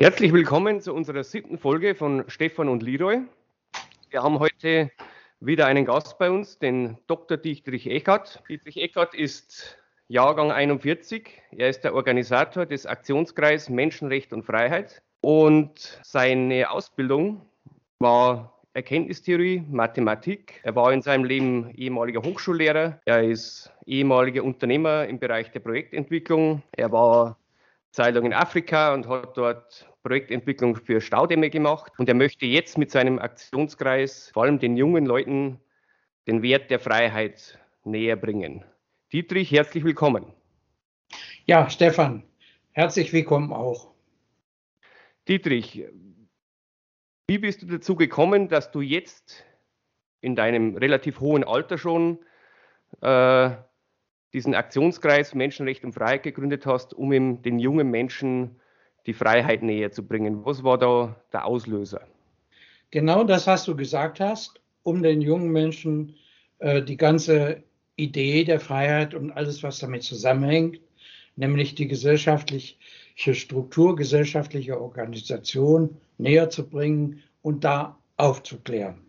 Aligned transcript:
Herzlich 0.00 0.32
willkommen 0.32 0.80
zu 0.80 0.94
unserer 0.94 1.24
siebten 1.24 1.58
Folge 1.58 1.96
von 1.96 2.22
Stefan 2.28 2.68
und 2.68 2.84
Leroy. 2.84 3.22
Wir 4.10 4.22
haben 4.22 4.38
heute 4.38 4.92
wieder 5.40 5.66
einen 5.66 5.84
Gast 5.86 6.20
bei 6.20 6.30
uns, 6.30 6.56
den 6.60 6.96
Dr. 7.08 7.36
Dietrich 7.36 7.90
Eckert. 7.90 8.40
Dietrich 8.48 8.76
Eckert 8.76 9.12
ist 9.16 9.76
Jahrgang 10.06 10.52
41. 10.52 11.42
Er 11.50 11.68
ist 11.68 11.80
der 11.80 11.96
Organisator 11.96 12.64
des 12.64 12.86
Aktionskreis 12.86 13.68
Menschenrecht 13.68 14.32
und 14.32 14.44
Freiheit 14.44 15.02
und 15.20 15.98
seine 16.04 16.70
Ausbildung 16.70 17.42
war 17.98 18.56
Erkenntnistheorie, 18.74 19.64
Mathematik. 19.68 20.60
Er 20.62 20.76
war 20.76 20.92
in 20.92 21.02
seinem 21.02 21.24
Leben 21.24 21.70
ehemaliger 21.74 22.22
Hochschullehrer. 22.22 23.00
Er 23.04 23.24
ist 23.24 23.72
ehemaliger 23.84 24.44
Unternehmer 24.44 25.08
im 25.08 25.18
Bereich 25.18 25.50
der 25.50 25.58
Projektentwicklung. 25.58 26.62
Er 26.76 26.92
war 26.92 27.36
Zeitung 27.90 28.26
in 28.26 28.32
Afrika 28.32 28.94
und 28.94 29.08
hat 29.08 29.36
dort 29.36 29.88
Projektentwicklung 30.02 30.76
für 30.76 31.00
Staudämme 31.00 31.50
gemacht. 31.50 31.92
Und 31.98 32.08
er 32.08 32.14
möchte 32.14 32.46
jetzt 32.46 32.78
mit 32.78 32.90
seinem 32.90 33.18
Aktionskreis 33.18 34.30
vor 34.32 34.44
allem 34.44 34.58
den 34.58 34.76
jungen 34.76 35.06
Leuten 35.06 35.60
den 36.26 36.42
Wert 36.42 36.70
der 36.70 36.78
Freiheit 36.78 37.58
näher 37.84 38.16
bringen. 38.16 38.64
Dietrich, 39.12 39.50
herzlich 39.50 39.84
willkommen. 39.84 40.32
Ja, 41.46 41.70
Stefan, 41.70 42.22
herzlich 42.72 43.12
willkommen 43.12 43.52
auch. 43.52 43.90
Dietrich, 45.26 45.84
wie 47.26 47.38
bist 47.38 47.62
du 47.62 47.66
dazu 47.66 47.96
gekommen, 47.96 48.48
dass 48.48 48.70
du 48.70 48.80
jetzt 48.80 49.44
in 50.20 50.36
deinem 50.36 50.76
relativ 50.76 51.20
hohen 51.20 51.44
Alter 51.44 51.78
schon 51.78 52.18
äh, 53.00 53.50
diesen 54.32 54.54
Aktionskreis 54.54 55.34
Menschenrecht 55.34 55.84
und 55.84 55.92
Freiheit 55.92 56.22
gegründet 56.22 56.66
hast, 56.66 56.94
um 56.94 57.12
ihm 57.12 57.42
den 57.42 57.58
jungen 57.58 57.90
Menschen 57.90 58.56
die 59.06 59.14
Freiheit 59.14 59.62
näher 59.62 59.90
zu 59.90 60.06
bringen. 60.06 60.44
Was 60.44 60.62
war 60.62 60.78
da 60.78 61.16
der 61.32 61.46
Auslöser? 61.46 62.06
Genau 62.90 63.24
das, 63.24 63.46
was 63.46 63.64
du 63.64 63.74
gesagt 63.74 64.20
hast, 64.20 64.60
um 64.82 65.02
den 65.02 65.20
jungen 65.20 65.50
Menschen 65.50 66.16
äh, 66.58 66.82
die 66.82 66.96
ganze 66.96 67.62
Idee 67.96 68.44
der 68.44 68.60
Freiheit 68.60 69.14
und 69.14 69.32
alles, 69.32 69.62
was 69.62 69.78
damit 69.78 70.02
zusammenhängt, 70.02 70.80
nämlich 71.36 71.74
die 71.74 71.88
gesellschaftliche 71.88 72.76
Struktur, 73.34 73.96
gesellschaftliche 73.96 74.80
Organisation 74.80 75.96
näher 76.18 76.50
zu 76.50 76.68
bringen 76.68 77.22
und 77.42 77.64
da 77.64 77.98
aufzuklären. 78.16 79.00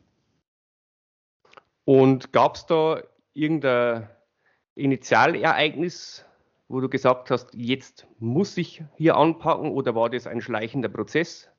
Und 1.85 2.31
gab 2.33 2.55
es 2.55 2.65
da 2.65 3.01
irgendein 3.33 4.09
Initialereignis, 4.79 6.25
wo 6.67 6.79
du 6.79 6.89
gesagt 6.89 7.31
hast, 7.31 7.53
jetzt 7.53 8.07
muss 8.19 8.57
ich 8.57 8.83
hier 8.95 9.15
anpacken 9.15 9.71
oder 9.71 9.95
war 9.95 10.09
das 10.09 10.27
ein 10.27 10.41
schleichender 10.41 10.89
Prozess? 10.89 11.49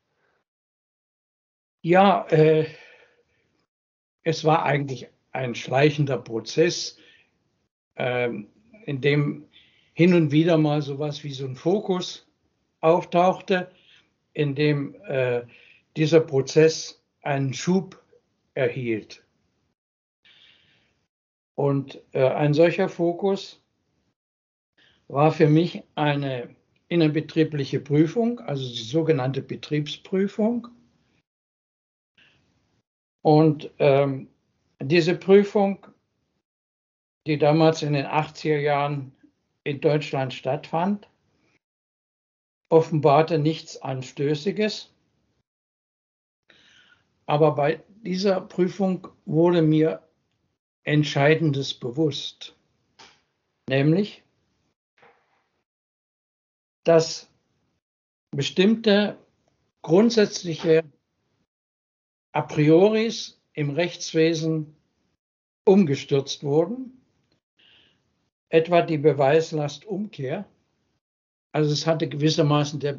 Ja, 1.82 2.26
äh, 2.28 2.66
es 4.22 4.44
war 4.44 4.64
eigentlich 4.64 5.08
ein 5.32 5.54
schleichender 5.54 6.18
Prozess, 6.18 6.98
äh, 7.94 8.30
in 8.86 9.00
dem 9.00 9.48
hin 9.94 10.14
und 10.14 10.30
wieder 10.30 10.58
mal 10.58 10.82
sowas 10.82 11.24
wie 11.24 11.32
so 11.32 11.46
ein 11.46 11.56
Fokus 11.56 12.26
auftauchte, 12.80 13.70
in 14.32 14.54
dem 14.54 14.94
äh, 15.06 15.42
dieser 15.96 16.20
Prozess 16.20 17.02
einen 17.22 17.52
Schub 17.52 18.02
erhielt. 18.54 19.24
Und 21.60 22.00
äh, 22.12 22.26
ein 22.26 22.54
solcher 22.54 22.88
Fokus 22.88 23.62
war 25.08 25.30
für 25.30 25.46
mich 25.46 25.82
eine 25.94 26.56
innerbetriebliche 26.88 27.80
Prüfung, 27.80 28.40
also 28.40 28.66
die 28.66 28.82
sogenannte 28.82 29.42
Betriebsprüfung. 29.42 30.68
Und 33.20 33.70
ähm, 33.78 34.28
diese 34.80 35.14
Prüfung, 35.14 35.86
die 37.26 37.36
damals 37.36 37.82
in 37.82 37.92
den 37.92 38.06
80er 38.06 38.56
Jahren 38.56 39.12
in 39.62 39.82
Deutschland 39.82 40.32
stattfand, 40.32 41.10
offenbarte 42.70 43.38
nichts 43.38 43.76
Anstößiges. 43.82 44.94
Aber 47.26 47.54
bei 47.54 47.84
dieser 48.02 48.40
Prüfung 48.40 49.08
wurde 49.26 49.60
mir 49.60 50.02
Entscheidendes 50.90 51.72
bewusst, 51.72 52.56
nämlich, 53.68 54.24
dass 56.82 57.30
bestimmte 58.32 59.16
grundsätzliche 59.82 60.82
A 62.32 62.42
prioris 62.42 63.40
im 63.52 63.70
Rechtswesen 63.70 64.74
umgestürzt 65.64 66.42
wurden, 66.42 67.00
etwa 68.48 68.82
die 68.82 68.98
Beweislastumkehr. 68.98 70.44
Also 71.52 71.72
es 71.72 71.86
hatte 71.86 72.08
gewissermaßen 72.08 72.80
der 72.80 72.98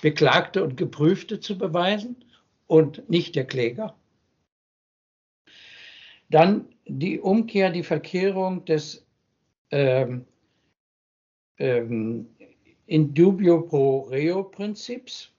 Beklagte 0.00 0.64
und 0.64 0.78
Geprüfte 0.78 1.38
zu 1.38 1.58
beweisen 1.58 2.24
und 2.66 3.10
nicht 3.10 3.36
der 3.36 3.46
Kläger. 3.46 3.99
Dann 6.30 6.68
die 6.86 7.20
Umkehr, 7.20 7.70
die 7.70 7.82
Verkehrung 7.82 8.64
des 8.64 9.06
ähm, 9.70 10.26
ähm, 11.58 12.26
in 12.86 13.14
dubio 13.14 13.62
pro 13.62 14.00
reo 14.00 14.42
Prinzips, 14.42 15.30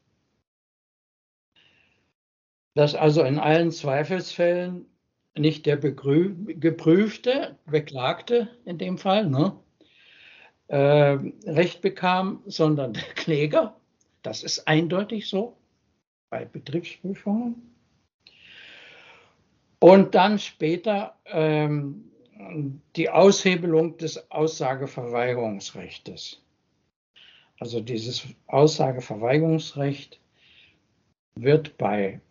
dass 2.75 2.95
also 2.95 3.23
in 3.23 3.39
allen 3.39 3.71
Zweifelsfällen 3.71 4.85
nicht 5.35 5.65
der 5.65 5.75
Begrü 5.75 6.35
Geprüfte, 6.59 7.57
Beklagte 7.65 8.49
in 8.65 8.77
dem 8.77 8.97
Fall, 8.97 9.27
ne, 9.29 9.57
äh, 10.67 11.17
Recht 11.45 11.81
bekam, 11.81 12.43
sondern 12.45 12.93
der 12.93 13.03
Kläger. 13.15 13.75
Das 14.21 14.43
ist 14.43 14.67
eindeutig 14.67 15.27
so 15.27 15.57
bei 16.29 16.45
Betriebsprüfungen. 16.45 17.70
Und 19.81 20.13
dann 20.13 20.37
später 20.37 21.15
ähm, 21.25 22.11
die 22.95 23.09
Aushebelung 23.09 23.97
des 23.97 24.31
Aussageverweigerungsrechts. 24.31 26.39
Also 27.59 27.81
dieses 27.81 28.23
Aussageverweigerungsrecht 28.47 30.19
wird 31.35 31.77
bei 31.77 32.21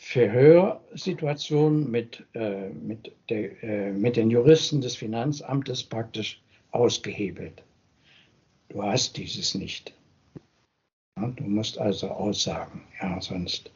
Verhörsituationen 0.00 1.88
mit, 1.88 2.24
äh, 2.34 2.70
mit, 2.70 3.12
der, 3.28 3.62
äh, 3.62 3.92
mit 3.92 4.16
den 4.16 4.30
Juristen 4.30 4.80
des 4.80 4.96
Finanzamtes 4.96 5.84
praktisch 5.84 6.42
ausgehebelt. 6.72 7.62
Du 8.68 8.82
hast 8.82 9.16
dieses 9.16 9.54
nicht. 9.54 9.94
Ja, 11.16 11.28
du 11.28 11.44
musst 11.44 11.78
also 11.78 12.08
aussagen. 12.08 12.82
Ja, 13.00 13.20
sonst 13.20 13.70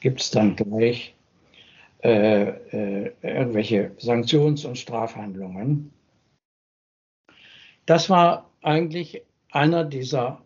gibt 0.00 0.20
es 0.20 0.32
dann 0.32 0.56
gleich 0.56 1.14
äh, 2.02 3.06
äh, 3.06 3.12
irgendwelche 3.22 3.92
Sanktions- 3.98 4.64
und 4.64 4.76
Strafhandlungen. 4.76 5.92
Das 7.86 8.10
war 8.10 8.50
eigentlich 8.60 9.22
einer 9.50 9.84
dieser 9.84 10.44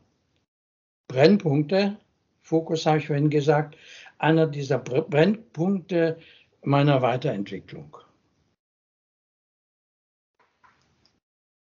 Brennpunkte, 1.08 1.98
Fokus 2.42 2.86
habe 2.86 2.98
ich 2.98 3.06
vorhin 3.06 3.30
gesagt, 3.30 3.76
einer 4.18 4.46
dieser 4.46 4.78
Brennpunkte 4.78 6.18
meiner 6.62 7.02
Weiterentwicklung. 7.02 7.96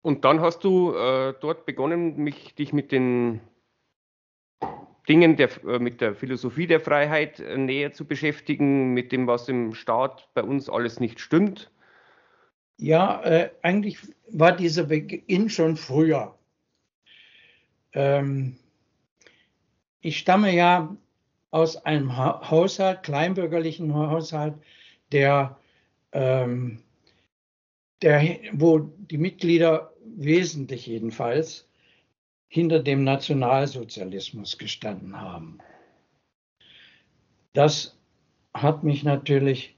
Und 0.03 0.25
dann 0.25 0.41
hast 0.41 0.65
du 0.65 0.93
äh, 0.95 1.35
dort 1.41 1.67
begonnen, 1.67 2.17
mich, 2.17 2.55
dich 2.55 2.73
mit 2.73 2.93
den 2.93 3.41
Dingen 5.09 5.37
der, 5.37 5.51
äh, 5.65 5.79
mit 5.79 6.01
der 6.01 6.15
Philosophie 6.15 6.67
der 6.67 6.81
Freiheit 6.81 7.41
äh, 7.41 7.57
näher 7.57 7.93
zu 7.93 8.05
beschäftigen, 8.05 8.93
mit 8.93 9.13
dem, 9.13 9.27
was 9.27 9.49
im 9.49 9.75
Staat 9.75 10.29
bei 10.35 10.43
uns 10.43 10.69
alles 10.69 11.01
nicht 11.01 11.21
stimmt. 11.21 11.71
Ja, 12.77 13.23
äh, 13.23 13.51
eigentlich 13.63 13.99
war 14.31 14.53
dieser 14.53 14.85
Beginn 14.85 15.51
schon 15.51 15.77
früher. 15.77 16.39
Ähm, 17.93 18.57
ich 20.01 20.19
stamme 20.19 20.55
ja 20.55 20.97
aus 21.51 21.77
einem 21.85 22.17
ha 22.17 22.51
Haushalt, 22.51 23.03
kleinbürgerlichen 23.03 23.95
Haushalt, 23.95 24.55
der, 25.11 25.59
ähm, 26.13 26.83
der, 28.03 28.39
wo 28.53 28.79
die 28.79 29.19
Mitglieder 29.19 29.93
wesentlich 30.05 30.87
jedenfalls 30.87 31.68
hinter 32.49 32.81
dem 32.81 33.05
Nationalsozialismus 33.05 34.59
gestanden 34.59 35.21
haben. 35.21 35.59
Das 37.53 37.97
hat 38.55 38.83
mich 38.83 39.05
natürlich 39.05 39.77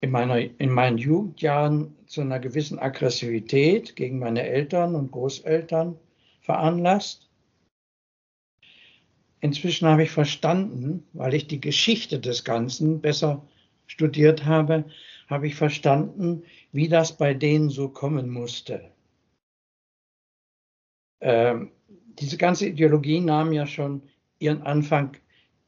in, 0.00 0.10
meiner, 0.10 0.38
in 0.38 0.70
meinen 0.70 0.98
Jugendjahren 0.98 1.96
zu 2.06 2.20
einer 2.20 2.38
gewissen 2.38 2.78
Aggressivität 2.78 3.96
gegen 3.96 4.18
meine 4.18 4.42
Eltern 4.42 4.94
und 4.94 5.10
Großeltern 5.10 5.98
veranlasst. 6.40 7.30
inzwischen 9.44 9.86
habe 9.86 10.04
ich 10.04 10.10
verstanden, 10.10 11.06
weil 11.12 11.34
ich 11.34 11.46
die 11.46 11.60
Geschichte 11.60 12.18
des 12.18 12.44
Ganzen 12.44 13.02
besser 13.02 13.46
studiert 13.86 14.46
habe, 14.46 14.84
habe 15.28 15.46
ich 15.46 15.54
verstanden, 15.54 16.44
wie 16.72 16.88
das 16.88 17.16
bei 17.16 17.34
denen 17.34 17.68
so 17.68 17.90
kommen 17.90 18.30
musste. 18.30 18.90
Ähm, 21.20 21.72
diese 22.18 22.36
ganze 22.36 22.66
Ideologie 22.66 23.20
nahm 23.20 23.52
ja 23.52 23.66
schon 23.66 24.02
ihren 24.38 24.62
Anfang 24.62 25.16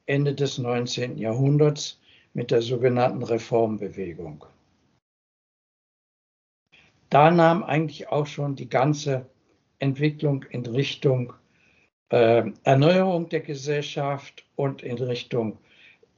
Ende 0.07 0.35
des 0.35 0.59
19. 0.59 1.19
Jahrhunderts 1.19 2.01
mit 2.35 2.51
der 2.51 2.63
sogenannten 2.63 3.23
Reformbewegung. 3.23 4.45
Da 7.11 7.31
nahm 7.31 7.63
eigentlich 7.63 8.09
auch 8.09 8.27
schon 8.27 8.57
die 8.57 8.69
ganze 8.69 9.27
Entwicklung 9.79 10.45
in 10.51 10.67
Richtung 10.67 11.33
äh, 12.11 12.45
Erneuerung 12.65 13.29
der 13.29 13.41
Gesellschaft 13.41 14.45
und 14.57 14.83
in 14.83 14.99
Richtung 14.99 15.59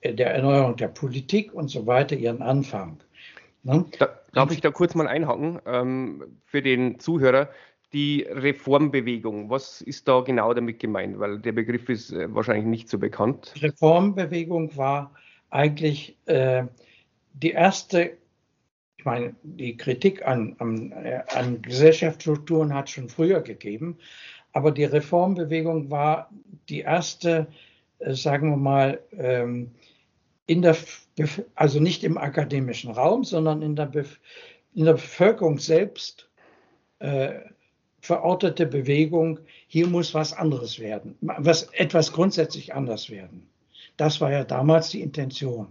äh, 0.00 0.14
der 0.14 0.34
Erneuerung 0.34 0.76
der 0.76 0.88
Politik 0.88 1.54
und 1.54 1.68
so 1.68 1.86
weiter 1.86 2.16
ihren 2.16 2.42
Anfang. 2.42 3.00
Ne? 3.62 3.84
Da, 3.98 4.08
darf 4.32 4.50
ich 4.50 4.60
da 4.60 4.70
kurz 4.70 4.94
mal 4.94 5.06
einhaken 5.06 5.60
ähm, 5.66 6.40
für 6.44 6.62
den 6.62 6.98
Zuhörer? 6.98 7.48
Die 7.92 8.26
Reformbewegung, 8.28 9.48
was 9.48 9.80
ist 9.80 10.08
da 10.08 10.20
genau 10.20 10.52
damit 10.52 10.78
gemeint? 10.78 11.18
Weil 11.18 11.38
der 11.38 11.52
Begriff 11.52 11.88
ist 11.88 12.12
äh, 12.12 12.32
wahrscheinlich 12.34 12.66
nicht 12.66 12.88
so 12.88 12.98
bekannt. 12.98 13.54
Reformbewegung 13.60 14.76
war 14.76 15.14
eigentlich 15.50 16.16
äh, 16.26 16.64
die 17.32 17.52
erste, 17.52 18.18
ich 18.98 19.04
meine, 19.04 19.34
die 19.42 19.76
Kritik 19.76 20.26
an, 20.26 20.56
an, 20.58 20.92
äh, 20.92 21.22
an 21.34 21.62
Gesellschaftsstrukturen 21.62 22.74
hat 22.74 22.90
schon 22.90 23.08
früher 23.08 23.40
gegeben, 23.40 23.96
aber 24.52 24.70
die 24.70 24.84
Reformbewegung 24.84 25.90
war 25.90 26.30
die 26.68 26.80
erste, 26.80 27.46
äh, 28.00 28.12
sagen 28.12 28.50
wir 28.50 28.56
mal, 28.56 29.00
ähm, 29.12 29.70
in 30.46 30.62
der, 30.62 30.76
also 31.54 31.80
nicht 31.80 32.04
im 32.04 32.18
akademischen 32.18 32.90
Raum, 32.90 33.24
sondern 33.24 33.62
in 33.62 33.76
der, 33.76 33.90
in 34.74 34.84
der 34.84 34.94
Bevölkerung 34.94 35.58
selbst 35.58 36.28
äh, 36.98 37.34
verortete 38.00 38.66
Bewegung, 38.66 39.40
hier 39.66 39.86
muss 39.86 40.14
was 40.14 40.32
anderes 40.32 40.78
werden, 40.78 41.16
was 41.20 41.64
etwas 41.72 42.12
grundsätzlich 42.12 42.74
anders 42.74 43.10
werden. 43.10 43.48
Das 43.96 44.20
war 44.20 44.30
ja 44.30 44.44
damals 44.44 44.90
die 44.90 45.00
Intention. 45.00 45.68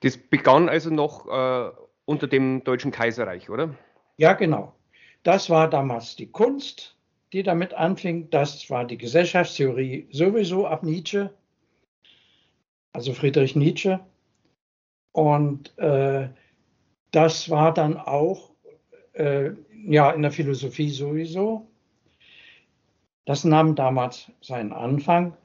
Das 0.00 0.16
begann 0.16 0.68
also 0.68 0.90
noch 0.90 1.26
äh, 1.26 1.70
unter 2.04 2.26
dem 2.26 2.64
Deutschen 2.64 2.90
Kaiserreich, 2.90 3.50
oder? 3.50 3.74
Ja, 4.16 4.32
genau. 4.32 4.72
Das 5.22 5.50
war 5.50 5.68
damals 5.68 6.16
die 6.16 6.30
Kunst, 6.30 6.96
die 7.32 7.42
damit 7.42 7.74
anfing. 7.74 8.30
Das 8.30 8.70
war 8.70 8.84
die 8.84 8.96
Gesellschaftstheorie 8.96 10.08
sowieso 10.10 10.66
ab 10.66 10.82
Nietzsche, 10.82 11.34
also 12.92 13.12
Friedrich 13.12 13.56
Nietzsche. 13.56 14.00
Und 15.12 15.76
äh, 15.78 16.28
das 17.10 17.50
war 17.50 17.74
dann 17.74 17.96
auch 17.96 18.50
äh, 19.12 19.50
ja 19.84 20.10
in 20.10 20.22
der 20.22 20.30
Philosophie 20.30 20.90
sowieso. 20.90 21.66
Das 23.24 23.44
nahm 23.44 23.74
damals 23.74 24.30
seinen 24.40 24.72
Anfang 24.72 25.36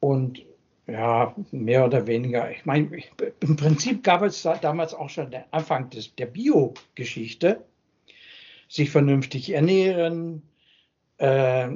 und 0.00 0.44
ja, 0.86 1.34
mehr 1.50 1.84
oder 1.84 2.06
weniger. 2.06 2.50
Ich 2.50 2.64
meine, 2.64 2.90
im 3.40 3.56
Prinzip 3.56 4.02
gab 4.02 4.22
es 4.22 4.42
damals 4.60 4.94
auch 4.94 5.08
schon 5.08 5.30
den 5.30 5.44
Anfang 5.50 5.90
des, 5.90 6.14
der 6.16 6.26
Bio-Geschichte. 6.26 7.64
Sich 8.68 8.90
vernünftig 8.90 9.50
ernähren, 9.50 10.42
äh, 11.18 11.68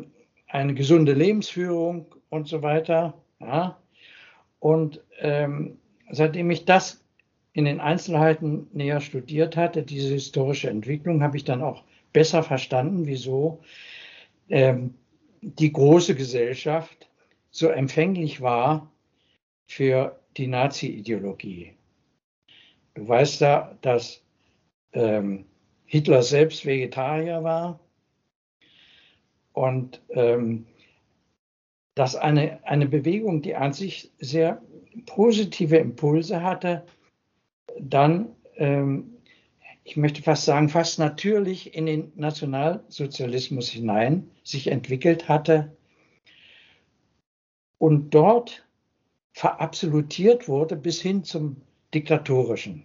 eine 0.48 0.74
gesunde 0.74 1.12
Lebensführung 1.12 2.14
und 2.30 2.48
so 2.48 2.62
weiter. 2.62 3.14
Ja. 3.40 3.78
Und 4.60 5.02
ähm, 5.18 5.78
seitdem 6.10 6.50
ich 6.50 6.64
das 6.64 7.04
in 7.56 7.64
den 7.64 7.80
Einzelheiten 7.80 8.66
näher 8.74 9.00
studiert 9.00 9.56
hatte, 9.56 9.82
diese 9.82 10.12
historische 10.12 10.68
Entwicklung, 10.68 11.22
habe 11.22 11.38
ich 11.38 11.44
dann 11.44 11.62
auch 11.62 11.84
besser 12.12 12.42
verstanden, 12.42 13.06
wieso 13.06 13.62
ähm, 14.50 14.92
die 15.40 15.72
große 15.72 16.14
Gesellschaft 16.14 17.08
so 17.50 17.68
empfänglich 17.68 18.42
war 18.42 18.92
für 19.64 20.20
die 20.36 20.48
Nazi-Ideologie. 20.48 21.72
Du 22.92 23.08
weißt 23.08 23.40
ja, 23.40 23.74
dass 23.80 24.22
ähm, 24.92 25.46
Hitler 25.86 26.22
selbst 26.22 26.66
Vegetarier 26.66 27.42
war 27.42 27.80
und 29.54 30.02
ähm, 30.10 30.66
dass 31.94 32.16
eine, 32.16 32.62
eine 32.66 32.86
Bewegung, 32.86 33.40
die 33.40 33.54
an 33.54 33.72
sich 33.72 34.12
sehr 34.18 34.60
positive 35.06 35.78
Impulse 35.78 36.42
hatte, 36.42 36.84
dann, 37.80 38.28
ähm, 38.56 39.16
ich 39.84 39.96
möchte 39.96 40.22
fast 40.22 40.44
sagen, 40.44 40.68
fast 40.68 40.98
natürlich 40.98 41.74
in 41.74 41.86
den 41.86 42.12
Nationalsozialismus 42.16 43.68
hinein 43.68 44.30
sich 44.42 44.68
entwickelt 44.68 45.28
hatte 45.28 45.76
und 47.78 48.10
dort 48.10 48.66
verabsolutiert 49.32 50.48
wurde 50.48 50.76
bis 50.76 51.00
hin 51.00 51.22
zum 51.22 51.60
Diktatorischen. 51.94 52.84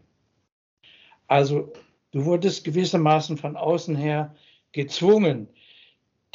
Also 1.28 1.72
du 2.12 2.26
wurdest 2.26 2.66
gewissermaßen 2.66 3.38
von 3.38 3.56
außen 3.56 3.96
her 3.96 4.36
gezwungen, 4.74 5.48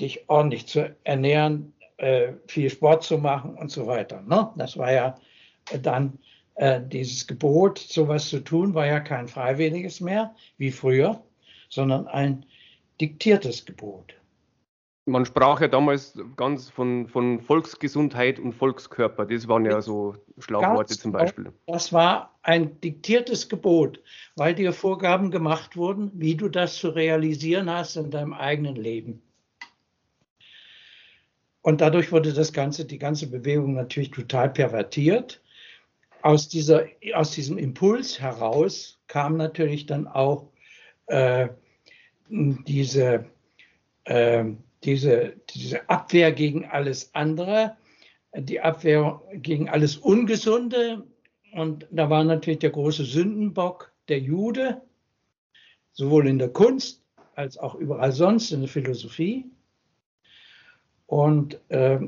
dich 0.01 0.29
ordentlich 0.29 0.67
zu 0.67 0.97
ernähren, 1.05 1.75
äh, 1.99 2.33
viel 2.47 2.71
Sport 2.71 3.05
zu 3.05 3.19
machen 3.19 3.55
und 3.55 3.71
so 3.71 3.87
weiter. 3.87 4.23
Ne? 4.23 4.51
Das 4.57 4.77
war 4.77 4.93
ja 4.93 5.19
dann 5.83 6.19
äh, 6.57 6.81
dieses 6.81 7.27
Gebot, 7.27 7.79
sowas 7.79 8.29
zu 8.29 8.41
tun, 8.41 8.75
war 8.75 8.87
ja 8.87 9.01
kein 9.01 9.29
freiwilliges 9.29 10.01
mehr 10.01 10.35
wie 10.59 10.73
früher, 10.73 11.23
sondern 11.69 12.07
ein 12.07 12.45
diktiertes 13.01 13.65
Gebot 13.65 14.17
man 15.07 15.25
sprach 15.25 15.61
ja 15.61 15.69
damals 15.69 16.19
ganz 16.35 16.69
von, 16.69 17.07
von 17.07 17.41
Volksgesundheit 17.41 18.41
und 18.41 18.53
Volkskörper. 18.53 19.25
Das 19.25 19.47
waren 19.47 19.65
ja 19.65 19.81
so 19.81 20.17
Schlagworte 20.39 20.95
ganz 20.95 21.01
zum 21.01 21.13
Beispiel. 21.13 21.53
Das 21.67 21.93
war 21.93 22.37
ein 22.43 22.81
diktiertes 22.81 23.49
Gebot, 23.49 24.03
weil 24.35 24.55
dir 24.55 24.73
Vorgaben 24.73 25.31
gemacht 25.31 25.77
wurden, 25.77 26.11
wie 26.15 26.35
du 26.35 26.49
das 26.49 26.77
zu 26.77 26.91
realisieren 26.91 27.71
hast 27.71 27.97
in 27.97 28.11
deinem 28.11 28.33
eigenen 28.33 28.75
Leben. 28.75 29.23
Und 31.63 31.81
dadurch 31.81 32.13
wurde 32.13 32.33
das 32.33 32.53
Ganze, 32.53 32.85
die 32.85 32.99
ganze 32.99 33.29
Bewegung 33.29 33.75
natürlich 33.75 34.11
total 34.11 34.51
pervertiert. 34.51 35.41
Aus, 36.27 36.49
dieser, 36.49 36.87
aus 37.15 37.31
diesem 37.31 37.57
Impuls 37.57 38.21
heraus 38.21 38.99
kam 39.07 39.37
natürlich 39.37 39.87
dann 39.87 40.09
auch 40.09 40.51
äh, 41.07 41.49
diese 42.29 43.27
äh, 44.05 44.45
diese, 44.85 45.35
diese 45.51 45.89
Abwehr 45.89 46.33
gegen 46.33 46.65
alles 46.65 47.15
andere, 47.15 47.77
die 48.35 48.61
Abwehr 48.61 49.21
gegen 49.35 49.69
alles 49.69 49.97
Ungesunde. 49.97 51.05
Und 51.53 51.87
da 51.91 52.11
war 52.11 52.25
natürlich 52.25 52.61
der 52.61 52.71
große 52.71 53.05
Sündenbock 53.05 53.93
der 54.09 54.21
Jude, 54.21 54.83
sowohl 55.93 56.29
in 56.29 56.39
der 56.39 56.51
Kunst 56.51 57.03
als 57.35 57.59
auch 57.59 57.75
überall 57.75 58.13
sonst 58.13 58.53
in 58.53 58.61
der 58.61 58.69
Philosophie. 58.69 59.47
Und 61.07 61.61
äh, 61.69 62.01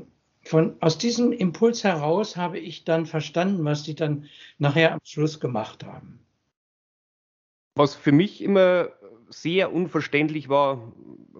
von, 0.49 0.75
aus 0.79 0.97
diesem 0.97 1.31
Impuls 1.31 1.83
heraus 1.83 2.35
habe 2.35 2.57
ich 2.57 2.83
dann 2.83 3.05
verstanden, 3.05 3.63
was 3.65 3.83
die 3.83 3.93
dann 3.93 4.25
nachher 4.57 4.93
am 4.93 4.99
Schluss 5.03 5.39
gemacht 5.39 5.83
haben. 5.83 6.19
Was 7.75 7.93
für 7.93 8.11
mich 8.11 8.41
immer 8.41 8.89
sehr 9.29 9.71
unverständlich 9.71 10.49
war, 10.49 10.91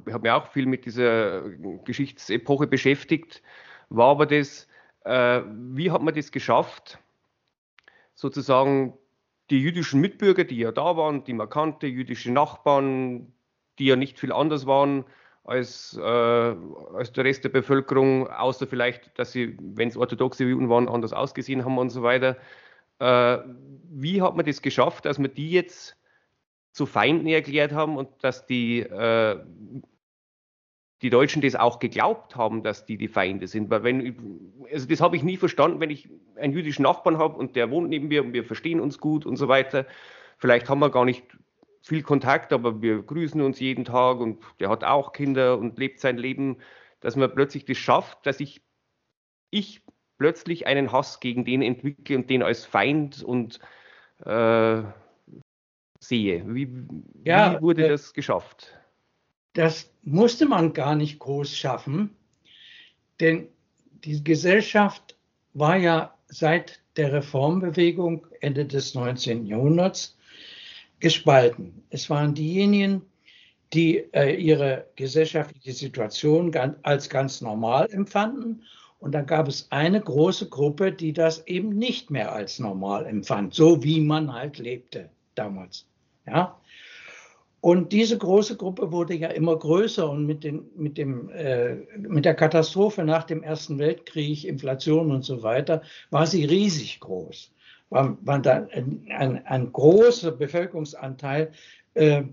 ich 0.05 0.13
habe 0.13 0.21
mich 0.21 0.31
auch 0.31 0.51
viel 0.51 0.67
mit 0.67 0.85
dieser 0.85 1.49
Geschichtsepoche 1.85 2.67
beschäftigt, 2.67 3.41
war 3.89 4.09
aber 4.09 4.27
das, 4.27 4.67
äh, 5.05 5.41
wie 5.43 5.89
hat 5.89 6.03
man 6.03 6.13
das 6.13 6.31
geschafft, 6.31 6.99
sozusagen 8.13 8.93
die 9.49 9.59
jüdischen 9.59 10.01
Mitbürger, 10.01 10.43
die 10.43 10.57
ja 10.57 10.71
da 10.71 10.95
waren, 10.97 11.23
die 11.23 11.33
man 11.33 11.49
kannte, 11.49 11.87
jüdische 11.87 12.31
Nachbarn, 12.31 13.33
die 13.79 13.85
ja 13.85 13.95
nicht 13.95 14.19
viel 14.19 14.31
anders 14.31 14.67
waren 14.67 15.03
als, 15.49 15.97
äh, 15.97 16.01
als 16.01 17.11
der 17.11 17.25
Rest 17.25 17.43
der 17.43 17.49
Bevölkerung, 17.49 18.27
außer 18.27 18.67
vielleicht, 18.67 19.17
dass 19.17 19.31
sie, 19.31 19.57
wenn 19.59 19.89
es 19.89 19.97
orthodoxe 19.97 20.45
Juden 20.45 20.69
waren, 20.69 20.87
anders 20.87 21.13
ausgesehen 21.13 21.65
haben 21.65 21.77
und 21.77 21.89
so 21.89 22.03
weiter. 22.03 22.37
Äh, 22.99 23.39
wie 23.89 24.21
hat 24.21 24.35
man 24.35 24.45
das 24.45 24.61
geschafft, 24.61 25.05
dass 25.05 25.19
man 25.19 25.33
die 25.33 25.51
jetzt 25.51 25.97
zu 26.71 26.85
Feinden 26.85 27.27
erklärt 27.27 27.73
haben 27.73 27.97
und 27.97 28.09
dass 28.21 28.45
die, 28.45 28.79
äh, 28.79 29.39
die 31.01 31.09
Deutschen 31.09 31.41
das 31.41 31.55
auch 31.55 31.79
geglaubt 31.79 32.35
haben, 32.35 32.61
dass 32.61 32.85
die 32.85 32.97
die 32.97 33.07
Feinde 33.07 33.47
sind. 33.47 33.69
Weil 33.69 33.83
wenn, 33.83 34.55
also 34.71 34.87
das 34.87 35.01
habe 35.01 35.15
ich 35.15 35.23
nie 35.23 35.37
verstanden, 35.37 35.79
wenn 35.79 35.89
ich 35.89 36.09
einen 36.35 36.53
jüdischen 36.53 36.83
Nachbarn 36.83 37.17
habe 37.17 37.37
und 37.37 37.55
der 37.55 37.71
wohnt 37.71 37.89
neben 37.89 38.09
mir 38.09 38.23
und 38.23 38.33
wir 38.33 38.43
verstehen 38.43 38.79
uns 38.79 38.99
gut 38.99 39.25
und 39.25 39.37
so 39.37 39.47
weiter. 39.47 39.85
Vielleicht 40.37 40.69
haben 40.69 40.79
wir 40.79 40.89
gar 40.89 41.05
nicht 41.05 41.23
viel 41.81 42.03
Kontakt, 42.03 42.53
aber 42.53 42.81
wir 42.81 43.01
grüßen 43.01 43.41
uns 43.41 43.59
jeden 43.59 43.85
Tag 43.85 44.19
und 44.19 44.41
der 44.59 44.69
hat 44.69 44.83
auch 44.83 45.13
Kinder 45.13 45.57
und 45.57 45.77
lebt 45.77 45.99
sein 45.99 46.17
Leben, 46.17 46.57
dass 46.99 47.15
man 47.15 47.33
plötzlich 47.33 47.65
das 47.65 47.77
schafft, 47.77 48.25
dass 48.25 48.39
ich 48.39 48.61
ich 49.51 49.81
plötzlich 50.17 50.67
einen 50.67 50.91
Hass 50.91 51.19
gegen 51.19 51.45
den 51.45 51.61
entwickle 51.61 52.17
und 52.17 52.29
den 52.29 52.43
als 52.43 52.65
Feind 52.65 53.23
und 53.23 53.59
äh, 54.25 54.83
sehe. 55.99 56.43
Wie, 56.53 56.69
ja, 57.23 57.57
wie 57.57 57.61
wurde 57.61 57.85
äh, 57.85 57.89
das 57.89 58.13
geschafft? 58.13 58.77
Das 59.53 59.91
musste 60.03 60.45
man 60.45 60.73
gar 60.73 60.95
nicht 60.95 61.19
groß 61.19 61.55
schaffen, 61.55 62.15
denn 63.19 63.47
die 64.03 64.23
Gesellschaft 64.23 65.17
war 65.53 65.77
ja 65.77 66.15
seit 66.27 66.81
der 66.95 67.11
Reformbewegung 67.11 68.27
Ende 68.41 68.65
des 68.65 68.93
19. 68.93 69.45
Jahrhunderts 69.45 70.17
gespalten. 70.99 71.83
Es 71.89 72.09
waren 72.09 72.33
diejenigen, 72.33 73.01
die 73.73 73.97
äh, 74.13 74.35
ihre 74.35 74.87
gesellschaftliche 74.95 75.73
Situation 75.73 76.53
als 76.83 77.09
ganz 77.09 77.41
normal 77.41 77.87
empfanden. 77.91 78.63
Und 78.99 79.13
dann 79.13 79.25
gab 79.25 79.47
es 79.47 79.67
eine 79.71 80.01
große 80.01 80.49
Gruppe, 80.49 80.91
die 80.91 81.13
das 81.13 81.47
eben 81.47 81.69
nicht 81.69 82.11
mehr 82.11 82.33
als 82.33 82.59
normal 82.59 83.05
empfand, 83.05 83.53
so 83.53 83.81
wie 83.83 84.01
man 84.01 84.33
halt 84.33 84.57
lebte 84.57 85.09
damals. 85.35 85.85
Ja? 86.27 86.59
Und 87.61 87.91
diese 87.91 88.17
große 88.17 88.55
Gruppe 88.55 88.91
wurde 88.91 89.15
ja 89.15 89.29
immer 89.29 89.57
größer 89.57 90.09
und 90.09 90.25
mit, 90.25 90.43
den, 90.43 90.69
mit, 90.75 90.97
dem, 90.97 91.29
äh, 91.29 91.75
mit 91.97 92.25
der 92.25 92.35
Katastrophe 92.35 93.03
nach 93.03 93.23
dem 93.23 93.43
Ersten 93.43 93.77
Weltkrieg, 93.79 94.45
Inflation 94.45 95.11
und 95.11 95.23
so 95.23 95.43
weiter, 95.43 95.81
war 96.09 96.25
sie 96.25 96.45
riesig 96.45 96.99
groß. 97.01 97.51
War, 97.89 98.17
war 98.21 98.39
da 98.39 98.67
ein, 98.71 99.43
ein, 99.45 99.71
großer 99.71 100.31
Bevölkerungsanteil 100.31 101.51
äh, 101.95 102.23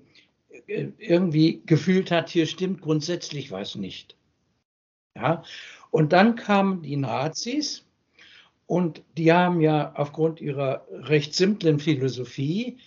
irgendwie 0.66 1.62
gefühlt 1.64 2.10
hat, 2.10 2.28
hier 2.28 2.46
stimmt 2.46 2.82
grundsätzlich 2.82 3.50
was 3.50 3.74
nicht. 3.74 4.16
Ja? 5.14 5.42
Und 5.90 6.12
dann 6.12 6.36
kamen 6.36 6.82
die 6.82 6.96
Nazis 6.96 7.86
und 8.66 9.02
die 9.16 9.32
haben 9.32 9.60
ja 9.60 9.92
aufgrund 9.94 10.40
ihrer 10.40 10.86
recht 10.90 11.34
simplen 11.34 11.78
Philosophie 11.78 12.78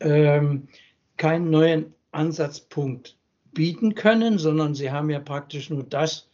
ähm, 0.00 0.68
keinen 1.16 1.50
neuen 1.50 1.94
Ansatzpunkt 2.10 3.16
bieten 3.52 3.94
können, 3.94 4.38
sondern 4.38 4.74
sie 4.74 4.90
haben 4.90 5.10
ja 5.10 5.20
praktisch 5.20 5.70
nur 5.70 5.84
das 5.84 6.28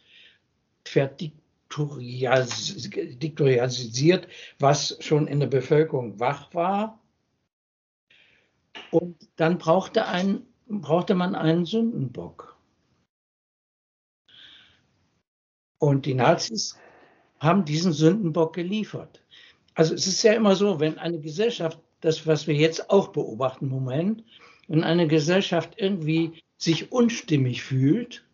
verdiktorialisiert, 1.69 4.27
was 4.59 4.97
schon 4.99 5.27
in 5.27 5.39
der 5.39 5.47
Bevölkerung 5.47 6.19
wach 6.19 6.53
war. 6.53 6.99
Und 8.91 9.17
dann 9.35 9.57
brauchte, 9.57 10.05
ein, 10.07 10.45
brauchte 10.67 11.15
man 11.15 11.35
einen 11.35 11.65
Sündenbock. 11.65 12.57
Und 15.79 16.05
die 16.05 16.13
Nazis 16.13 16.77
haben 17.39 17.65
diesen 17.65 17.93
Sündenbock 17.93 18.53
geliefert. 18.53 19.23
Also 19.75 19.93
es 19.93 20.07
ist 20.07 20.23
ja 20.23 20.33
immer 20.33 20.55
so, 20.55 20.79
wenn 20.79 20.97
eine 20.97 21.19
Gesellschaft, 21.19 21.79
das 22.01 22.25
was 22.27 22.47
wir 22.47 22.55
jetzt 22.55 22.89
auch 22.89 23.09
beobachten 23.09 23.65
im 23.65 23.71
Moment, 23.71 24.23
wenn 24.67 24.83
eine 24.83 25.07
Gesellschaft 25.07 25.75
irgendwie 25.77 26.41
sich 26.57 26.91
unstimmig 26.91 27.63
fühlt, 27.63 28.25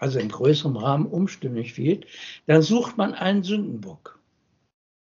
also 0.00 0.18
im 0.18 0.28
größeren 0.28 0.76
Rahmen 0.76 1.06
unstimmig 1.06 1.74
fühlt, 1.74 2.06
dann 2.46 2.62
sucht 2.62 2.96
man 2.96 3.14
einen 3.14 3.42
Sündenbock. 3.42 4.18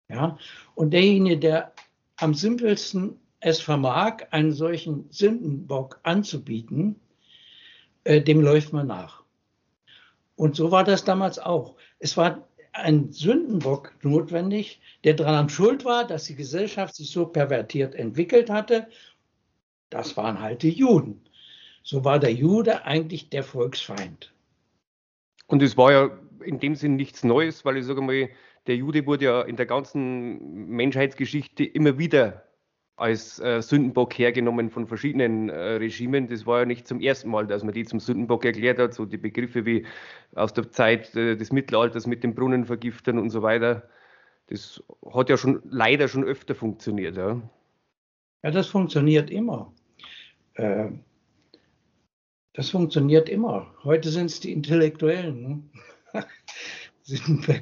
Ja? 0.09 0.39
Und 0.75 0.93
derjenige, 0.93 1.39
der 1.39 1.73
am 2.17 2.35
simpelsten 2.35 3.19
es 3.41 3.61
vermag, 3.61 4.19
einen 4.31 4.53
solchen 4.53 5.07
Sündenbock 5.11 5.99
anzubieten, 6.05 6.97
äh, 8.05 8.21
dem 8.21 8.41
läuft 8.41 8.73
man 8.73 8.87
nach. 8.87 9.25
Und 10.37 10.55
so 10.55 10.71
war 10.71 10.85
das 10.85 11.05
damals 11.05 11.39
auch. 11.41 11.75
Es 11.99 12.17
war 12.17 12.47
ein 12.73 13.13
Sündenbock 13.13 13.93
notwendig, 14.03 14.81
der 15.05 15.15
daran 15.15 15.49
schuld 15.49 15.85
war, 15.85 16.07
dass 16.07 16.25
die 16.25 16.37
Gesellschaft 16.37 16.95
sich 16.95 17.11
so 17.11 17.27
pervertiert 17.27 17.95
entwickelt 17.95 18.49
hatte 18.49 18.87
das 19.93 20.17
waren 20.17 20.41
halt 20.41 20.63
die 20.63 20.71
Juden. 20.71 21.21
So 21.83 22.05
war 22.05 22.19
der 22.19 22.33
Jude 22.33 22.85
eigentlich 22.85 23.29
der 23.29 23.45
Volksfeind. 23.45 24.33
Und 25.53 25.63
es 25.63 25.77
war 25.77 25.93
ja 25.93 26.11
in 26.43 26.61
dem 26.61 26.75
Sinn 26.75 26.97
nichts 26.97 27.25
Neues, 27.25 27.63
weil 27.67 27.77
ich 27.77 27.85
sage 27.85 28.01
mal, 28.01 28.31
der 28.67 28.77
Jude 28.77 29.05
wurde 29.05 29.27
ja 29.27 29.43
in 29.43 29.57
der 29.57 29.67
ganzen 29.67 30.71
Menschheitsgeschichte 30.71 31.63
immer 31.63 31.99
wieder 31.99 32.45
als 32.97 33.39
äh, 33.39 33.61
Sündenbock 33.61 34.19
hergenommen 34.19 34.71
von 34.71 34.87
verschiedenen 34.87 35.51
äh, 35.51 35.75
Regimen. 35.75 36.27
Das 36.27 36.47
war 36.47 36.61
ja 36.61 36.65
nicht 36.65 36.89
zum 36.89 37.01
ersten 37.01 37.29
Mal, 37.29 37.47
dass 37.47 37.65
man 37.65 37.75
die 37.75 37.85
zum 37.85 38.01
Sündenbock 38.01 38.47
erklärt 38.47 38.79
hat, 38.79 38.95
so 38.95 39.05
die 39.05 39.19
Begriffe 39.19 39.67
wie 39.67 39.85
aus 40.35 40.55
der 40.55 40.71
Zeit 40.71 41.15
äh, 41.17 41.37
des 41.37 41.53
Mittelalters 41.53 42.07
mit 42.07 42.25
den 42.25 42.35
Brunnenvergiftern 42.35 43.19
und 43.19 43.29
so 43.29 43.43
weiter. 43.43 43.87
Das 44.47 44.83
hat 45.13 45.29
ja 45.29 45.37
schon 45.37 45.61
leider 45.67 46.09
schon 46.09 46.25
öfter 46.25 46.55
funktioniert. 46.55 47.19
Ja, 47.19 47.43
ja 48.43 48.51
das 48.51 48.69
funktioniert 48.69 49.31
immer. 49.31 49.71
Das 52.55 52.71
funktioniert 52.71 53.29
immer. 53.29 53.73
Heute 53.83 54.11
sind 54.11 54.27
es 54.27 54.41
die 54.41 54.53
Intellektuellen. 54.53 55.71
Ne? 56.13 56.27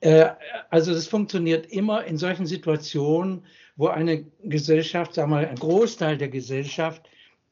äh, 0.00 0.28
also 0.70 0.92
das 0.92 1.08
funktioniert 1.08 1.66
immer 1.72 2.04
in 2.04 2.16
solchen 2.16 2.46
Situationen, 2.46 3.44
wo 3.76 3.88
eine 3.88 4.24
Gesellschaft, 4.42 5.14
sagen 5.14 5.30
wir 5.30 5.36
mal, 5.36 5.46
ein 5.46 5.56
Großteil 5.56 6.16
der 6.16 6.28
Gesellschaft 6.28 7.08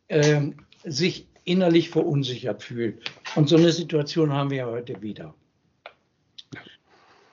äh, 0.09 0.41
sich 0.85 1.29
innerlich 1.45 1.91
verunsichert 1.91 2.63
fühlt. 2.63 3.11
Und 3.35 3.49
so 3.49 3.57
eine 3.57 3.73
Situation 3.73 4.33
haben 4.33 4.51
wir 4.51 4.59
ja 4.59 4.67
heute 4.67 5.01
wieder. 5.03 5.35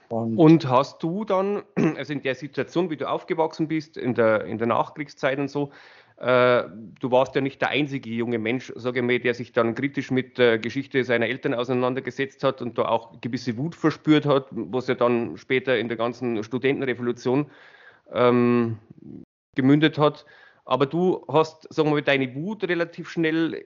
Und, 0.10 0.38
und, 0.38 0.67
hast 0.70 1.01
du 1.01 1.25
dann, 1.25 1.63
also 1.98 2.13
in 2.13 2.22
der 2.22 2.36
Situation, 2.36 2.89
wie 2.89 2.98
du 2.98 3.10
aufgewachsen 3.10 3.67
bist, 3.67 3.98
in 3.98 4.13
der, 4.13 4.46
in 4.46 4.60
der 4.60 4.67
Nachkriegszeit 4.67 5.39
und 5.39 5.50
so, 5.50 5.72
du 6.17 7.12
warst 7.12 7.36
ja 7.36 7.41
nicht 7.41 7.60
der 7.62 7.70
einzige 7.70 8.10
junge 8.10 8.38
Mensch, 8.38 8.72
sage 8.75 9.00
ich 9.00 9.05
mal, 9.05 9.20
der 9.20 9.34
sich 9.34 9.51
dann 9.51 9.75
kritisch 9.75 10.12
mit 10.12 10.38
der 10.38 10.60
Geschichte 10.60 11.03
seiner 11.03 11.27
Eltern 11.27 11.53
auseinandergesetzt 11.53 12.43
hat 12.43 12.62
und 12.62 12.77
da 12.77 12.86
auch 12.86 13.20
gewisse 13.20 13.58
Wut 13.58 13.75
verspürt 13.75 14.25
hat, 14.25 14.48
was 14.51 14.88
ja 14.88 14.96
dann 14.96 15.38
später 15.38 15.77
in 15.77 15.88
der 15.88 15.98
ganzen 15.98 16.43
Studentenrevolution 16.43 17.50
ähm, 18.12 18.77
gemündet 19.55 19.98
hat. 19.98 20.25
Aber 20.65 20.86
du 20.86 21.25
hast, 21.27 21.74
sagen 21.74 21.89
wir 21.89 21.96
mal, 21.96 22.01
deine 22.01 22.34
Wut 22.36 22.63
relativ 22.63 23.10
schnell 23.10 23.65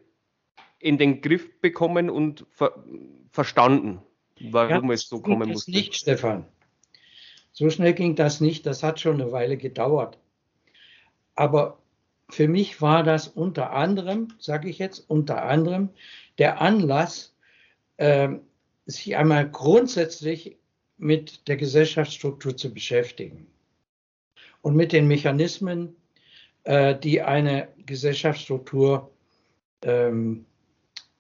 in 0.80 0.98
den 0.98 1.22
Griff 1.22 1.60
bekommen 1.62 2.10
und 2.10 2.46
ver 2.50 2.84
verstanden, 3.30 4.02
warum 4.50 4.88
ja, 4.88 4.94
es 4.94 5.08
so 5.08 5.20
kommen 5.20 5.50
musste. 5.50 5.72
Nicht, 5.72 5.96
Stefan. 5.96 6.46
So 7.52 7.70
schnell 7.70 7.94
ging 7.94 8.16
das 8.16 8.42
nicht. 8.42 8.66
Das 8.66 8.84
hat 8.84 9.00
schon 9.00 9.22
eine 9.22 9.32
Weile 9.32 9.58
gedauert. 9.58 10.18
Aber 11.36 11.78
für 12.30 12.48
mich 12.48 12.82
war 12.82 13.04
das 13.04 13.28
unter 13.28 13.72
anderem, 13.72 14.30
sage 14.40 14.70
ich 14.70 14.80
jetzt, 14.80 15.10
unter 15.10 15.44
anderem 15.44 15.90
der 16.38 16.62
Anlass, 16.62 17.34
äh, 17.98 18.30
sich 18.86 19.16
einmal 19.16 19.50
grundsätzlich 19.50 20.58
mit 20.98 21.48
der 21.48 21.58
Gesellschaftsstruktur 21.58 22.56
zu 22.58 22.74
beschäftigen 22.74 23.48
und 24.62 24.76
mit 24.76 24.92
den 24.92 25.08
Mechanismen, 25.08 25.96
äh, 26.64 26.98
die 26.98 27.22
eine 27.22 27.70
Gesellschaftsstruktur 27.86 29.12
ähm, 29.84 30.46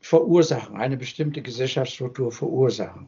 verursachen, 0.01 0.75
eine 0.75 0.97
bestimmte 0.97 1.41
Gesellschaftsstruktur 1.41 2.31
verursachen. 2.31 3.07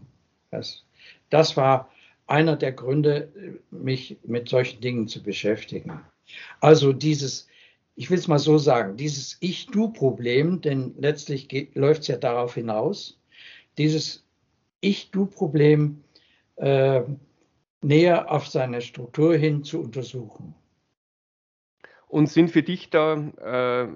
Das, 0.52 0.86
das 1.30 1.58
war 1.58 1.92
einer 2.28 2.56
der 2.56 2.72
Gründe, 2.72 3.60
mich 3.72 4.18
mit 4.24 4.50
solchen 4.50 4.82
Dingen 4.82 5.08
zu 5.08 5.24
beschäftigen. 5.24 6.02
Also 6.60 6.94
dieses 6.94 7.49
ich 8.00 8.10
will 8.10 8.18
es 8.18 8.30
mal 8.30 8.40
so 8.40 8.58
sagen, 8.58 8.96
dieses 8.96 9.36
Ich-Du-Problem, 9.42 10.62
denn 10.62 10.94
letztlich 10.98 11.70
läuft 11.74 12.04
es 12.04 12.08
ja 12.08 12.16
darauf 12.16 12.54
hinaus, 12.54 13.20
dieses 13.78 14.26
Ich-Du-Problem 14.80 16.02
äh, 16.56 17.02
näher 17.82 18.32
auf 18.32 18.48
seine 18.48 18.80
Struktur 18.80 19.36
hin 19.36 19.66
zu 19.66 19.82
untersuchen. 19.82 20.56
Und 22.08 22.28
sind 22.28 22.52
für 22.52 22.64
dich 22.64 22.90
da, 22.90 23.16
äh, 23.86 23.90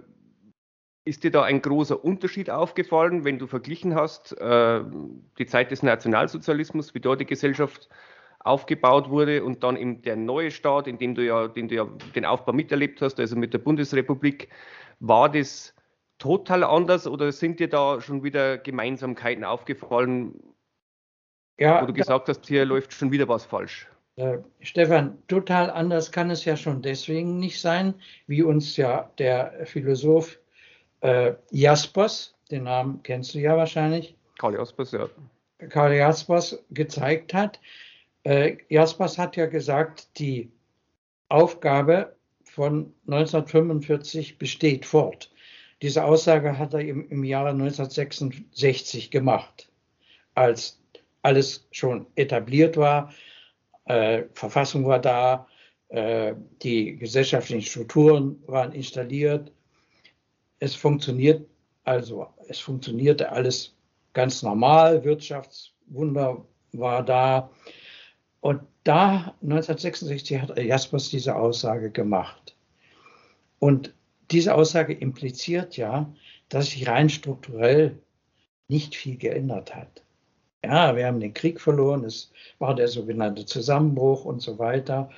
ist 1.06 1.24
dir 1.24 1.32
da 1.32 1.44
ein 1.44 1.62
großer 1.62 2.04
Unterschied 2.04 2.50
aufgefallen, 2.50 3.24
wenn 3.24 3.40
du 3.40 3.48
verglichen 3.48 3.96
hast, 3.96 4.34
äh, 4.38 4.82
die 5.38 5.46
Zeit 5.46 5.72
des 5.72 5.82
Nationalsozialismus, 5.82 6.94
wie 6.94 7.00
dort 7.00 7.22
die 7.22 7.26
Gesellschaft 7.26 7.88
aufgebaut 8.44 9.10
wurde 9.10 9.44
und 9.44 9.64
dann 9.64 9.78
eben 9.78 10.02
der 10.02 10.16
neue 10.16 10.52
Staat, 10.52 10.88
in 10.88 10.98
dem 10.98 11.16
du 11.16 11.26
ja, 11.26 11.48
den 11.48 11.68
du 11.68 11.76
ja 11.76 11.88
den 12.16 12.26
Aufbau 12.26 12.54
miterlebt 12.54 13.02
hast, 13.02 13.20
also 13.20 13.36
mit 13.36 13.54
der 13.54 13.60
Bundesrepublik, 13.60 14.50
war 15.00 15.30
das 15.30 15.74
total 16.18 16.64
anders 16.64 17.08
oder 17.08 17.32
sind 17.32 17.60
dir 17.60 17.70
da 17.70 18.02
schon 18.02 18.24
wieder 18.24 18.58
Gemeinsamkeiten 18.58 19.44
aufgefallen, 19.44 20.36
ja, 21.58 21.82
wo 21.82 21.86
du 21.86 21.94
gesagt 21.94 22.28
hast, 22.28 22.46
hier 22.48 22.66
läuft 22.66 22.94
schon 22.94 23.12
wieder 23.12 23.28
was 23.28 23.46
falsch? 23.46 23.88
Äh, 24.16 24.40
Stefan, 24.62 25.18
total 25.28 25.70
anders 25.70 26.12
kann 26.12 26.30
es 26.30 26.46
ja 26.46 26.56
schon 26.56 26.82
deswegen 26.82 27.40
nicht 27.40 27.60
sein, 27.60 27.96
wie 28.28 28.44
uns 28.44 28.78
ja 28.78 29.10
der 29.18 29.66
Philosoph 29.66 30.40
äh, 31.02 31.34
Jaspers, 31.52 32.36
den 32.52 32.64
Namen 32.64 33.02
kennst 33.04 33.34
du 33.34 33.40
ja 33.40 33.58
wahrscheinlich. 33.58 34.16
Karl 34.38 34.56
Jaspers, 34.56 34.92
ja 34.92 35.10
Karl 35.70 35.94
Jaspers 35.94 36.64
gezeigt 36.72 37.34
hat. 37.34 37.60
Äh, 38.24 38.58
Jaspers 38.70 39.18
hat 39.18 39.36
ja 39.36 39.46
gesagt, 39.46 40.20
die 40.20 40.52
Aufgabe 41.30 42.16
von 42.44 42.94
1945 43.08 44.38
besteht 44.38 44.86
fort. 44.86 45.32
Diese 45.82 46.06
Aussage 46.06 46.58
hat 46.58 46.74
er 46.74 46.82
im, 46.82 47.10
im 47.10 47.24
Jahre 47.24 47.50
1966 47.50 49.12
gemacht, 49.12 49.70
als 50.36 50.80
alles 51.22 51.68
schon 51.72 52.06
etabliert 52.16 52.78
war, 52.78 53.14
äh, 53.86 54.24
Verfassung 54.34 54.86
war 54.86 55.00
da, 55.00 55.48
äh, 55.90 56.36
die 56.62 56.96
gesellschaftlichen 56.96 57.62
Strukturen 57.62 58.42
waren 58.48 58.72
installiert. 58.72 59.52
Es 60.60 60.76
funktioniert 60.76 61.46
also, 61.84 62.28
es 62.48 62.60
funktionierte 62.60 63.32
alles 63.32 63.76
ganz 64.14 64.42
normal, 64.42 65.04
Wirtschaftswunder 65.04 66.46
war 66.72 67.04
da. 67.04 67.50
Und 68.44 68.60
da 68.84 69.36
1966 69.42 70.42
hat 70.42 70.58
Jaspers 70.62 71.10
diese 71.10 71.38
Aussage 71.38 71.90
gemacht. 71.90 72.58
Und 73.60 73.94
diese 74.32 74.54
Aussage 74.54 74.92
impliziert 74.92 75.78
ja, 75.78 76.14
dass 76.50 76.72
sich 76.72 76.90
rein 76.90 77.10
strukturell 77.10 77.98
nicht 78.68 78.96
viel 78.98 79.16
geändert 79.16 79.74
hat. 79.74 80.04
Ja, 80.62 80.94
wir 80.98 81.08
haben 81.08 81.22
den 81.22 81.34
Krieg 81.34 81.62
verloren, 81.62 82.04
es 82.04 82.34
war 82.60 82.76
der 82.76 82.90
sogenannte 82.90 83.46
Zusammenbruch 83.46 84.26
und 84.26 84.42
so 84.42 84.60
weiter. 84.60 85.10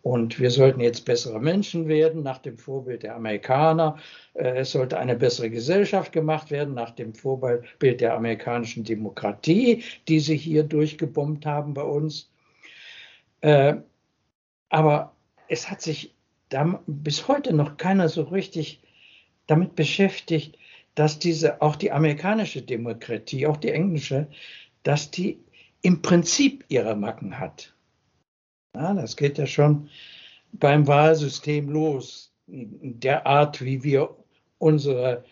Und 0.00 0.40
wir 0.40 0.50
sollten 0.50 0.80
jetzt 0.80 1.04
bessere 1.04 1.38
Menschen 1.38 1.86
werden, 1.86 2.22
nach 2.22 2.38
dem 2.38 2.56
Vorbild 2.56 3.02
der 3.02 3.14
Amerikaner. 3.14 3.98
Äh, 4.32 4.60
es 4.60 4.72
sollte 4.72 4.98
eine 4.98 5.16
bessere 5.16 5.50
Gesellschaft 5.50 6.12
gemacht 6.12 6.50
werden, 6.50 6.72
nach 6.72 6.92
dem 6.92 7.12
Vorbild 7.12 8.00
der 8.00 8.14
amerikanischen 8.14 8.84
Demokratie, 8.84 9.84
die 10.08 10.20
sie 10.20 10.38
hier 10.38 10.62
durchgebombt 10.62 11.44
haben 11.44 11.74
bei 11.74 11.82
uns. 11.82 12.29
Äh, 13.40 13.76
aber 14.68 15.14
es 15.48 15.70
hat 15.70 15.82
sich 15.82 16.14
bis 16.86 17.28
heute 17.28 17.52
noch 17.52 17.76
keiner 17.76 18.08
so 18.08 18.22
richtig 18.22 18.82
damit 19.46 19.74
beschäftigt, 19.74 20.58
dass 20.94 21.18
diese, 21.18 21.62
auch 21.62 21.76
die 21.76 21.92
amerikanische 21.92 22.62
Demokratie, 22.62 23.46
auch 23.46 23.56
die 23.56 23.70
englische, 23.70 24.28
dass 24.82 25.10
die 25.10 25.38
im 25.82 26.02
Prinzip 26.02 26.64
ihre 26.68 26.96
Macken 26.96 27.38
hat. 27.38 27.74
Ja, 28.74 28.94
das 28.94 29.16
geht 29.16 29.38
ja 29.38 29.46
schon 29.46 29.88
beim 30.52 30.86
Wahlsystem 30.86 31.68
los, 31.68 32.32
der 32.46 33.26
Art, 33.26 33.62
wie 33.62 33.82
wir 33.82 34.16
unsere 34.58 35.24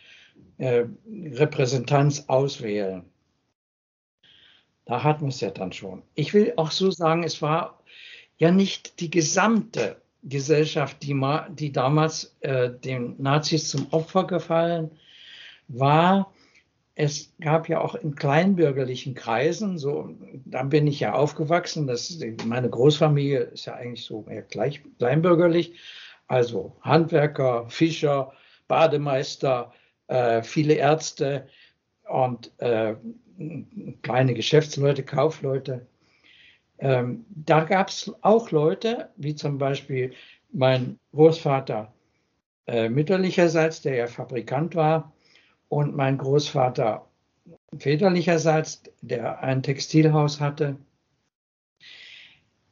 äh, 0.58 0.84
Repräsentanz 1.06 2.24
auswählen. 2.28 3.04
Da 4.84 5.02
hatten 5.02 5.22
wir 5.22 5.28
es 5.28 5.40
ja 5.40 5.50
dann 5.50 5.72
schon. 5.72 6.02
Ich 6.14 6.32
will 6.32 6.54
auch 6.56 6.70
so 6.70 6.90
sagen, 6.90 7.24
es 7.24 7.42
war 7.42 7.77
ja 8.38 8.50
nicht 8.50 9.00
die 9.00 9.10
gesamte 9.10 10.00
Gesellschaft, 10.22 11.02
die, 11.02 11.20
die 11.50 11.72
damals 11.72 12.36
äh, 12.40 12.70
den 12.70 13.16
Nazis 13.18 13.68
zum 13.68 13.86
Opfer 13.90 14.24
gefallen 14.24 14.90
war, 15.68 16.32
es 17.00 17.32
gab 17.40 17.68
ja 17.68 17.80
auch 17.80 17.94
in 17.94 18.16
kleinbürgerlichen 18.16 19.14
Kreisen, 19.14 19.78
so, 19.78 20.16
da 20.44 20.64
bin 20.64 20.88
ich 20.88 20.98
ja 20.98 21.12
aufgewachsen, 21.12 21.86
das, 21.86 22.18
meine 22.44 22.68
Großfamilie 22.68 23.38
ist 23.38 23.66
ja 23.66 23.74
eigentlich 23.74 24.04
so 24.04 24.26
eher 24.28 24.42
gleich, 24.42 24.82
kleinbürgerlich, 24.98 25.78
also 26.26 26.76
Handwerker, 26.80 27.68
Fischer, 27.68 28.32
Bademeister, 28.66 29.72
äh, 30.08 30.42
viele 30.42 30.74
Ärzte 30.74 31.46
und 32.08 32.50
äh, 32.58 32.96
kleine 34.02 34.34
Geschäftsleute, 34.34 35.04
Kaufleute. 35.04 35.86
Ähm, 36.78 37.24
da 37.28 37.64
gab 37.64 37.88
es 37.88 38.12
auch 38.22 38.50
Leute, 38.50 39.10
wie 39.16 39.34
zum 39.34 39.58
Beispiel 39.58 40.14
mein 40.52 40.98
Großvater 41.12 41.92
äh, 42.66 42.88
mütterlicherseits, 42.88 43.82
der 43.82 43.96
ja 43.96 44.06
Fabrikant 44.06 44.74
war, 44.74 45.12
und 45.68 45.94
mein 45.94 46.16
Großvater 46.18 47.06
väterlicherseits, 47.76 48.82
der 49.02 49.40
ein 49.40 49.62
Textilhaus 49.62 50.40
hatte, 50.40 50.76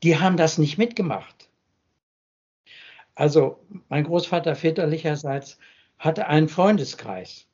die 0.03 0.19
haben 0.19 0.37
das 0.37 0.59
nicht 0.59 0.79
mitgemacht. 0.79 1.51
Also 3.14 3.59
mein 3.88 4.05
Großvater 4.05 4.55
väterlicherseits 4.55 5.59
hatte 5.99 6.27
einen 6.29 6.49
Freundeskreis. 6.49 7.47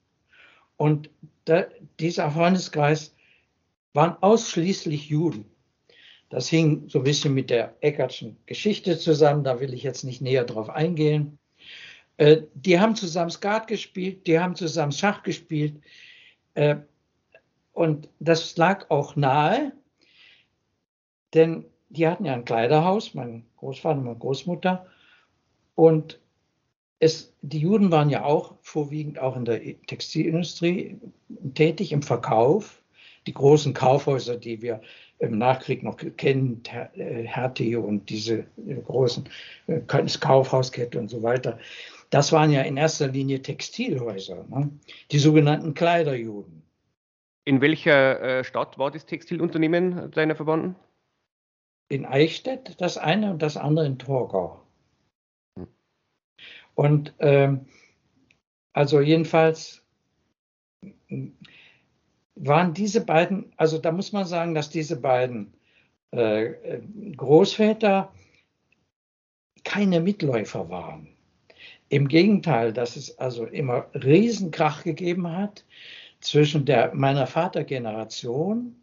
Und 0.77 1.11
da, 1.45 1.67
dieser 2.01 2.31
Freundeskreis 2.31 3.15
waren 3.93 4.17
ausschließlich 4.21 5.09
Juden. 5.09 5.52
Das 6.33 6.49
hing 6.49 6.89
so 6.89 7.01
ein 7.01 7.05
bisschen 7.05 7.35
mit 7.35 7.51
der 7.51 7.77
Eckertschen 7.83 8.39
Geschichte 8.47 8.97
zusammen, 8.97 9.45
da 9.45 9.61
will 9.61 9.75
ich 9.75 9.83
jetzt 9.83 10.03
nicht 10.03 10.23
näher 10.23 10.45
drauf 10.45 10.71
eingehen. 10.71 11.39
Äh, 12.17 12.45
die 12.55 12.81
haben 12.81 12.97
zusammen 12.97 13.31
Skat 13.31 13.67
gespielt, 13.67 14.27
die 14.27 14.41
haben 14.41 14.55
zusammen 14.55 14.93
Schach 14.93 15.25
gespielt. 15.25 15.83
Äh, 16.55 16.77
und 17.75 18.09
das 18.19 18.57
lag 18.57 18.89
auch 18.89 19.15
nahe, 19.15 19.73
denn 21.35 21.67
die 21.91 22.09
hatten 22.09 22.25
ja 22.25 22.33
ein 22.33 22.47
Kleiderhaus, 22.47 23.13
mein 23.13 23.45
Großvater 23.59 23.99
und 23.99 24.05
meine 24.05 24.19
Großmutter. 24.19 24.87
Und 25.75 26.19
es, 26.99 27.35
die 27.43 27.59
Juden 27.59 27.91
waren 27.91 28.09
ja 28.09 28.25
auch 28.25 28.55
vorwiegend 28.63 29.19
auch 29.19 29.37
in 29.37 29.45
der 29.45 29.61
Textilindustrie 29.87 30.99
tätig, 31.55 31.93
im 31.93 32.01
Verkauf. 32.01 32.83
Die 33.27 33.35
großen 33.35 33.75
Kaufhäuser, 33.75 34.39
die 34.39 34.63
wir 34.63 34.81
im 35.23 35.39
Nachkrieg 35.39 35.83
noch 35.83 35.97
kennen, 36.17 36.63
Hertie 36.95 37.77
und 37.77 38.11
diese 38.11 38.45
großen 38.87 39.29
äh, 39.69 39.81
Kaufhauskette 39.81 40.99
und 40.99 41.09
so 41.09 41.23
weiter, 41.23 41.59
das 42.11 42.33
waren 42.33 42.51
ja 42.51 42.63
in 42.63 42.77
erster 42.77 43.09
Linie 43.09 43.41
Textilhäuser, 43.41 44.45
ne? 44.49 44.71
die 45.13 45.19
sogenannten 45.19 45.75
Kleiderjuden. 45.75 46.63
In 47.45 47.61
welcher 47.61 48.21
äh, 48.21 48.45
Stadt 48.45 48.79
war 48.79 48.91
das 48.91 49.07
Textilunternehmen 49.07 50.11
deiner 50.11 50.35
verbunden? 50.35 50.75
In 51.89 52.05
Eichstätt 52.05 52.81
das 52.81 52.99
eine 52.99 53.31
und 53.31 53.43
das 53.43 53.57
andere 53.57 53.87
in 53.87 53.99
Torgau. 53.99 54.61
Und 56.75 57.15
ähm, 57.19 57.67
also 58.73 59.01
jedenfalls 59.01 59.85
waren 62.35 62.75
diese 62.75 63.05
beiden, 63.05 63.53
also 63.57 63.79
da 63.79 63.93
muss 63.93 64.13
man 64.13 64.25
sagen, 64.27 64.55
dass 64.55 64.71
diese 64.71 64.97
beiden 64.97 65.53
äh, 66.11 66.81
Großväter 67.17 68.13
keine 69.65 70.01
Mitläufer 70.01 70.69
waren. 70.69 71.09
Im 71.89 72.09
Gegenteil, 72.09 72.73
dass 72.73 72.97
es 72.97 73.19
also 73.19 73.45
immer 73.45 73.87
Riesenkrach 73.95 74.83
gegeben 74.83 75.31
hat 75.31 75.65
zwischen 76.21 76.65
der, 76.65 76.95
meiner 76.95 77.27
Vatergeneration 77.27 78.77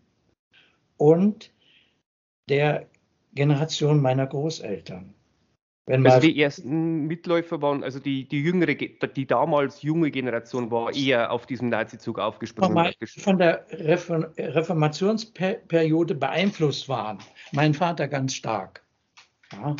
und 0.97 1.51
der 2.49 2.87
Generation 3.33 4.01
meiner 4.01 4.27
Großeltern. 4.27 5.13
Wenn 5.89 6.05
also 6.05 6.19
die 6.19 6.39
ersten 6.39 7.07
Mitläufer 7.07 7.63
waren, 7.63 7.83
also 7.83 7.99
die, 7.99 8.27
die 8.27 8.43
jüngere, 8.43 8.75
die 8.75 9.25
damals 9.25 9.81
junge 9.81 10.11
Generation 10.11 10.69
war 10.69 10.93
eher 10.93 11.31
auf 11.31 11.47
diesem 11.47 11.69
Nazizug 11.69 12.19
aufgesprungen. 12.19 12.93
Von 13.17 13.39
der 13.39 13.65
Reformationsperiode 13.71 16.13
beeinflusst 16.13 16.89
waren. 16.89 17.17
Mein 17.53 17.73
Vater 17.73 18.07
ganz 18.07 18.35
stark. 18.35 18.83
Ja, 19.51 19.75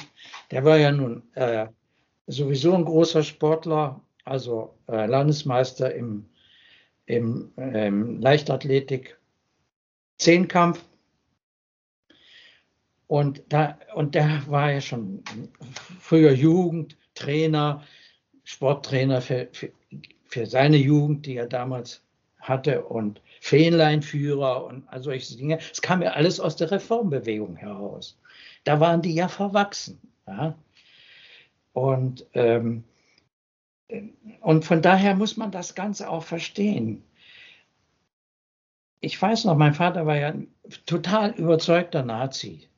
der 0.49 0.65
war 0.65 0.77
ja 0.77 0.91
nun 0.91 1.21
äh, 1.35 1.67
sowieso 2.25 2.73
ein 2.73 2.85
großer 2.85 3.21
Sportler, 3.21 4.01
also 4.25 4.73
äh, 4.87 5.05
Landesmeister 5.05 5.93
im, 5.93 6.25
im 7.05 7.51
ähm, 7.57 8.19
Leichtathletik, 8.19 9.15
Zehnkampf. 10.17 10.83
Und, 13.09 13.41
da, 13.49 13.79
und 13.95 14.13
der 14.13 14.43
war 14.45 14.71
ja 14.71 14.81
schon 14.81 15.23
früher 15.99 16.31
Jugendtrainer, 16.31 17.83
Sporttrainer 18.43 19.19
für, 19.19 19.49
für, 19.51 19.71
für 20.25 20.45
seine 20.45 20.77
Jugend, 20.77 21.25
die 21.25 21.35
er 21.35 21.47
damals 21.47 22.03
hatte, 22.39 22.85
und 22.85 23.19
Fähnleinführer 23.41 24.63
und 24.63 24.87
all 24.89 25.01
solche 25.01 25.35
Dinge. 25.35 25.57
Es 25.71 25.81
kam 25.81 26.03
ja 26.03 26.11
alles 26.11 26.39
aus 26.39 26.55
der 26.55 26.69
Reformbewegung 26.69 27.55
heraus. 27.55 28.15
Da 28.63 28.79
waren 28.79 29.01
die 29.01 29.15
ja 29.15 29.27
verwachsen. 29.27 29.99
Ja? 30.27 30.53
Und, 31.73 32.27
ähm, 32.35 32.83
und 34.41 34.65
von 34.65 34.83
daher 34.83 35.15
muss 35.15 35.35
man 35.35 35.49
das 35.49 35.73
Ganze 35.73 36.07
auch 36.11 36.23
verstehen. 36.23 37.03
Ich 38.99 39.19
weiß 39.19 39.45
noch, 39.45 39.57
mein 39.57 39.73
Vater 39.73 40.05
war 40.05 40.17
ja 40.17 40.27
ein 40.27 40.47
total 40.85 41.31
überzeugter 41.31 42.03
Nazi. 42.03 42.68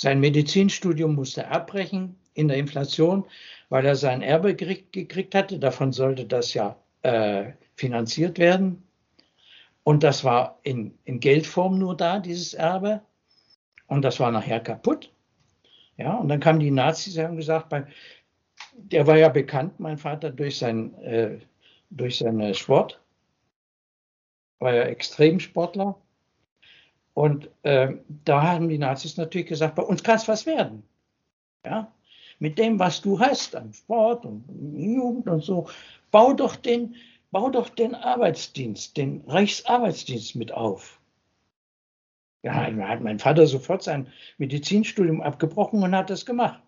Sein 0.00 0.20
Medizinstudium 0.20 1.14
musste 1.14 1.48
abbrechen 1.48 2.16
in 2.32 2.48
der 2.48 2.56
Inflation, 2.56 3.26
weil 3.68 3.84
er 3.84 3.96
sein 3.96 4.22
Erbe 4.22 4.56
gekriegt, 4.56 4.94
gekriegt 4.94 5.34
hatte. 5.34 5.58
Davon 5.58 5.92
sollte 5.92 6.24
das 6.24 6.54
ja 6.54 6.78
äh, 7.02 7.52
finanziert 7.74 8.38
werden. 8.38 8.82
Und 9.82 10.02
das 10.02 10.24
war 10.24 10.58
in, 10.62 10.98
in 11.04 11.20
Geldform 11.20 11.78
nur 11.78 11.94
da, 11.94 12.18
dieses 12.18 12.54
Erbe. 12.54 13.02
Und 13.88 14.00
das 14.00 14.18
war 14.20 14.30
nachher 14.30 14.60
kaputt. 14.60 15.12
Ja, 15.98 16.16
und 16.16 16.28
dann 16.28 16.40
kamen 16.40 16.60
die 16.60 16.70
Nazis 16.70 17.18
und 17.18 17.24
haben 17.24 17.36
gesagt, 17.36 17.68
bei, 17.68 17.84
der 18.72 19.06
war 19.06 19.18
ja 19.18 19.28
bekannt, 19.28 19.80
mein 19.80 19.98
Vater, 19.98 20.30
durch, 20.30 20.56
sein, 20.56 20.94
äh, 21.02 21.40
durch 21.90 22.16
seinen 22.16 22.54
Sport. 22.54 23.02
War 24.60 24.72
ja 24.72 24.82
Extremsportler. 24.84 26.00
Und 27.14 27.50
äh, 27.62 27.94
da 28.24 28.42
haben 28.42 28.68
die 28.68 28.78
Nazis 28.78 29.16
natürlich 29.16 29.48
gesagt, 29.48 29.74
bei 29.74 29.82
uns 29.82 30.02
kann 30.02 30.16
es 30.16 30.28
was 30.28 30.46
werden. 30.46 30.82
Ja, 31.64 31.92
mit 32.38 32.58
dem, 32.58 32.78
was 32.78 33.02
du 33.02 33.20
hast 33.20 33.54
an 33.54 33.72
Sport 33.72 34.24
und 34.24 34.44
Jugend 34.74 35.28
und 35.28 35.44
so, 35.44 35.68
bau 36.10 36.32
doch 36.32 36.56
den, 36.56 36.96
bau 37.30 37.50
doch 37.50 37.68
den 37.68 37.94
Arbeitsdienst, 37.94 38.96
den 38.96 39.22
Reichsarbeitsdienst 39.26 40.36
mit 40.36 40.52
auf. 40.52 41.00
Ja, 42.42 42.54
hat 42.54 43.02
mein 43.02 43.18
Vater 43.18 43.46
sofort 43.46 43.82
sein 43.82 44.08
Medizinstudium 44.38 45.20
abgebrochen 45.20 45.82
und 45.82 45.94
hat 45.94 46.08
das 46.08 46.24
gemacht. 46.24 46.62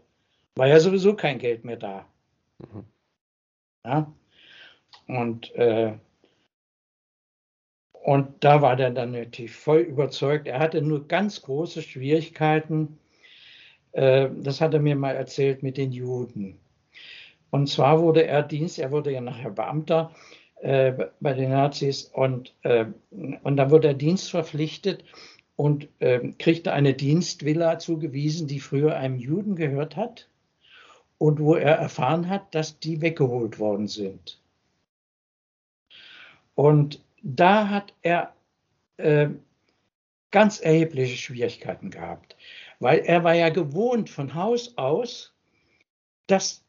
War 0.54 0.66
ja 0.66 0.78
sowieso 0.78 1.14
kein 1.14 1.38
Geld 1.38 1.64
mehr 1.64 1.78
da. 1.78 2.06
Mhm. 2.58 2.84
Ja, 3.84 4.12
und, 5.06 5.54
äh, 5.54 5.94
und 8.02 8.28
da 8.40 8.62
war 8.62 8.74
der 8.74 8.90
dann 8.90 9.12
natürlich 9.12 9.52
voll 9.52 9.80
überzeugt. 9.80 10.48
Er 10.48 10.58
hatte 10.58 10.82
nur 10.82 11.06
ganz 11.06 11.42
große 11.42 11.82
Schwierigkeiten, 11.82 12.98
äh, 13.92 14.28
das 14.42 14.60
hat 14.60 14.74
er 14.74 14.80
mir 14.80 14.96
mal 14.96 15.14
erzählt 15.14 15.62
mit 15.62 15.76
den 15.76 15.92
Juden. 15.92 16.58
Und 17.50 17.68
zwar 17.68 18.00
wurde 18.00 18.26
er 18.26 18.42
Dienst, 18.42 18.78
er 18.78 18.90
wurde 18.90 19.12
ja 19.12 19.20
nachher 19.20 19.50
Beamter 19.50 20.10
äh, 20.62 20.92
bei 21.20 21.34
den 21.34 21.50
Nazis 21.50 22.10
und, 22.12 22.54
äh, 22.62 22.86
und 23.10 23.56
dann 23.56 23.70
wurde 23.70 23.88
er 23.88 23.94
Dienst 23.94 24.30
verpflichtet 24.30 25.04
und 25.54 25.88
äh, 26.00 26.32
kriegte 26.38 26.72
eine 26.72 26.94
Dienstvilla 26.94 27.78
zugewiesen, 27.78 28.48
die 28.48 28.58
früher 28.58 28.96
einem 28.96 29.16
Juden 29.16 29.54
gehört 29.54 29.96
hat 29.96 30.28
und 31.18 31.38
wo 31.38 31.54
er 31.54 31.76
erfahren 31.76 32.28
hat, 32.28 32.52
dass 32.52 32.80
die 32.80 33.00
weggeholt 33.00 33.60
worden 33.60 33.86
sind. 33.86 34.40
Und 36.54 37.00
da 37.22 37.68
hat 37.68 37.94
er 38.02 38.34
äh, 38.98 39.28
ganz 40.30 40.60
erhebliche 40.60 41.16
Schwierigkeiten 41.16 41.90
gehabt 41.90 42.36
weil 42.82 42.98
er 42.98 43.22
war 43.22 43.34
ja 43.34 43.48
gewohnt 43.48 44.10
von 44.10 44.34
Haus 44.34 44.76
aus, 44.76 45.32
dass 46.26 46.64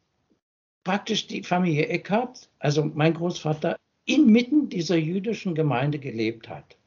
praktisch 0.84 1.26
die 1.26 1.42
Familie 1.42 1.88
Eckhardt, 1.88 2.50
also 2.60 2.86
mein 2.86 3.16
Großvater, 3.16 3.78
inmitten 4.06 4.70
dieser 4.70 4.98
jüdischen 4.98 5.56
Gemeinde 5.56 5.98
gelebt 5.98 6.50
hat. 6.50 6.78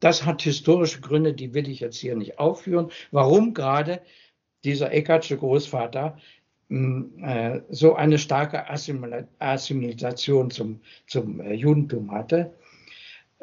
Das 0.00 0.26
hat 0.26 0.42
historische 0.42 1.00
Gründe, 1.00 1.34
die 1.34 1.54
will 1.54 1.68
ich 1.68 1.78
jetzt 1.80 1.98
hier 1.98 2.16
nicht 2.16 2.40
aufführen, 2.40 2.90
warum 3.12 3.54
gerade 3.54 4.02
dieser 4.64 4.90
Eckhardtsche 4.90 5.36
Großvater 5.36 6.18
hm, 6.68 7.22
äh, 7.22 7.60
so 7.70 7.94
eine 7.94 8.18
starke 8.18 8.68
Assimilation 8.68 10.50
zum, 10.50 10.80
zum 11.06 11.40
äh, 11.40 11.52
Judentum 11.52 12.10
hatte. 12.10 12.54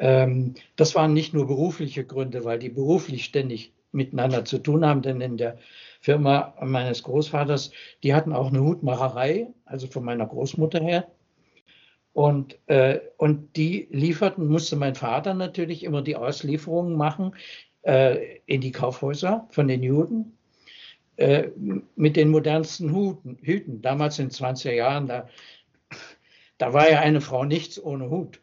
Ähm, 0.00 0.54
das 0.76 0.94
waren 0.94 1.12
nicht 1.12 1.34
nur 1.34 1.46
berufliche 1.46 2.04
Gründe, 2.04 2.44
weil 2.44 2.58
die 2.58 2.70
beruflich 2.70 3.24
ständig 3.24 3.72
miteinander 3.92 4.44
zu 4.46 4.58
tun 4.58 4.84
haben, 4.84 5.02
denn 5.02 5.20
in 5.20 5.36
der 5.36 5.58
Firma 6.00 6.54
meines 6.62 7.02
Großvaters, 7.02 7.70
die 8.02 8.14
hatten 8.14 8.32
auch 8.32 8.48
eine 8.48 8.64
Hutmacherei, 8.64 9.48
also 9.66 9.86
von 9.86 10.04
meiner 10.04 10.26
Großmutter 10.26 10.80
her. 10.80 11.06
Und, 12.14 12.58
äh, 12.66 13.00
und 13.18 13.56
die 13.56 13.88
lieferten, 13.90 14.48
musste 14.48 14.76
mein 14.76 14.94
Vater 14.94 15.34
natürlich 15.34 15.84
immer 15.84 16.02
die 16.02 16.16
Auslieferungen 16.16 16.96
machen 16.96 17.34
äh, 17.82 18.38
in 18.46 18.62
die 18.62 18.72
Kaufhäuser 18.72 19.46
von 19.50 19.68
den 19.68 19.82
Juden 19.82 20.36
äh, 21.16 21.48
mit 21.94 22.16
den 22.16 22.30
modernsten 22.30 22.94
Huten, 22.94 23.38
Hüten. 23.42 23.82
Damals 23.82 24.18
in 24.18 24.30
20er 24.30 24.72
Jahren, 24.72 25.06
da, 25.06 25.28
da 26.56 26.72
war 26.72 26.90
ja 26.90 27.00
eine 27.00 27.20
Frau 27.20 27.44
nichts 27.44 27.82
ohne 27.82 28.08
Hut. 28.08 28.40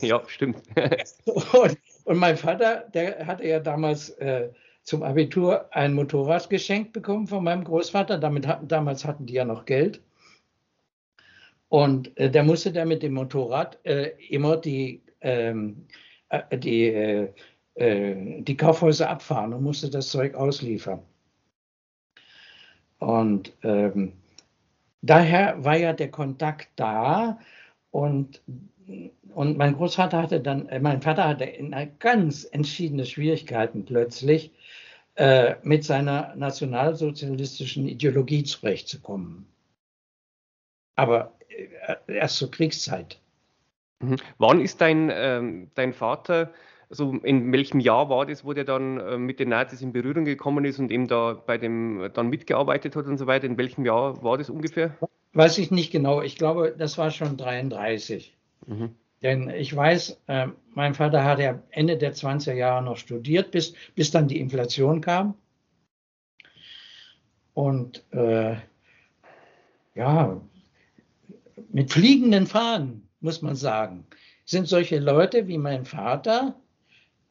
Ja, 0.00 0.22
stimmt. 0.26 0.62
und, 1.52 1.78
und 2.04 2.16
mein 2.16 2.36
Vater, 2.36 2.88
der 2.94 3.26
hatte 3.26 3.46
ja 3.46 3.58
damals 3.58 4.10
äh, 4.10 4.50
zum 4.82 5.02
Abitur 5.02 5.68
ein 5.74 5.94
Motorrad 5.94 6.48
geschenkt 6.48 6.92
bekommen 6.92 7.26
von 7.26 7.44
meinem 7.44 7.64
Großvater. 7.64 8.18
Damit 8.18 8.46
damals 8.62 9.04
hatten 9.04 9.26
die 9.26 9.34
ja 9.34 9.44
noch 9.44 9.64
Geld. 9.64 10.00
Und 11.68 12.16
äh, 12.16 12.30
der 12.30 12.44
musste 12.44 12.72
dann 12.72 12.88
mit 12.88 13.02
dem 13.02 13.14
Motorrad 13.14 13.78
äh, 13.84 14.12
immer 14.30 14.56
die, 14.56 15.02
ähm, 15.20 15.86
äh, 16.30 16.56
die, 16.56 16.86
äh, 16.86 17.32
äh, 17.74 18.42
die 18.42 18.56
Kaufhäuser 18.56 19.10
abfahren 19.10 19.52
und 19.52 19.62
musste 19.62 19.90
das 19.90 20.08
Zeug 20.08 20.34
ausliefern. 20.34 21.02
Und 22.98 23.52
ähm, 23.62 24.14
daher 25.02 25.62
war 25.62 25.76
ja 25.76 25.92
der 25.92 26.10
Kontakt 26.10 26.68
da 26.76 27.38
und 27.90 28.42
und 29.34 29.58
mein 29.58 29.74
Großvater 29.74 30.22
hatte 30.22 30.40
dann, 30.40 30.68
äh, 30.68 30.80
mein 30.80 31.02
Vater 31.02 31.28
hatte 31.28 31.46
ganz 31.98 32.44
entschiedene 32.44 33.04
Schwierigkeiten 33.04 33.84
plötzlich, 33.84 34.52
äh, 35.14 35.56
mit 35.62 35.84
seiner 35.84 36.34
nationalsozialistischen 36.36 37.88
Ideologie 37.88 38.44
zurechtzukommen. 38.44 39.46
Aber 40.96 41.32
äh, 41.48 41.96
erst 42.06 42.36
zur 42.36 42.50
Kriegszeit. 42.50 43.20
Mhm. 44.00 44.16
Wann 44.38 44.60
ist 44.60 44.80
dein, 44.80 45.10
ähm, 45.12 45.70
dein 45.74 45.92
Vater, 45.92 46.52
also 46.88 47.12
in 47.22 47.52
welchem 47.52 47.80
Jahr 47.80 48.08
war 48.08 48.26
das, 48.26 48.44
wo 48.44 48.52
der 48.52 48.64
dann 48.64 48.98
äh, 48.98 49.18
mit 49.18 49.40
den 49.40 49.50
Nazis 49.50 49.82
in 49.82 49.92
Berührung 49.92 50.24
gekommen 50.24 50.64
ist 50.64 50.78
und 50.78 50.90
eben 50.90 51.08
da 51.08 51.34
bei 51.34 51.58
dem 51.58 52.10
dann 52.14 52.28
mitgearbeitet 52.28 52.96
hat 52.96 53.06
und 53.06 53.18
so 53.18 53.26
weiter? 53.26 53.46
In 53.46 53.58
welchem 53.58 53.84
Jahr 53.84 54.22
war 54.22 54.38
das 54.38 54.50
ungefähr? 54.50 54.96
Weiß 55.32 55.58
ich 55.58 55.70
nicht 55.70 55.90
genau. 55.90 56.22
Ich 56.22 56.36
glaube, 56.36 56.74
das 56.76 56.98
war 56.98 57.10
schon 57.10 57.36
33. 57.36 58.36
Mhm. 58.66 58.94
Denn 59.22 59.50
ich 59.50 59.74
weiß, 59.74 60.20
äh, 60.28 60.48
mein 60.74 60.94
Vater 60.94 61.24
hat 61.24 61.40
ja 61.40 61.60
Ende 61.70 61.96
der 61.96 62.14
20er 62.14 62.52
Jahre 62.52 62.84
noch 62.84 62.96
studiert, 62.96 63.50
bis, 63.50 63.74
bis 63.94 64.10
dann 64.10 64.28
die 64.28 64.38
Inflation 64.38 65.00
kam. 65.00 65.34
Und 67.52 68.04
äh, 68.12 68.56
ja, 69.96 70.40
mit 71.70 71.92
fliegenden 71.92 72.46
Fahnen, 72.46 73.08
muss 73.20 73.42
man 73.42 73.56
sagen, 73.56 74.06
sind 74.44 74.68
solche 74.68 75.00
Leute 75.00 75.48
wie 75.48 75.58
mein 75.58 75.84
Vater 75.84 76.54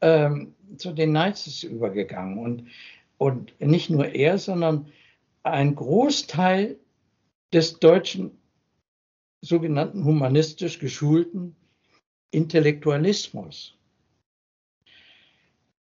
ähm, 0.02 0.54
zu 0.76 0.92
den 0.92 1.14
Nazis 1.14 1.64
übergegangen. 1.64 2.38
Und, 2.38 2.68
und 3.18 3.60
nicht 3.62 3.90
nur 3.90 4.10
er, 4.10 4.38
sondern 4.38 4.88
ein 5.44 5.76
Großteil 5.76 6.78
des 7.54 7.80
deutschen 7.80 8.38
sogenannten 9.42 10.04
humanistisch 10.04 10.80
geschulten 10.80 11.56
Intellektualismus. 12.32 13.78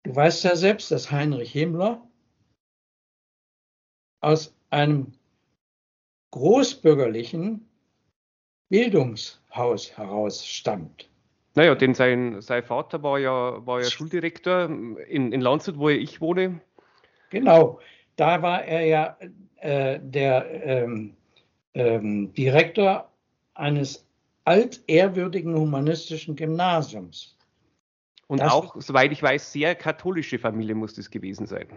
Du 0.03 0.15
weißt 0.15 0.43
ja 0.43 0.55
selbst, 0.55 0.91
dass 0.91 1.11
Heinrich 1.11 1.51
Himmler 1.51 2.07
aus 4.21 4.55
einem 4.69 5.13
großbürgerlichen 6.31 7.67
Bildungshaus 8.69 9.97
heraus 9.97 10.45
stammt. 10.45 11.09
Naja, 11.55 11.73
denn 11.73 11.93
sein, 11.93 12.41
sein 12.41 12.63
Vater 12.63 13.01
war 13.01 13.17
ja, 13.17 13.65
war 13.65 13.81
ja 13.81 13.89
Schuldirektor 13.89 14.65
in, 14.65 15.31
in 15.31 15.41
Landshut, 15.41 15.77
wo 15.77 15.89
ich 15.89 16.19
wohne. 16.19 16.61
Genau, 17.29 17.79
da 18.17 18.41
war 18.41 18.65
er 18.65 18.85
ja 18.85 19.17
äh, 19.57 19.99
der 20.01 20.65
ähm, 20.65 21.15
ähm, 21.75 22.33
Direktor 22.33 23.11
eines 23.53 24.07
altehrwürdigen 24.45 25.55
humanistischen 25.55 26.35
Gymnasiums. 26.35 27.37
Und 28.27 28.39
das, 28.39 28.51
auch, 28.51 28.75
soweit 28.81 29.11
ich 29.11 29.21
weiß, 29.21 29.51
sehr 29.51 29.75
katholische 29.75 30.39
Familie 30.39 30.73
muss 30.73 30.95
das 30.95 31.11
gewesen 31.11 31.45
sein. 31.45 31.67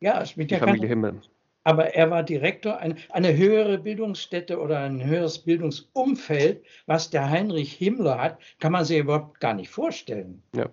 Ja, 0.00 0.20
es 0.20 0.36
mit 0.36 0.50
der 0.50 0.58
Familie 0.58 0.88
Himmel. 0.88 1.20
Aber 1.64 1.94
er 1.94 2.10
war 2.10 2.22
Direktor 2.22 2.78
eine, 2.78 2.96
eine 3.10 3.36
höhere 3.36 3.78
Bildungsstätte 3.78 4.58
oder 4.58 4.80
ein 4.80 5.04
höheres 5.04 5.40
Bildungsumfeld, 5.40 6.64
was 6.86 7.10
der 7.10 7.28
Heinrich 7.28 7.74
Himmler 7.74 8.20
hat, 8.20 8.38
kann 8.58 8.72
man 8.72 8.84
sich 8.84 8.98
überhaupt 8.98 9.38
gar 9.40 9.54
nicht 9.54 9.68
vorstellen. 9.68 10.42
Ja. 10.54 10.70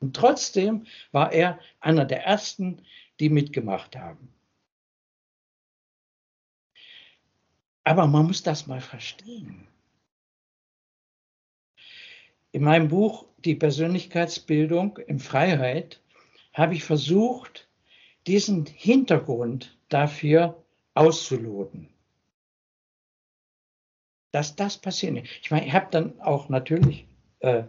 Und 0.00 0.16
trotzdem 0.16 0.86
war 1.12 1.32
er 1.32 1.58
einer 1.80 2.04
der 2.04 2.24
ersten, 2.24 2.82
die 3.20 3.28
mitgemacht 3.28 3.96
haben. 3.96 4.32
Aber 7.88 8.06
man 8.06 8.26
muss 8.26 8.42
das 8.42 8.66
mal 8.66 8.82
verstehen. 8.82 9.66
In 12.52 12.62
meinem 12.62 12.88
Buch 12.88 13.24
Die 13.38 13.54
Persönlichkeitsbildung 13.54 14.98
in 14.98 15.18
Freiheit 15.18 16.02
habe 16.52 16.74
ich 16.74 16.84
versucht, 16.84 17.66
diesen 18.26 18.66
Hintergrund 18.66 19.78
dafür 19.88 20.62
auszuloten. 20.92 21.88
dass 24.32 24.54
das 24.54 24.76
passiert. 24.76 25.26
Ich 25.40 25.50
meine, 25.50 25.66
ich 25.66 25.72
habe 25.72 25.88
dann 25.90 26.20
auch 26.20 26.50
natürlich 26.50 27.06
äh, 27.40 27.62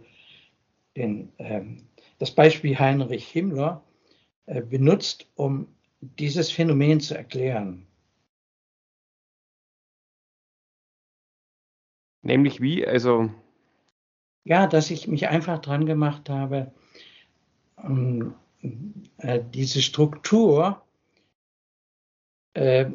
den, 0.98 1.32
ähm, 1.38 1.88
das 2.18 2.30
Beispiel 2.32 2.78
Heinrich 2.78 3.26
Himmler 3.26 3.82
äh, 4.44 4.60
benutzt, 4.60 5.26
um 5.36 5.66
dieses 6.02 6.50
Phänomen 6.50 7.00
zu 7.00 7.16
erklären. 7.16 7.86
Nämlich 12.30 12.60
wie? 12.60 12.86
Also. 12.86 13.28
Ja, 14.44 14.68
dass 14.68 14.92
ich 14.92 15.08
mich 15.08 15.26
einfach 15.26 15.58
dran 15.58 15.84
gemacht 15.84 16.30
habe, 16.30 16.72
ähm, 17.82 18.34
äh, 19.18 19.40
diese 19.52 19.82
Struktur 19.82 20.80
äh, 22.54 22.86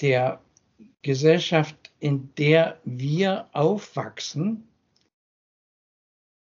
der 0.00 0.40
Gesellschaft, 1.02 1.92
in 1.98 2.34
der 2.36 2.80
wir 2.84 3.50
aufwachsen, 3.52 4.66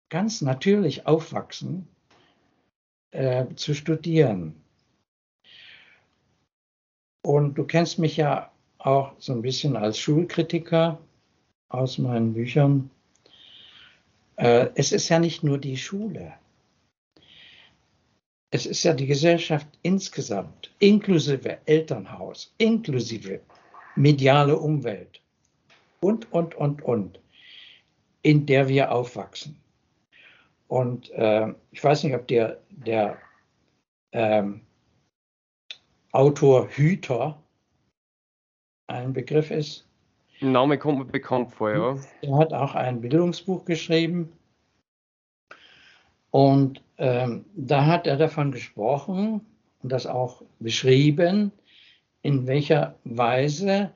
ganz 0.10 0.42
natürlich 0.44 1.08
aufwachsen, 1.08 1.88
äh, 3.10 3.48
zu 3.56 3.74
studieren. 3.74 4.62
Und 7.24 7.56
du 7.56 7.66
kennst 7.66 7.98
mich 7.98 8.16
ja 8.18 8.52
auch 8.78 9.14
so 9.18 9.34
ein 9.34 9.42
bisschen 9.42 9.76
als 9.76 9.98
Schulkritiker 9.98 11.00
aus 11.74 11.98
meinen 11.98 12.34
Büchern. 12.34 12.90
Äh, 14.36 14.70
es 14.76 14.92
ist 14.92 15.10
ja 15.10 15.20
nicht 15.20 15.44
nur 15.44 15.58
die 15.58 15.78
Schule. 15.78 16.34
Es 18.52 18.66
ist 18.66 18.84
ja 18.84 18.94
die 18.94 19.08
Gesellschaft 19.08 19.68
insgesamt, 19.82 20.74
inklusive 20.80 21.60
Elternhaus, 21.66 22.54
inklusive 22.58 23.40
mediale 23.96 24.58
Umwelt 24.58 25.22
und, 26.02 26.32
und, 26.34 26.56
und, 26.56 26.82
und, 26.82 27.20
in 28.24 28.46
der 28.46 28.68
wir 28.68 28.92
aufwachsen. 28.92 29.58
Und 30.68 31.10
äh, 31.12 31.54
ich 31.72 31.84
weiß 31.84 32.04
nicht, 32.04 32.16
ob 32.16 32.28
der, 32.28 32.62
der 32.70 33.18
ähm, 34.12 34.62
Autor 36.12 36.68
Hüter 36.70 37.42
ein 38.88 39.14
Begriff 39.14 39.52
ist. 39.52 39.88
Name 40.42 40.78
kommt 40.78 41.00
mir 41.00 41.06
bekannt 41.06 41.52
vor, 41.52 41.72
ja. 41.72 41.96
Er 42.22 42.38
hat 42.38 42.54
auch 42.54 42.74
ein 42.74 43.02
Bildungsbuch 43.02 43.64
geschrieben. 43.66 44.32
Und 46.32 46.82
ähm, 46.98 47.46
da 47.56 47.86
hat 47.86 48.08
er 48.08 48.18
davon 48.18 48.52
gesprochen 48.52 49.42
und 49.84 49.92
das 49.92 50.08
auch 50.08 50.42
beschrieben, 50.60 51.52
in 52.22 52.48
welcher 52.48 52.96
Weise 53.04 53.92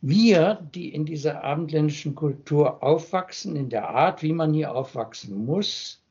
wir, 0.00 0.66
die 0.74 0.92
in 0.94 1.04
dieser 1.04 1.44
abendländischen 1.44 2.14
Kultur 2.14 2.82
aufwachsen, 2.82 3.56
in 3.56 3.68
der 3.68 3.88
Art, 3.88 4.22
wie 4.22 4.32
man 4.32 4.52
hier 4.52 4.74
aufwachsen 4.74 5.44
muss, 5.44 6.02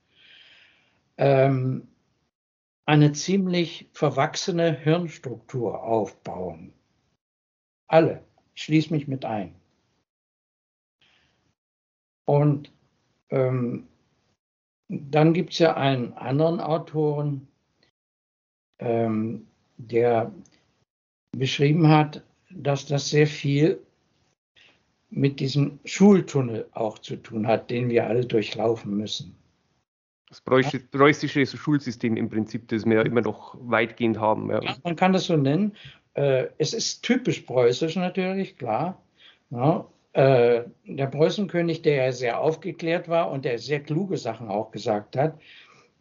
ähm, 1.17 1.87
eine 2.85 3.11
ziemlich 3.13 3.87
verwachsene 3.93 4.73
Hirnstruktur 4.73 5.83
aufbauen. 5.83 6.73
Alle, 7.87 8.23
ich 8.55 8.63
schließe 8.63 8.93
mich 8.93 9.07
mit 9.07 9.25
ein. 9.25 9.55
Und 12.25 12.71
ähm, 13.29 13.87
dann 14.89 15.33
gibt 15.33 15.53
es 15.53 15.59
ja 15.59 15.75
einen 15.75 16.13
anderen 16.13 16.59
Autoren, 16.59 17.47
ähm, 18.79 19.47
der 19.77 20.31
beschrieben 21.35 21.87
hat, 21.87 22.23
dass 22.49 22.85
das 22.85 23.09
sehr 23.09 23.27
viel 23.27 23.79
mit 25.09 25.39
diesem 25.39 25.79
Schultunnel 25.85 26.67
auch 26.73 26.99
zu 26.99 27.15
tun 27.17 27.47
hat, 27.47 27.69
den 27.69 27.89
wir 27.89 28.07
alle 28.07 28.25
durchlaufen 28.25 28.97
müssen. 28.97 29.35
Das 30.27 30.41
preußische 30.41 31.45
Schulsystem 31.45 32.17
im 32.17 32.29
Prinzip, 32.29 32.67
das 32.69 32.85
wir 32.85 32.95
ja 32.95 33.01
immer 33.03 33.21
noch 33.21 33.55
weitgehend 33.59 34.19
haben. 34.19 34.49
Ja. 34.49 34.63
Ja, 34.63 34.75
man 34.83 34.95
kann 34.95 35.13
das 35.13 35.25
so 35.25 35.37
nennen. 35.37 35.75
Äh, 36.15 36.47
es 36.57 36.73
ist 36.73 37.03
typisch 37.03 37.41
preußisch 37.41 37.95
natürlich, 37.95 38.57
klar. 38.57 38.99
Ja, 39.51 39.87
äh, 40.13 40.63
der 40.85 41.07
Preußenkönig, 41.07 41.81
der 41.81 41.95
ja 42.05 42.11
sehr 42.11 42.39
aufgeklärt 42.39 43.09
war 43.09 43.31
und 43.31 43.45
der 43.45 43.57
sehr 43.57 43.81
kluge 43.81 44.17
Sachen 44.17 44.47
auch 44.47 44.71
gesagt 44.71 45.15
hat, 45.15 45.39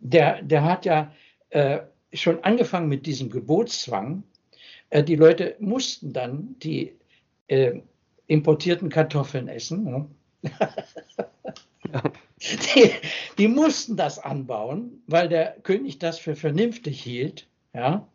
der, 0.00 0.42
der 0.42 0.64
hat 0.64 0.84
ja 0.84 1.12
äh, 1.50 1.80
schon 2.12 2.42
angefangen 2.44 2.88
mit 2.88 3.06
diesem 3.06 3.30
Gebotszwang. 3.30 4.22
Äh, 4.90 5.02
die 5.02 5.16
Leute 5.16 5.56
mussten 5.60 6.12
dann 6.12 6.56
die 6.58 6.94
äh, 7.46 7.80
importierten 8.26 8.90
Kartoffeln 8.90 9.48
essen. 9.48 9.84
Ne? 9.84 10.06
die, 12.74 12.90
die, 13.38 13.48
mussten 13.48 13.96
das 13.96 14.18
anbauen, 14.18 15.02
weil 15.06 15.28
der 15.28 15.56
König 15.62 15.98
das 15.98 16.18
für 16.18 16.34
vernünftig 16.34 17.02
hielt. 17.02 17.48
Ja? 17.72 18.06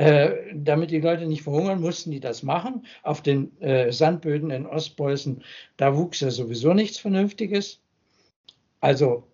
Äh, 0.00 0.54
damit 0.54 0.90
die 0.92 1.00
Leute 1.00 1.26
nicht 1.26 1.42
verhungern, 1.42 1.82
mussten 1.82 2.10
die 2.10 2.20
das 2.20 2.42
machen. 2.42 2.86
Auf 3.02 3.20
den 3.20 3.60
äh, 3.60 3.92
Sandböden 3.92 4.50
in 4.50 4.64
Ostpreußen, 4.64 5.44
da 5.76 5.94
wuchs 5.94 6.20
ja 6.20 6.30
sowieso 6.30 6.72
nichts 6.72 6.96
Vernünftiges. 6.96 7.80
Also 8.80 9.24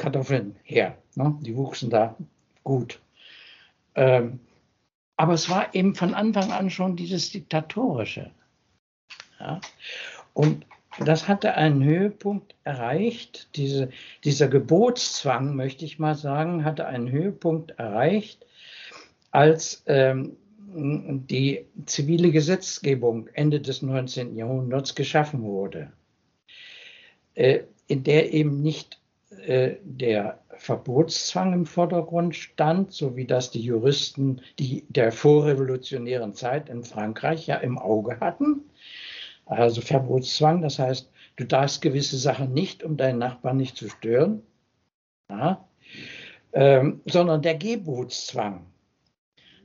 Kartoffeln 0.00 0.56
her, 0.64 0.98
ne? 1.14 1.38
die 1.42 1.54
wuchsen 1.54 1.90
da 1.90 2.16
gut. 2.64 2.98
Ähm, 3.94 4.40
aber 5.16 5.34
es 5.34 5.48
war 5.48 5.72
eben 5.76 5.94
von 5.94 6.12
Anfang 6.12 6.50
an 6.50 6.70
schon 6.70 6.96
dieses 6.96 7.30
Diktatorische. 7.30 8.32
Ja? 9.38 9.60
Und 10.34 10.66
das 10.98 11.28
hatte 11.28 11.54
einen 11.54 11.84
Höhepunkt 11.84 12.56
erreicht. 12.64 13.48
Diese, 13.54 13.90
dieser 14.24 14.48
Gebotszwang, 14.48 15.54
möchte 15.54 15.84
ich 15.84 16.00
mal 16.00 16.16
sagen, 16.16 16.64
hatte 16.64 16.86
einen 16.86 17.12
Höhepunkt 17.12 17.78
erreicht, 17.78 18.44
als 19.36 19.82
ähm, 19.84 20.38
die 20.66 21.66
zivile 21.84 22.30
Gesetzgebung 22.30 23.28
Ende 23.34 23.60
des 23.60 23.82
19. 23.82 24.34
Jahrhunderts 24.34 24.94
geschaffen 24.94 25.42
wurde, 25.42 25.92
äh, 27.34 27.60
in 27.86 28.02
der 28.02 28.32
eben 28.32 28.62
nicht 28.62 28.98
äh, 29.44 29.74
der 29.84 30.40
Verbotszwang 30.56 31.52
im 31.52 31.66
Vordergrund 31.66 32.34
stand, 32.34 32.92
so 32.92 33.14
wie 33.14 33.26
das 33.26 33.50
die 33.50 33.60
Juristen 33.60 34.40
die, 34.58 34.86
der 34.88 35.12
vorrevolutionären 35.12 36.32
Zeit 36.32 36.70
in 36.70 36.82
Frankreich 36.82 37.46
ja 37.46 37.56
im 37.56 37.76
Auge 37.76 38.18
hatten. 38.20 38.62
Also 39.44 39.82
Verbotszwang, 39.82 40.62
das 40.62 40.78
heißt, 40.78 41.10
du 41.36 41.44
darfst 41.44 41.82
gewisse 41.82 42.16
Sachen 42.16 42.54
nicht, 42.54 42.82
um 42.82 42.96
deinen 42.96 43.18
Nachbarn 43.18 43.58
nicht 43.58 43.76
zu 43.76 43.90
stören, 43.90 44.40
ja, 45.28 45.68
ähm, 46.54 47.02
sondern 47.04 47.42
der 47.42 47.56
Gebotszwang. 47.56 48.64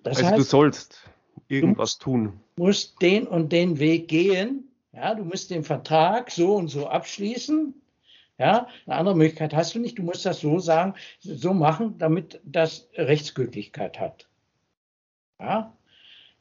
Das 0.04 0.18
also 0.18 0.30
heißt, 0.30 0.40
du 0.40 0.44
sollst 0.44 1.10
irgendwas 1.48 1.98
du 1.98 2.04
tun. 2.04 2.40
Du 2.56 2.64
musst 2.64 3.02
den 3.02 3.28
und 3.28 3.52
den 3.52 3.80
Weg 3.80 4.08
gehen. 4.08 4.68
Ja, 4.94 5.16
du 5.16 5.24
musst 5.24 5.52
den 5.52 5.64
Vertrag 5.64 6.32
so 6.32 6.56
und 6.56 6.68
so 6.68 6.88
abschließen. 6.88 7.74
Ja, 8.38 8.68
eine 8.86 8.96
andere 8.96 9.16
Möglichkeit 9.16 9.54
hast 9.54 9.76
du 9.76 9.80
nicht. 9.80 10.00
Du 10.00 10.04
musst 10.04 10.26
das 10.26 10.40
so 10.42 10.60
sagen, 10.60 10.96
so 11.20 11.54
machen, 11.54 11.98
damit 11.98 12.42
das 12.44 12.90
Rechtsgültigkeit 12.96 14.00
hat. 14.00 14.28
Ja, 15.40 15.74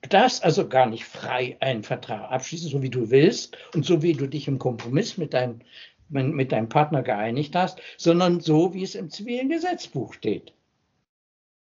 Du 0.02 0.08
darfst 0.08 0.42
also 0.44 0.66
gar 0.66 0.86
nicht 0.86 1.04
frei 1.04 1.56
einen 1.60 1.82
Vertrag 1.82 2.30
abschließen, 2.30 2.70
so 2.70 2.82
wie 2.82 2.88
du 2.88 3.10
willst 3.10 3.56
und 3.74 3.84
so 3.84 4.02
wie 4.02 4.14
du 4.14 4.26
dich 4.26 4.48
im 4.48 4.58
Kompromiss 4.58 5.18
mit 5.18 5.34
deinem, 5.34 5.60
mit 6.08 6.52
deinem 6.52 6.68
Partner 6.68 7.02
geeinigt 7.02 7.54
hast, 7.54 7.80
sondern 7.98 8.40
so, 8.40 8.72
wie 8.72 8.82
es 8.82 8.94
im 8.94 9.10
zivilen 9.10 9.50
Gesetzbuch 9.50 10.14
steht. 10.14 10.52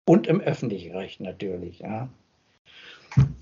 Und 0.09 0.25
im 0.25 0.41
öffentlichen 0.41 0.95
Recht 0.95 1.19
natürlich. 1.19 1.81
Ja. 1.81 2.09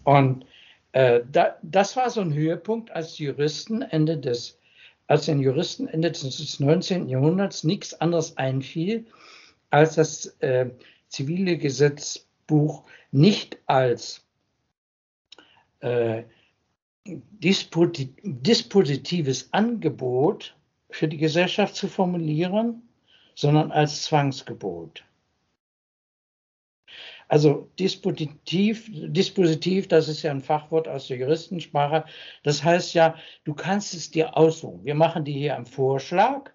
Und 0.04 0.46
äh, 0.92 1.22
da, 1.32 1.56
das 1.62 1.96
war 1.96 2.10
so 2.10 2.20
ein 2.20 2.34
Höhepunkt, 2.34 2.92
als 2.92 3.20
Juristen 3.20 3.84
Ende 3.84 4.18
des, 4.18 4.60
als 5.08 5.28
den 5.28 5.40
Juristen 5.40 5.88
Ende 5.88 6.12
des 6.12 6.60
19. 6.60 7.08
Jahrhunderts 7.08 7.64
nichts 7.64 7.94
anderes 7.94 8.36
einfiel, 8.36 9.06
als 9.70 9.96
das 9.96 10.26
äh, 10.42 10.70
zivile 11.08 11.58
Gesetzbuch 11.58 12.84
nicht 13.14 13.58
als 13.68 14.26
äh, 15.80 16.24
dispositives 17.06 19.54
Angebot 19.54 20.54
für 20.90 21.08
die 21.08 21.16
Gesellschaft 21.16 21.76
zu 21.76 21.88
formulieren, 21.88 22.82
sondern 23.36 23.72
als 23.72 24.02
Zwangsgebot. 24.02 25.07
Also 27.28 27.70
Dispositiv, 27.78 28.90
Dispositiv, 28.90 29.88
das 29.88 30.08
ist 30.08 30.22
ja 30.22 30.32
ein 30.32 30.42
Fachwort 30.42 30.88
aus 30.88 31.08
der 31.08 31.18
Juristensprache. 31.18 32.06
Das 32.44 32.64
heißt 32.64 32.94
ja, 32.94 33.16
du 33.44 33.54
kannst 33.54 33.94
es 33.94 34.12
dir 34.12 34.38
aussuchen. 34.38 34.86
Wir 34.86 34.96
machen 34.96 35.26
dir 35.26 35.34
hier 35.34 35.56
einen 35.56 35.66
Vorschlag, 35.66 36.52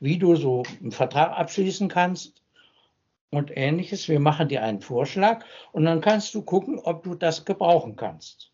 wie 0.00 0.18
du 0.18 0.36
so 0.36 0.62
einen 0.80 0.92
Vertrag 0.92 1.38
abschließen 1.38 1.88
kannst 1.88 2.42
und 3.30 3.50
ähnliches. 3.56 4.08
Wir 4.08 4.20
machen 4.20 4.48
dir 4.48 4.62
einen 4.62 4.82
Vorschlag 4.82 5.44
und 5.72 5.84
dann 5.84 6.02
kannst 6.02 6.34
du 6.34 6.42
gucken, 6.42 6.78
ob 6.78 7.02
du 7.02 7.14
das 7.14 7.46
gebrauchen 7.46 7.96
kannst. 7.96 8.50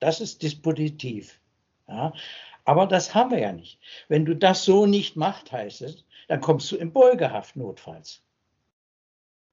Das 0.00 0.20
ist 0.20 0.42
Dispositiv. 0.42 1.40
Ja. 1.88 2.12
Aber 2.64 2.86
das 2.86 3.14
haben 3.14 3.30
wir 3.30 3.38
ja 3.38 3.52
nicht. 3.52 3.78
Wenn 4.08 4.24
du 4.24 4.34
das 4.34 4.64
so 4.64 4.86
nicht 4.86 5.14
machst, 5.14 5.52
heißt 5.52 5.82
es, 5.82 6.04
dann 6.28 6.40
kommst 6.40 6.72
du 6.72 6.76
in 6.76 6.92
Beugehaft 6.92 7.54
notfalls. 7.54 8.25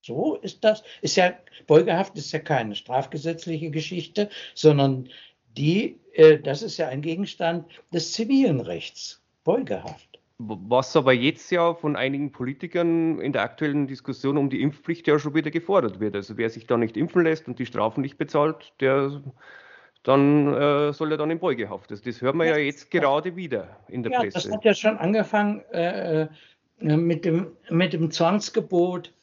So 0.04 0.36
ist 0.36 0.63
das. 0.63 0.84
Ist 1.02 1.16
ja, 1.16 1.34
Beugehaft 1.66 2.18
ist 2.18 2.32
ja 2.34 2.39
keine 2.39 2.76
strafgesetzliche 2.76 3.72
Geschichte, 3.72 4.30
sondern 4.54 5.10
die, 5.58 5.98
äh, 6.13 6.39
das 6.39 6.62
ist 6.62 6.78
ja 6.78 6.89
ein 6.89 7.02
Gegenstand 7.02 7.66
des 7.94 8.12
zivilen 8.12 8.60
Rechts. 8.60 9.22
Beugehaft. 9.44 10.20
Was 10.38 10.96
aber 10.96 11.13
jetzt 11.13 11.52
ja 11.52 11.74
von 11.74 11.96
einigen 11.96 12.32
Politikern 12.32 13.20
in 13.20 13.34
der 13.34 13.44
aktuellen 13.44 13.88
Diskussion 13.88 14.38
um 14.38 14.50
die 14.50 14.62
Impfpflicht 14.62 15.08
ja 15.08 15.20
schon 15.20 15.36
wieder 15.36 15.52
gefordert 15.52 16.00
wird. 16.00 16.16
Also 16.16 16.38
wer 16.38 16.50
sich 16.50 16.66
da 16.66 16.76
nicht 16.76 16.98
impfen 16.98 17.24
lässt 17.24 17.48
und 17.48 17.60
die 17.60 17.66
Strafen 17.66 18.02
nicht 18.02 18.18
bezahlt, 18.18 18.74
der 18.80 19.22
dann 20.02 20.54
äh, 20.54 20.92
soll 20.92 21.12
er 21.12 21.18
dann 21.18 21.32
in 21.32 21.39
Beugehaft. 21.39 21.92
Das, 21.92 22.02
das 22.02 22.22
hören 22.22 22.38
wir 22.38 22.46
ja, 22.46 22.58
ja 22.58 22.63
jetzt 22.66 22.92
gerade 22.92 23.36
wieder 23.38 23.78
in 23.88 24.04
der 24.04 24.12
ja, 24.12 24.20
Presse. 24.20 24.34
Das 24.34 24.52
hat 24.52 24.66
ja 24.66 24.74
schon 24.74 24.98
angefangen 24.98 25.62
äh, 25.72 26.24
äh 26.24 26.28
mit, 26.80 27.24
dem, 27.24 27.56
mit 27.70 27.94
dem 27.94 28.12
Zwangsgebot, 28.12 29.13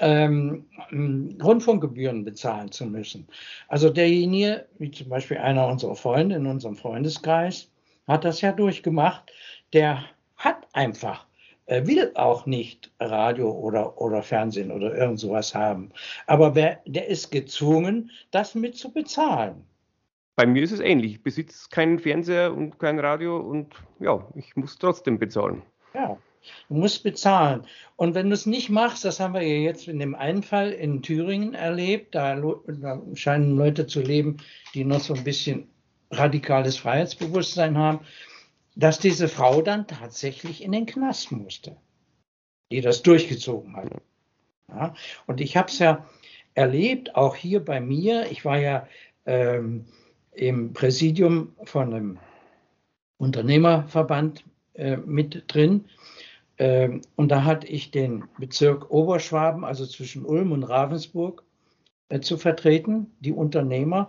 ähm, 0.00 0.66
Rundfunkgebühren 1.42 2.24
bezahlen 2.24 2.70
zu 2.70 2.86
müssen. 2.86 3.26
Also 3.68 3.90
derjenige, 3.90 4.66
wie 4.78 4.90
zum 4.90 5.08
Beispiel 5.08 5.38
einer 5.38 5.66
unserer 5.66 5.96
Freunde 5.96 6.36
in 6.36 6.46
unserem 6.46 6.76
Freundeskreis, 6.76 7.70
hat 8.06 8.24
das 8.24 8.40
ja 8.40 8.52
durchgemacht, 8.52 9.32
der 9.72 10.04
hat 10.36 10.66
einfach, 10.72 11.26
äh, 11.66 11.86
will 11.86 12.12
auch 12.14 12.46
nicht 12.46 12.92
Radio 13.00 13.50
oder, 13.50 14.00
oder 14.00 14.22
Fernsehen 14.22 14.70
oder 14.70 14.94
irgend 14.94 15.20
sowas 15.20 15.54
haben. 15.54 15.90
Aber 16.26 16.54
wer, 16.54 16.80
der 16.86 17.08
ist 17.08 17.30
gezwungen, 17.30 18.10
das 18.30 18.54
mit 18.54 18.76
zu 18.76 18.92
bezahlen. 18.92 19.64
Bei 20.36 20.46
mir 20.46 20.62
ist 20.62 20.72
es 20.72 20.80
ähnlich. 20.80 21.12
Ich 21.12 21.22
besitze 21.22 21.68
keinen 21.70 21.98
Fernseher 21.98 22.52
und 22.52 22.78
kein 22.78 22.98
Radio 22.98 23.38
und 23.38 23.74
ja, 24.00 24.26
ich 24.34 24.56
muss 24.56 24.76
trotzdem 24.78 25.18
bezahlen. 25.18 25.62
Ja, 25.94 26.18
du 26.68 26.74
musst 26.74 27.02
bezahlen. 27.02 27.62
Und 27.96 28.14
wenn 28.14 28.28
du 28.28 28.34
es 28.34 28.46
nicht 28.46 28.70
machst, 28.70 29.04
das 29.04 29.20
haben 29.20 29.34
wir 29.34 29.42
ja 29.42 29.56
jetzt 29.56 29.88
in 29.88 29.98
dem 29.98 30.14
einen 30.14 30.42
Fall 30.42 30.70
in 30.70 31.02
Thüringen 31.02 31.54
erlebt, 31.54 32.14
da, 32.14 32.36
da 32.36 33.02
scheinen 33.14 33.56
Leute 33.56 33.86
zu 33.86 34.00
leben, 34.00 34.38
die 34.74 34.84
noch 34.84 35.00
so 35.00 35.14
ein 35.14 35.24
bisschen 35.24 35.68
radikales 36.10 36.76
Freiheitsbewusstsein 36.76 37.78
haben 37.78 38.00
dass 38.76 38.98
diese 38.98 39.28
Frau 39.28 39.62
dann 39.62 39.86
tatsächlich 39.86 40.62
in 40.62 40.72
den 40.72 40.86
Knast 40.86 41.32
musste, 41.32 41.76
die 42.70 42.80
das 42.80 43.02
durchgezogen 43.02 43.76
hat. 43.76 43.88
Ja, 44.68 44.94
und 45.26 45.40
ich 45.40 45.56
habe 45.56 45.68
es 45.68 45.78
ja 45.78 46.06
erlebt, 46.54 47.14
auch 47.14 47.36
hier 47.36 47.64
bei 47.64 47.80
mir. 47.80 48.30
Ich 48.30 48.44
war 48.44 48.58
ja 48.58 48.88
ähm, 49.26 49.84
im 50.32 50.72
Präsidium 50.72 51.54
von 51.64 51.94
einem 51.94 52.18
Unternehmerverband 53.18 54.44
äh, 54.74 54.96
mit 54.96 55.44
drin. 55.48 55.84
Ähm, 56.58 57.02
und 57.16 57.30
da 57.30 57.44
hatte 57.44 57.66
ich 57.66 57.90
den 57.90 58.24
Bezirk 58.38 58.90
Oberschwaben, 58.90 59.64
also 59.64 59.86
zwischen 59.86 60.24
Ulm 60.24 60.52
und 60.52 60.62
Ravensburg, 60.62 61.42
äh, 62.08 62.20
zu 62.20 62.36
vertreten, 62.36 63.12
die 63.20 63.32
Unternehmer. 63.32 64.08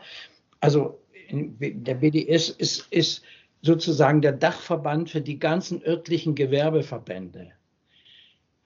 Also 0.59 0.99
der 1.31 1.95
BDS 1.95 2.49
ist, 2.49 2.91
ist 2.91 3.23
sozusagen 3.61 4.21
der 4.21 4.33
Dachverband 4.33 5.09
für 5.09 5.21
die 5.21 5.39
ganzen 5.39 5.81
örtlichen 5.83 6.35
Gewerbeverbände. 6.35 7.51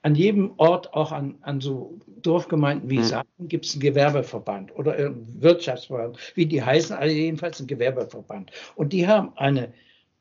An 0.01 0.15
jedem 0.15 0.53
Ort, 0.57 0.93
auch 0.93 1.11
an, 1.11 1.37
an 1.41 1.59
so 1.61 1.99
Dorfgemeinden 2.21 2.89
wie 2.89 2.97
hm. 2.97 3.03
Saaten, 3.03 3.47
gibt 3.47 3.65
es 3.65 3.73
einen 3.73 3.81
Gewerbeverband 3.81 4.75
oder 4.75 4.93
einen 4.93 5.41
Wirtschaftsverband, 5.41 6.17
wie 6.35 6.45
die 6.45 6.63
heißen, 6.63 6.95
also 6.95 7.13
jedenfalls 7.13 7.59
ein 7.59 7.67
Gewerbeverband. 7.67 8.51
Und 8.75 8.93
die 8.93 9.07
haben 9.07 9.33
eine, 9.37 9.73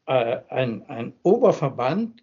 äh, 0.07 0.39
ein, 0.49 0.83
ein 0.89 1.13
Oberverband 1.23 2.23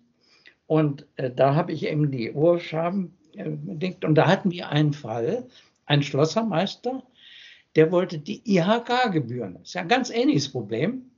und 0.67 1.06
äh, 1.15 1.32
da 1.32 1.56
habe 1.56 1.73
ich 1.73 1.86
eben 1.86 2.12
die 2.12 2.32
Urschaben 2.32 3.15
äh, 3.34 3.49
und 3.49 4.15
da 4.15 4.28
hatten 4.28 4.51
wir 4.51 4.69
einen 4.69 4.93
Fall, 4.93 5.47
ein 5.86 6.04
Schlossermeister, 6.04 7.04
der 7.75 7.91
wollte 7.91 8.19
die 8.19 8.41
IHK-Gebühren, 8.45 9.56
das 9.56 9.69
ist 9.69 9.73
ja 9.73 9.82
ein 9.82 9.88
ganz 9.88 10.10
ähnliches 10.10 10.51
Problem, 10.51 11.12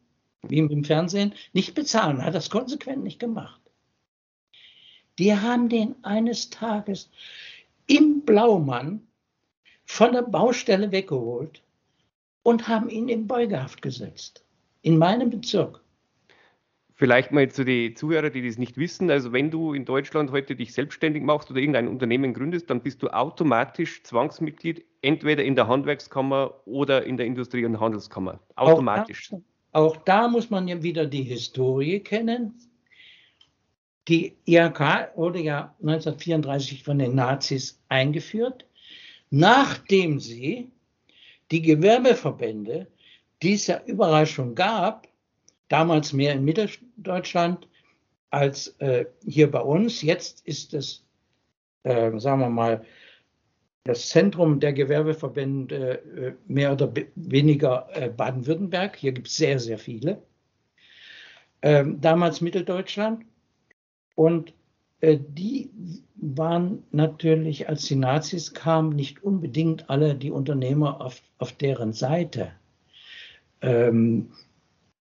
wie 0.43 0.60
im 0.60 0.83
Fernsehen, 0.83 1.33
nicht 1.53 1.75
bezahlen. 1.75 2.23
Hat 2.23 2.36
das 2.36 2.49
konsequent 2.49 3.03
nicht 3.03 3.19
gemacht. 3.19 3.62
Die 5.19 5.36
haben 5.36 5.69
den 5.69 5.95
eines 6.03 6.49
Tages 6.49 7.10
im 7.88 8.21
Blaumann 8.21 9.01
von 9.86 10.12
der 10.13 10.21
Baustelle 10.21 10.91
weggeholt 10.91 11.63
und 12.43 12.67
haben 12.67 12.89
ihn 12.89 13.10
in 13.10 13.27
Beugehaft 13.27 13.81
gesetzt. 13.81 14.43
In 14.81 14.97
meinem 14.97 15.29
Bezirk. 15.29 15.81
Vielleicht 16.99 17.31
mal 17.31 17.49
zu 17.49 17.63
den 17.63 17.95
Zuhörern, 17.95 18.33
die 18.33 18.45
das 18.45 18.57
nicht 18.57 18.77
wissen. 18.77 19.10
Also 19.12 19.31
wenn 19.31 19.51
du 19.51 19.73
in 19.73 19.86
Deutschland 19.86 20.31
heute 20.31 20.55
dich 20.55 20.73
selbstständig 20.73 21.23
machst 21.23 21.49
oder 21.51 21.60
irgendein 21.60 21.88
Unternehmen 21.88 22.33
gründest, 22.33 22.69
dann 22.69 22.81
bist 22.81 23.03
du 23.03 23.10
automatisch 23.10 24.03
Zwangsmitglied, 24.03 24.83
entweder 25.01 25.43
in 25.43 25.55
der 25.55 25.67
Handwerkskammer 25.67 26.55
oder 26.65 27.05
in 27.05 27.17
der 27.17 27.27
Industrie- 27.27 27.65
und 27.65 27.79
Handelskammer. 27.79 28.39
Automatisch. 28.55 29.31
Auch 29.31 29.41
auch 29.77 29.97
da 29.97 30.27
muss 30.27 30.49
man 30.49 30.67
ja 30.67 30.81
wieder 30.81 31.05
die 31.05 31.21
Historie 31.21 31.99
kennen. 31.99 32.60
Die 34.07 34.36
IHK 34.45 35.12
wurde 35.15 35.39
ja 35.39 35.75
1934 35.81 36.83
von 36.83 36.97
den 36.97 37.13
Nazis 37.13 37.79
eingeführt, 37.88 38.65
nachdem 39.29 40.19
sie 40.19 40.71
die 41.51 41.62
Gewerbeverbände, 41.62 42.88
die 43.43 43.53
es 43.53 43.67
ja 43.67 43.79
überall 43.86 44.25
schon 44.25 44.55
gab, 44.55 45.07
damals 45.67 46.13
mehr 46.13 46.34
in 46.34 46.45
Mitteldeutschland 46.45 47.67
als 48.30 48.75
äh, 48.80 49.06
hier 49.25 49.49
bei 49.49 49.62
uns, 49.62 50.01
jetzt 50.01 50.45
ist 50.45 50.73
es, 50.73 51.06
äh, 51.84 52.17
sagen 52.19 52.41
wir 52.41 52.49
mal, 52.49 52.86
das 53.84 54.10
Zentrum 54.10 54.60
der 54.60 54.73
Gewerbeverbände 54.73 56.01
äh, 56.17 56.34
mehr 56.51 56.73
oder 56.73 56.91
weniger 57.15 57.88
äh, 57.93 58.10
Baden-Württemberg. 58.10 58.97
Hier 58.97 59.13
gibt 59.13 59.27
es 59.27 59.38
sehr, 59.38 59.60
sehr 59.60 59.77
viele. 59.77 60.21
Ähm, 61.62 62.01
damals 62.01 62.41
Mitteldeutschland. 62.41 63.25
Und 64.15 64.53
äh, 64.99 65.17
die 65.17 65.69
waren 66.15 66.84
natürlich, 66.91 67.69
als 67.69 67.84
die 67.86 67.95
Nazis 67.95 68.53
kamen, 68.53 68.95
nicht 68.95 69.23
unbedingt 69.23 69.89
alle 69.89 70.15
die 70.15 70.32
Unternehmer 70.32 70.99
auf, 70.99 71.21
auf 71.38 71.53
deren 71.53 71.93
Seite. 71.93 72.51
Ähm, 73.62 74.32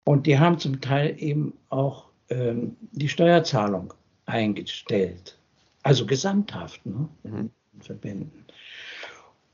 und 0.04 0.26
die 0.26 0.38
haben 0.38 0.58
zum 0.58 0.80
Teil 0.80 1.16
eben 1.18 1.54
auch 1.70 2.06
ähm, 2.28 2.76
die 2.92 3.08
Steuerzahlung 3.08 3.92
eingestellt. 4.26 5.38
Also 5.82 6.06
gesamthaft, 6.06 6.84
ne? 6.86 7.08
Mhm. 7.24 7.50
Verbänden. 7.80 8.44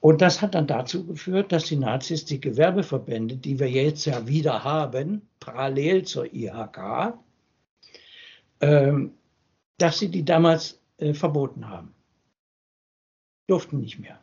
Und 0.00 0.22
das 0.22 0.40
hat 0.40 0.54
dann 0.54 0.66
dazu 0.66 1.06
geführt, 1.06 1.52
dass 1.52 1.64
die 1.64 1.76
Nazis 1.76 2.24
die 2.24 2.40
Gewerbeverbände, 2.40 3.36
die 3.36 3.58
wir 3.58 3.68
jetzt 3.68 4.06
ja 4.06 4.26
wieder 4.26 4.64
haben, 4.64 5.22
parallel 5.40 6.04
zur 6.04 6.32
IHK, 6.32 7.14
ähm, 8.60 9.12
dass 9.78 9.98
sie 9.98 10.08
die 10.08 10.24
damals 10.24 10.80
äh, 10.98 11.12
verboten 11.12 11.68
haben. 11.68 11.94
Durften 13.46 13.80
nicht 13.80 13.98
mehr. 13.98 14.18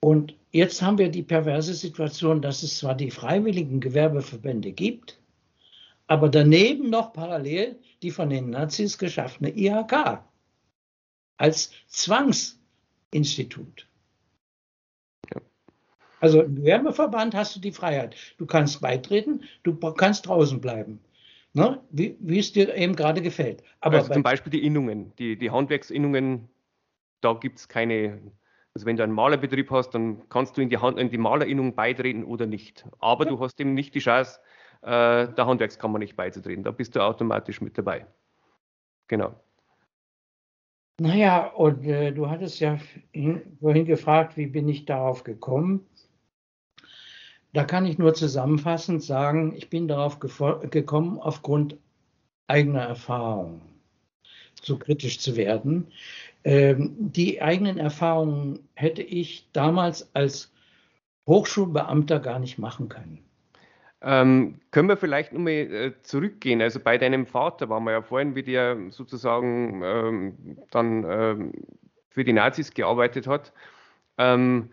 Und 0.00 0.34
jetzt 0.50 0.80
haben 0.82 0.98
wir 0.98 1.10
die 1.10 1.22
perverse 1.22 1.74
Situation, 1.74 2.40
dass 2.40 2.62
es 2.62 2.78
zwar 2.78 2.94
die 2.94 3.10
freiwilligen 3.10 3.80
Gewerbeverbände 3.80 4.72
gibt, 4.72 5.18
aber 6.06 6.28
daneben 6.28 6.90
noch 6.90 7.12
parallel 7.12 7.78
die 8.02 8.10
von 8.10 8.30
den 8.30 8.50
Nazis 8.50 8.98
geschaffene 8.98 9.50
IHK 9.56 10.22
als 11.36 11.72
Zwangsinstitut. 11.88 13.86
Also 16.20 16.42
im 16.42 16.56
Gewerbeverband 16.56 17.34
hast 17.34 17.56
du 17.56 17.60
die 17.60 17.72
Freiheit. 17.72 18.14
Du 18.36 18.46
kannst 18.46 18.80
beitreten, 18.80 19.44
du 19.62 19.74
kannst 19.74 20.26
draußen 20.26 20.60
bleiben. 20.60 21.00
Ne? 21.52 21.80
Wie, 21.90 22.16
wie, 22.20 22.38
es 22.38 22.52
dir 22.52 22.74
eben 22.74 22.94
gerade 22.94 23.22
gefällt. 23.22 23.62
Aber 23.80 23.98
also 23.98 24.12
zum 24.12 24.22
Beispiel 24.22 24.50
die 24.50 24.64
Innungen, 24.64 25.12
die, 25.18 25.36
die 25.36 25.50
Handwerksinnungen, 25.50 26.48
da 27.22 27.32
gibt 27.32 27.58
es 27.58 27.68
keine, 27.68 28.20
also 28.74 28.86
wenn 28.86 28.96
du 28.96 29.02
einen 29.02 29.12
Malerbetrieb 29.12 29.70
hast, 29.70 29.90
dann 29.90 30.28
kannst 30.28 30.56
du 30.56 30.60
in 30.60 30.70
die, 30.70 30.78
Hand, 30.78 30.98
in 30.98 31.10
die 31.10 31.18
Malerinnung 31.18 31.74
beitreten 31.74 32.24
oder 32.24 32.46
nicht. 32.46 32.86
Aber 33.00 33.24
ja. 33.24 33.30
du 33.30 33.40
hast 33.40 33.58
eben 33.60 33.74
nicht 33.74 33.94
die 33.94 33.98
Chance, 33.98 34.40
äh, 34.82 35.28
der 35.28 35.46
Handwerkskammer 35.46 35.98
nicht 35.98 36.16
beizutreten. 36.16 36.64
Da 36.64 36.70
bist 36.70 36.94
du 36.94 37.00
automatisch 37.00 37.60
mit 37.60 37.76
dabei. 37.76 38.06
Genau. 39.08 39.34
Naja, 41.00 41.46
und 41.46 41.84
äh, 41.84 42.12
du 42.12 42.28
hattest 42.28 42.60
ja 42.60 42.78
vorhin 43.60 43.86
gefragt, 43.86 44.36
wie 44.36 44.46
bin 44.46 44.68
ich 44.68 44.84
darauf 44.84 45.24
gekommen? 45.24 45.86
Da 47.52 47.64
kann 47.64 47.86
ich 47.86 47.98
nur 47.98 48.14
zusammenfassend 48.14 49.02
sagen, 49.02 49.54
ich 49.56 49.70
bin 49.70 49.88
darauf 49.88 50.20
gekommen 50.20 51.18
aufgrund 51.18 51.76
eigener 52.46 52.82
Erfahrungen, 52.82 53.62
so 54.62 54.78
kritisch 54.78 55.18
zu 55.18 55.36
werden. 55.36 55.90
Ähm, 56.44 56.94
die 56.98 57.42
eigenen 57.42 57.78
Erfahrungen 57.78 58.60
hätte 58.74 59.02
ich 59.02 59.48
damals 59.52 60.14
als 60.14 60.52
Hochschulbeamter 61.26 62.18
gar 62.20 62.38
nicht 62.38 62.58
machen 62.58 62.88
können. 62.88 63.24
Ähm, 64.02 64.60
können 64.70 64.88
wir 64.88 64.96
vielleicht 64.96 65.32
nochmal 65.32 65.52
äh, 65.52 65.92
zurückgehen? 66.02 66.62
Also 66.62 66.80
bei 66.80 66.96
deinem 66.96 67.26
Vater 67.26 67.68
waren 67.68 67.84
wir 67.84 67.92
ja 67.92 68.02
vorhin, 68.02 68.34
wie 68.34 68.42
der 68.42 68.76
sozusagen 68.90 69.82
ähm, 69.84 70.56
dann 70.70 71.04
ähm, 71.06 71.52
für 72.08 72.24
die 72.24 72.32
Nazis 72.32 72.72
gearbeitet 72.72 73.26
hat. 73.26 73.52
Ähm, 74.16 74.70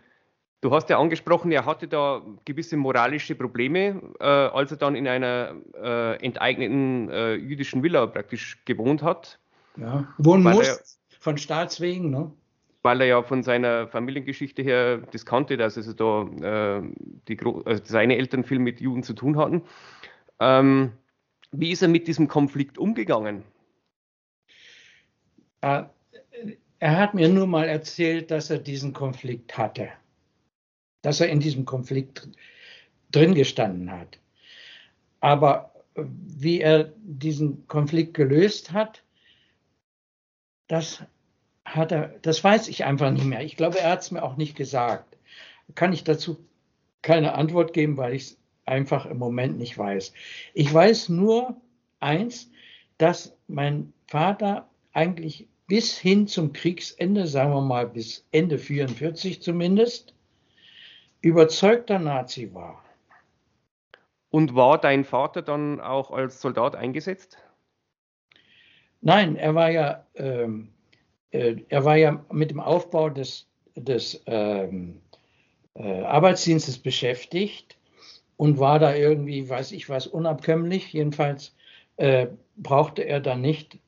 du 0.62 0.70
hast 0.70 0.88
ja 0.88 0.98
angesprochen, 0.98 1.52
er 1.52 1.66
hatte 1.66 1.88
da 1.88 2.22
gewisse 2.46 2.78
moralische 2.78 3.34
Probleme, 3.34 4.00
äh, 4.18 4.24
als 4.24 4.70
er 4.70 4.78
dann 4.78 4.96
in 4.96 5.06
einer 5.06 5.56
äh, 5.74 6.24
enteigneten 6.24 7.10
äh, 7.10 7.34
jüdischen 7.34 7.82
Villa 7.82 8.06
praktisch 8.06 8.64
gewohnt 8.64 9.02
hat. 9.02 9.38
Ja, 9.76 10.08
wohnen 10.16 10.42
muss, 10.42 10.98
von 11.28 11.36
Staatswegen, 11.36 12.08
ne? 12.08 12.32
weil 12.80 13.02
er 13.02 13.06
ja 13.06 13.22
von 13.22 13.42
seiner 13.42 13.86
Familiengeschichte 13.86 14.62
her 14.62 15.02
das 15.12 15.26
kannte, 15.26 15.58
dass 15.58 15.76
also 15.76 15.92
da 15.92 16.78
äh, 16.78 16.82
die, 17.28 17.38
also 17.66 17.82
seine 17.84 18.16
Eltern 18.16 18.44
viel 18.44 18.58
mit 18.58 18.80
Juden 18.80 19.02
zu 19.02 19.12
tun 19.12 19.36
hatten. 19.36 19.60
Ähm, 20.40 20.92
wie 21.52 21.70
ist 21.70 21.82
er 21.82 21.88
mit 21.88 22.08
diesem 22.08 22.28
Konflikt 22.28 22.78
umgegangen? 22.78 23.44
Äh, 25.60 25.82
er 26.78 26.96
hat 26.96 27.12
mir 27.12 27.28
nur 27.28 27.46
mal 27.46 27.68
erzählt, 27.68 28.30
dass 28.30 28.48
er 28.48 28.58
diesen 28.58 28.94
Konflikt 28.94 29.58
hatte, 29.58 29.90
dass 31.02 31.20
er 31.20 31.28
in 31.28 31.40
diesem 31.40 31.66
Konflikt 31.66 32.26
drin 33.10 33.34
gestanden 33.34 33.90
hat. 33.90 34.18
Aber 35.20 35.74
wie 35.94 36.62
er 36.62 36.84
diesen 36.96 37.68
Konflikt 37.68 38.14
gelöst 38.14 38.72
hat, 38.72 39.02
das 40.68 41.02
hat 41.74 41.92
er, 41.92 42.08
das 42.22 42.42
weiß 42.42 42.68
ich 42.68 42.84
einfach 42.84 43.10
nicht 43.10 43.24
mehr. 43.24 43.42
Ich 43.42 43.56
glaube, 43.56 43.78
er 43.78 43.90
hat 43.90 44.00
es 44.00 44.10
mir 44.10 44.22
auch 44.22 44.36
nicht 44.36 44.56
gesagt. 44.56 45.16
Kann 45.74 45.92
ich 45.92 46.04
dazu 46.04 46.38
keine 47.02 47.34
Antwort 47.34 47.72
geben, 47.72 47.96
weil 47.96 48.14
ich 48.14 48.22
es 48.22 48.38
einfach 48.64 49.06
im 49.06 49.18
Moment 49.18 49.58
nicht 49.58 49.76
weiß. 49.76 50.12
Ich 50.54 50.72
weiß 50.72 51.08
nur 51.08 51.56
eins, 52.00 52.50
dass 52.98 53.36
mein 53.46 53.92
Vater 54.06 54.68
eigentlich 54.92 55.48
bis 55.66 55.98
hin 55.98 56.26
zum 56.26 56.52
Kriegsende, 56.52 57.26
sagen 57.26 57.52
wir 57.52 57.60
mal 57.60 57.86
bis 57.86 58.26
Ende 58.32 58.58
44 58.58 59.42
zumindest, 59.42 60.14
überzeugter 61.20 61.98
Nazi 61.98 62.52
war. 62.54 62.82
Und 64.30 64.54
war 64.54 64.78
dein 64.78 65.04
Vater 65.04 65.42
dann 65.42 65.80
auch 65.80 66.10
als 66.10 66.40
Soldat 66.40 66.74
eingesetzt? 66.74 67.38
Nein, 69.00 69.36
er 69.36 69.54
war 69.54 69.70
ja 69.70 70.06
ähm, 70.14 70.68
äh, 70.68 70.77
er 71.30 71.84
war 71.84 71.96
ja 71.96 72.24
mit 72.32 72.50
dem 72.50 72.60
Aufbau 72.60 73.10
des, 73.10 73.46
des 73.76 74.22
ähm, 74.26 75.00
äh, 75.74 76.02
Arbeitsdienstes 76.02 76.78
beschäftigt 76.78 77.76
und 78.36 78.58
war 78.58 78.78
da 78.78 78.94
irgendwie, 78.94 79.48
weiß 79.48 79.72
ich 79.72 79.88
was, 79.88 80.06
unabkömmlich. 80.06 80.92
Jedenfalls 80.92 81.54
äh, 81.96 82.28
brauchte 82.56 83.02
er 83.02 83.20
dann 83.20 83.40
nicht 83.40 83.78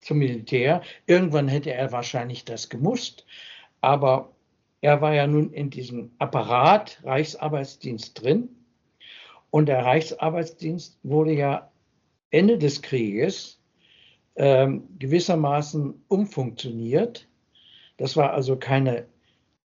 zum 0.00 0.18
Militär. 0.18 0.82
Irgendwann 1.06 1.48
hätte 1.48 1.72
er 1.72 1.92
wahrscheinlich 1.92 2.44
das 2.44 2.68
gemusst, 2.68 3.24
aber 3.80 4.32
er 4.80 5.00
war 5.00 5.14
ja 5.14 5.26
nun 5.26 5.52
in 5.52 5.70
diesem 5.70 6.10
Apparat 6.18 7.00
Reichsarbeitsdienst 7.04 8.22
drin 8.22 8.48
und 9.50 9.66
der 9.66 9.84
Reichsarbeitsdienst 9.84 10.98
wurde 11.02 11.32
ja 11.32 11.70
Ende 12.30 12.58
des 12.58 12.82
Krieges 12.82 13.60
ähm, 14.36 14.88
gewissermaßen 14.98 16.02
umfunktioniert. 16.08 17.28
Das 17.96 18.16
war 18.16 18.32
also 18.32 18.56
keine 18.56 19.06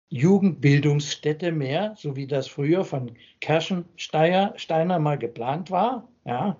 Jugendbildungsstätte 0.10 1.52
mehr, 1.52 1.94
so 1.98 2.16
wie 2.16 2.26
das 2.28 2.48
früher 2.48 2.86
von 2.86 3.12
Kerschensteiner 3.42 5.00
mal 5.00 5.18
geplant 5.18 5.72
war. 5.72 6.08
Ja, 6.26 6.58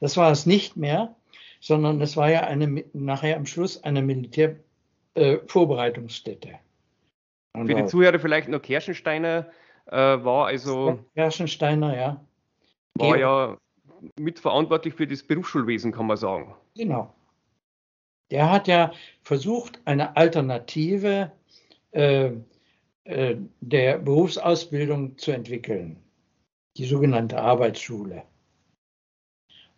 das 0.00 0.16
war 0.16 0.30
es 0.32 0.46
nicht 0.46 0.76
mehr, 0.76 1.14
sondern 1.60 2.00
es 2.00 2.16
war 2.16 2.30
ja 2.30 2.42
eine, 2.42 2.84
nachher 2.92 3.36
am 3.36 3.46
Schluss 3.46 3.82
eine 3.84 4.02
Militärvorbereitungsstätte. 4.02 6.48
Äh, 6.48 7.64
Für 7.64 7.74
die 7.74 7.86
Zuhörer 7.86 8.18
vielleicht 8.18 8.48
noch 8.48 8.62
Kerschensteiner 8.62 9.46
äh, 9.86 9.96
war 9.96 10.46
also. 10.46 10.98
Kerschensteiner, 11.14 11.96
ja. 11.96 12.20
War 12.94 13.18
ja 13.18 13.56
mitverantwortlich 14.18 14.94
für 14.94 15.06
das 15.06 15.22
Berufsschulwesen, 15.22 15.92
kann 15.92 16.06
man 16.06 16.16
sagen. 16.16 16.54
Genau. 16.74 17.12
Der 18.30 18.50
hat 18.50 18.68
ja 18.68 18.92
versucht, 19.22 19.80
eine 19.84 20.16
Alternative 20.16 21.32
äh, 21.92 22.30
äh, 23.04 23.36
der 23.60 23.98
Berufsausbildung 23.98 25.16
zu 25.16 25.30
entwickeln, 25.30 25.96
die 26.76 26.86
sogenannte 26.86 27.40
Arbeitsschule. 27.40 28.24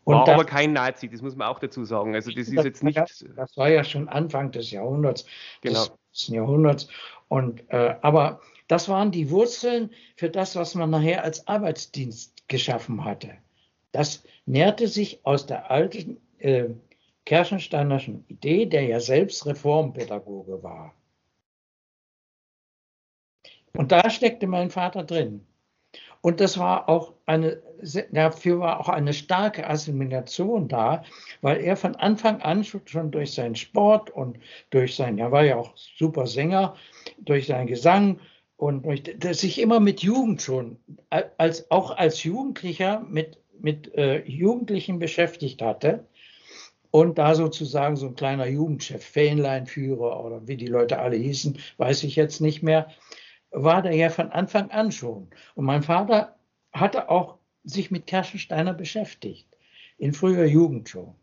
Und 0.05 0.14
war 0.14 0.24
das, 0.24 0.34
aber 0.34 0.44
kein 0.46 0.72
Nazi, 0.72 1.11
das 1.11 1.20
muss 1.20 1.36
man 1.36 1.49
auch 1.49 1.59
dazu 1.59 1.84
sagen. 1.84 2.14
Also 2.14 2.30
das, 2.30 2.46
das 2.46 2.55
ist 2.55 2.64
jetzt 2.64 2.82
nicht. 2.82 2.96
Das, 2.96 3.24
das, 3.36 3.57
war 3.59 3.68
ja 3.68 3.84
schon 3.84 4.09
Anfang 4.09 4.51
des 4.51 4.70
Jahrhunderts, 4.70 5.26
genau. 5.61 5.84
des 5.84 6.28
Jahrhunderts. 6.28 6.88
Und 7.28 7.62
äh, 7.68 7.96
aber 8.01 8.40
das 8.68 8.88
waren 8.88 9.11
die 9.11 9.30
Wurzeln 9.30 9.90
für 10.16 10.30
das, 10.30 10.57
was 10.57 10.74
man 10.74 10.88
nachher 10.88 11.24
als 11.24 11.46
Arbeitsdienst 11.46 12.49
geschaffen 12.49 13.05
hatte. 13.05 13.36
Das 13.92 14.24
nährte 14.46 14.88
sich 14.88 15.20
aus 15.26 15.44
der 15.44 15.70
alten 15.70 16.16
äh, 16.38 16.68
Kerschensteinerschen 17.29 18.24
Idee, 18.29 18.64
der 18.64 18.85
ja 18.85 19.01
selbst 19.01 19.45
Reformpädagoge 19.45 20.62
war. 20.62 20.95
Und 23.76 23.93
da 23.93 24.09
steckte 24.09 24.47
mein 24.47 24.70
Vater 24.70 25.05
drin. 25.05 25.47
Und 26.22 26.41
das 26.41 26.57
war 26.57 26.89
auch 26.89 27.12
eine, 27.26 27.62
dafür 28.12 28.61
war 28.61 28.81
auch 28.81 28.89
eine 28.89 29.12
starke 29.12 29.68
Assimilation 29.68 30.68
da, 30.68 31.05
weil 31.43 31.61
er 31.61 31.76
von 31.76 31.97
Anfang 31.97 32.41
an 32.41 32.64
schon 32.64 33.11
durch 33.11 33.35
seinen 33.35 33.57
Sport 33.57 34.09
und 34.09 34.39
durch 34.70 34.97
sein, 34.97 35.18
er 35.18 35.31
war 35.31 35.45
ja 35.45 35.57
auch 35.57 35.76
super 35.76 36.26
Sänger, 36.26 36.76
durch 37.18 37.49
seinen 37.49 37.66
Gesang 37.66 38.20
und 38.57 38.87
durch, 38.87 39.03
sich 39.39 39.61
immer 39.61 39.81
mit 39.81 40.01
Jugend 40.03 40.41
schon, 40.41 40.79
als, 41.11 41.70
auch 41.70 41.95
als 41.95 42.24
Jugendlicher 42.24 43.01
mit, 43.01 43.39
mit 43.61 43.95
äh, 43.97 44.22
Jugendlichen 44.24 44.99
beschäftigt 44.99 45.61
hatte 45.61 46.08
und 47.01 47.18
da 47.18 47.34
sozusagen 47.34 47.96
so 47.96 48.07
ein 48.07 48.14
kleiner 48.16 48.46
Jugendchef, 48.46 49.05
Fähnleinführer 49.05 50.24
oder 50.24 50.46
wie 50.46 50.57
die 50.57 50.66
Leute 50.66 50.99
alle 50.99 51.16
hießen, 51.16 51.59
weiß 51.76 52.03
ich 52.05 52.16
jetzt 52.16 52.40
nicht 52.40 52.62
mehr, 52.62 52.88
war 53.51 53.82
der 53.82 53.94
ja 53.94 54.11
von 54.11 54.30
Anfang 54.30 54.70
an 54.70 54.92
schon. 54.92 55.30
Und 55.55 55.64
mein 55.64 55.82
Vater 55.82 56.36
hatte 56.72 57.09
auch 57.09 57.38
sich 57.64 57.90
mit 57.90 58.07
Kerschensteiner 58.07 58.74
beschäftigt, 58.74 59.49
in 59.96 60.12
früher 60.12 60.44
Jugend 60.44 60.88
schon. 60.88 61.14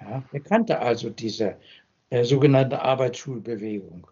Ja, 0.00 0.24
er 0.32 0.40
kannte 0.40 0.80
also 0.80 1.10
diese 1.10 1.58
äh, 2.10 2.24
sogenannte 2.24 2.82
Arbeitsschulbewegung. 2.82 4.06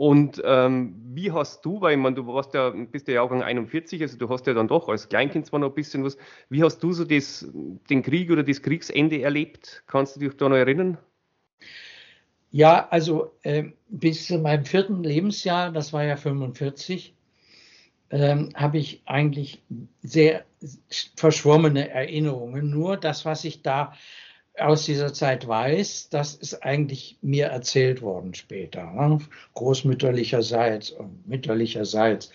Und 0.00 0.40
ähm, 0.46 0.94
wie 1.12 1.30
hast 1.30 1.62
du, 1.62 1.82
weil 1.82 1.92
ich 1.92 1.98
meine, 1.98 2.16
du 2.16 2.26
warst 2.26 2.54
ja, 2.54 2.70
bist 2.70 3.06
ja 3.06 3.16
Jahrgang 3.16 3.42
41, 3.42 4.00
also 4.00 4.16
du 4.16 4.30
hast 4.30 4.46
ja 4.46 4.54
dann 4.54 4.66
doch 4.66 4.88
als 4.88 5.10
Kleinkind 5.10 5.44
zwar 5.44 5.60
noch 5.60 5.68
ein 5.68 5.74
bisschen 5.74 6.02
was, 6.04 6.16
wie 6.48 6.62
hast 6.62 6.78
du 6.78 6.94
so 6.94 7.04
das, 7.04 7.46
den 7.52 8.02
Krieg 8.02 8.30
oder 8.30 8.42
das 8.42 8.62
Kriegsende 8.62 9.20
erlebt? 9.20 9.84
Kannst 9.86 10.16
du 10.16 10.20
dich 10.20 10.34
da 10.38 10.48
noch 10.48 10.56
erinnern? 10.56 10.96
Ja, 12.50 12.88
also 12.88 13.32
äh, 13.42 13.64
bis 13.90 14.26
zu 14.26 14.38
meinem 14.38 14.64
vierten 14.64 15.04
Lebensjahr, 15.04 15.70
das 15.70 15.92
war 15.92 16.02
ja 16.02 16.16
45, 16.16 17.14
äh, 18.08 18.36
habe 18.54 18.78
ich 18.78 19.02
eigentlich 19.04 19.60
sehr 20.00 20.46
verschwommene 21.14 21.90
Erinnerungen. 21.90 22.70
Nur 22.70 22.96
das, 22.96 23.26
was 23.26 23.44
ich 23.44 23.60
da 23.60 23.92
aus 24.60 24.84
dieser 24.84 25.12
Zeit 25.12 25.46
weiß, 25.46 26.08
das 26.10 26.34
ist 26.34 26.62
eigentlich 26.62 27.18
mir 27.22 27.46
erzählt 27.46 28.02
worden 28.02 28.34
später, 28.34 28.90
ne? 28.90 29.18
großmütterlicherseits 29.54 30.90
und 30.90 31.26
mütterlicherseits. 31.26 32.30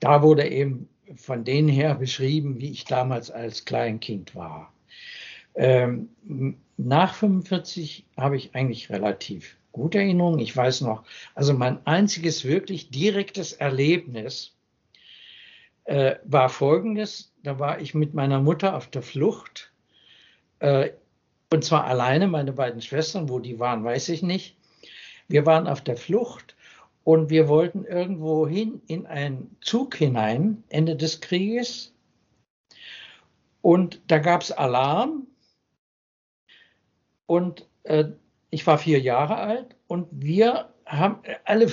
Da 0.00 0.22
wurde 0.22 0.48
eben 0.48 0.88
von 1.16 1.44
denen 1.44 1.68
her 1.68 1.94
beschrieben, 1.94 2.60
wie 2.60 2.70
ich 2.70 2.84
damals 2.84 3.30
als 3.30 3.64
Kleinkind 3.64 4.34
war. 4.34 4.72
Ähm, 5.54 6.08
nach 6.76 7.14
45 7.14 8.04
habe 8.16 8.36
ich 8.36 8.54
eigentlich 8.54 8.90
relativ 8.90 9.56
gute 9.72 9.98
Erinnerungen. 9.98 10.38
Ich 10.38 10.56
weiß 10.56 10.82
noch, 10.82 11.04
also 11.34 11.52
mein 11.54 11.84
einziges 11.86 12.44
wirklich 12.44 12.90
direktes 12.90 13.52
Erlebnis 13.52 14.56
äh, 15.84 16.16
war 16.24 16.48
folgendes. 16.48 17.32
Da 17.42 17.58
war 17.58 17.80
ich 17.80 17.94
mit 17.94 18.14
meiner 18.14 18.40
Mutter 18.40 18.76
auf 18.76 18.88
der 18.88 19.02
Flucht. 19.02 19.72
Äh, 20.60 20.90
und 21.50 21.64
zwar 21.64 21.84
alleine, 21.84 22.28
meine 22.28 22.52
beiden 22.52 22.82
Schwestern, 22.82 23.28
wo 23.28 23.38
die 23.38 23.58
waren, 23.58 23.84
weiß 23.84 24.10
ich 24.10 24.22
nicht. 24.22 24.56
Wir 25.28 25.46
waren 25.46 25.66
auf 25.66 25.80
der 25.80 25.96
Flucht 25.96 26.56
und 27.04 27.30
wir 27.30 27.48
wollten 27.48 27.84
irgendwo 27.84 28.46
hin 28.46 28.82
in 28.86 29.06
einen 29.06 29.56
Zug 29.60 29.96
hinein, 29.96 30.62
Ende 30.68 30.96
des 30.96 31.20
Krieges. 31.20 31.94
Und 33.62 34.00
da 34.08 34.18
gab 34.18 34.42
es 34.42 34.52
Alarm. 34.52 35.26
Und 37.26 37.66
äh, 37.84 38.06
ich 38.50 38.66
war 38.66 38.78
vier 38.78 39.00
Jahre 39.00 39.36
alt 39.36 39.76
und 39.86 40.08
wir 40.10 40.72
haben 40.86 41.22
alle, 41.44 41.70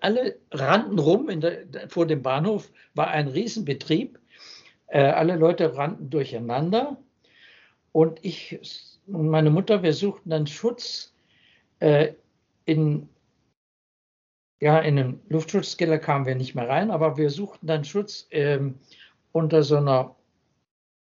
alle 0.00 0.38
rannten 0.52 0.98
rum 0.98 1.40
der, 1.40 1.88
vor 1.88 2.06
dem 2.06 2.22
Bahnhof, 2.22 2.70
war 2.94 3.08
ein 3.08 3.26
Riesenbetrieb. 3.26 4.20
Äh, 4.86 5.02
alle 5.02 5.36
Leute 5.36 5.76
rannten 5.76 6.10
durcheinander. 6.10 6.96
Und 7.90 8.18
ich 8.22 8.58
und 9.06 9.28
meine 9.28 9.50
Mutter, 9.50 9.82
wir 9.82 9.92
suchten 9.92 10.30
dann 10.30 10.46
Schutz 10.46 11.14
äh, 11.80 12.12
in, 12.64 13.08
ja, 14.60 14.78
in 14.78 14.96
den 14.96 15.20
Luftschutzkeller 15.28 15.98
kamen 15.98 16.26
wir 16.26 16.34
nicht 16.34 16.54
mehr 16.54 16.68
rein, 16.68 16.90
aber 16.90 17.16
wir 17.16 17.30
suchten 17.30 17.66
dann 17.66 17.84
Schutz 17.84 18.26
ähm, 18.30 18.76
unter 19.32 19.62
so 19.62 19.76
einer, 19.76 20.14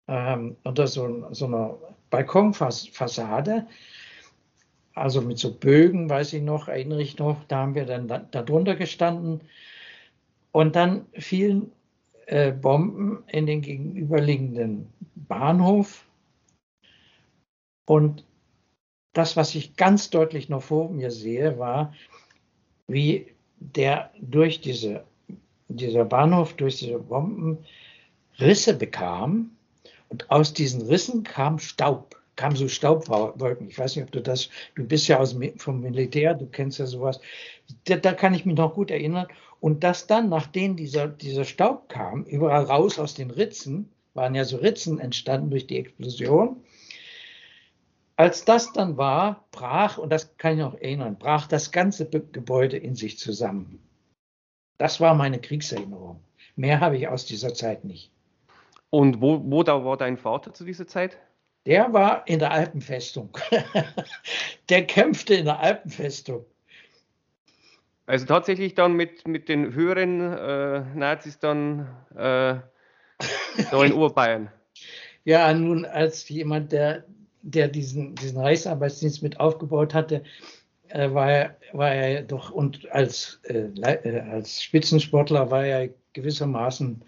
ähm, 0.07 0.55
unter 0.63 0.87
so, 0.87 1.27
so 1.31 1.45
einer 1.45 1.77
Balkonfassade 2.09 3.67
also 4.99 5.21
mit 5.21 5.39
so 5.39 5.53
Bögen, 5.53 6.09
weiß 6.09 6.33
ich 6.33 6.43
noch, 6.43 6.67
erinnere 6.67 7.01
ich 7.01 7.17
noch, 7.17 7.43
da 7.45 7.59
haben 7.59 7.75
wir 7.75 7.85
dann 7.85 8.07
da, 8.07 8.19
darunter 8.19 8.75
gestanden. 8.75 9.41
Und 10.51 10.75
dann 10.75 11.05
fielen 11.13 11.71
äh, 12.25 12.51
Bomben 12.51 13.23
in 13.27 13.45
den 13.45 13.61
gegenüberliegenden 13.61 14.87
Bahnhof. 15.15 16.05
Und 17.89 18.23
das, 19.13 19.35
was 19.35 19.55
ich 19.55 19.75
ganz 19.75 20.11
deutlich 20.11 20.47
noch 20.47 20.61
vor 20.61 20.89
mir 20.91 21.09
sehe, 21.09 21.57
war, 21.57 21.91
wie 22.87 23.33
der 23.57 24.11
durch 24.21 24.61
diese, 24.61 25.05
dieser 25.69 26.05
Bahnhof, 26.05 26.53
durch 26.53 26.77
diese 26.77 26.99
Bomben 26.99 27.57
Risse 28.39 28.75
bekam. 28.75 29.49
Und 30.07 30.29
aus 30.29 30.53
diesen 30.53 30.83
Rissen 30.83 31.23
kam 31.23 31.57
Staub 31.57 32.15
kamen 32.35 32.55
so 32.55 32.67
Staubwolken. 32.67 33.67
Ich 33.67 33.79
weiß 33.79 33.95
nicht, 33.95 34.05
ob 34.05 34.11
du 34.11 34.21
das, 34.21 34.49
du 34.75 34.85
bist 34.85 35.07
ja 35.07 35.17
aus, 35.17 35.35
vom 35.57 35.81
Militär, 35.81 36.35
du 36.35 36.45
kennst 36.45 36.77
ja 36.77 36.85
sowas. 36.85 37.19
Da, 37.85 37.97
da 37.97 38.13
kann 38.13 38.35
ich 38.35 38.45
mich 38.45 38.55
noch 38.55 38.75
gut 38.75 38.91
erinnern. 38.91 39.27
Und 39.59 39.83
dass 39.83 40.05
dann, 40.05 40.29
nachdem 40.29 40.77
dieser, 40.77 41.07
dieser 41.07 41.43
Staub 41.43 41.89
kam, 41.89 42.23
überall 42.25 42.65
raus 42.65 42.99
aus 42.99 43.15
den 43.15 43.31
Ritzen, 43.31 43.89
waren 44.13 44.35
ja 44.35 44.45
so 44.45 44.57
Ritzen 44.57 44.99
entstanden 44.99 45.49
durch 45.49 45.65
die 45.65 45.79
Explosion. 45.79 46.63
Als 48.19 48.43
das 48.43 48.73
dann 48.73 48.97
war, 48.97 49.45
brach, 49.51 49.97
und 49.97 50.09
das 50.09 50.35
kann 50.35 50.51
ich 50.51 50.59
noch 50.59 50.73
erinnern, 50.73 51.17
brach 51.17 51.47
das 51.47 51.71
ganze 51.71 52.09
Gebäude 52.09 52.75
in 52.75 52.93
sich 52.93 53.17
zusammen. 53.17 53.79
Das 54.77 54.99
war 54.99 55.15
meine 55.15 55.39
Kriegserinnerung. 55.39 56.21
Mehr 56.57 56.81
habe 56.81 56.97
ich 56.97 57.07
aus 57.07 57.25
dieser 57.25 57.53
Zeit 57.53 57.85
nicht. 57.85 58.11
Und 58.89 59.21
wo, 59.21 59.41
wo 59.49 59.63
da 59.63 59.85
war 59.85 59.95
dein 59.95 60.17
Vater 60.17 60.53
zu 60.53 60.65
dieser 60.65 60.85
Zeit? 60.85 61.17
Der 61.65 61.93
war 61.93 62.27
in 62.27 62.39
der 62.39 62.51
Alpenfestung. 62.51 63.37
der 64.69 64.85
kämpfte 64.85 65.35
in 65.35 65.45
der 65.45 65.61
Alpenfestung. 65.61 66.45
Also 68.05 68.25
tatsächlich 68.25 68.73
dann 68.73 68.95
mit, 68.95 69.29
mit 69.29 69.47
den 69.47 69.73
höheren 69.73 70.19
äh, 70.19 70.81
Nazis 70.93 71.39
dann 71.39 71.87
äh, 72.15 72.59
da 73.71 73.83
in 73.85 73.93
Urbayern. 73.93 74.51
Ja, 75.23 75.53
nun 75.53 75.85
als 75.85 76.27
jemand, 76.27 76.73
der, 76.73 77.05
der 77.41 77.67
diesen, 77.67 78.15
diesen 78.15 78.39
Reichsarbeitsdienst 78.39 79.23
mit 79.23 79.39
aufgebaut 79.39 79.93
hatte, 79.93 80.23
äh, 80.89 81.13
war, 81.13 81.31
er, 81.31 81.57
war 81.73 81.93
er 81.93 82.23
doch 82.23 82.51
und 82.51 82.89
als, 82.91 83.39
äh, 83.43 83.69
äh, 83.81 84.19
als 84.21 84.61
Spitzensportler 84.63 85.51
war 85.51 85.65
er 85.65 85.89
gewissermaßen 86.13 87.03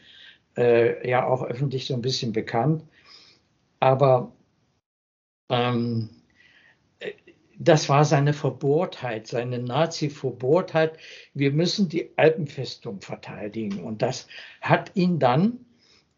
äh, 0.57 1.09
ja 1.09 1.25
auch 1.25 1.43
öffentlich 1.43 1.87
so 1.87 1.93
ein 1.93 2.01
bisschen 2.01 2.31
bekannt. 2.33 2.83
Aber 3.79 4.31
ähm, 5.49 6.09
das 7.63 7.89
war 7.89 8.05
seine 8.05 8.33
Verbohrtheit, 8.33 9.27
seine 9.27 9.59
Nazi-Verbohrtheit. 9.59 10.97
Wir 11.35 11.51
müssen 11.51 11.89
die 11.89 12.09
Alpenfestung 12.17 13.01
verteidigen. 13.01 13.83
Und 13.83 14.01
das 14.01 14.27
hat 14.61 14.95
ihn 14.95 15.19
dann 15.19 15.53
äh, 15.53 15.70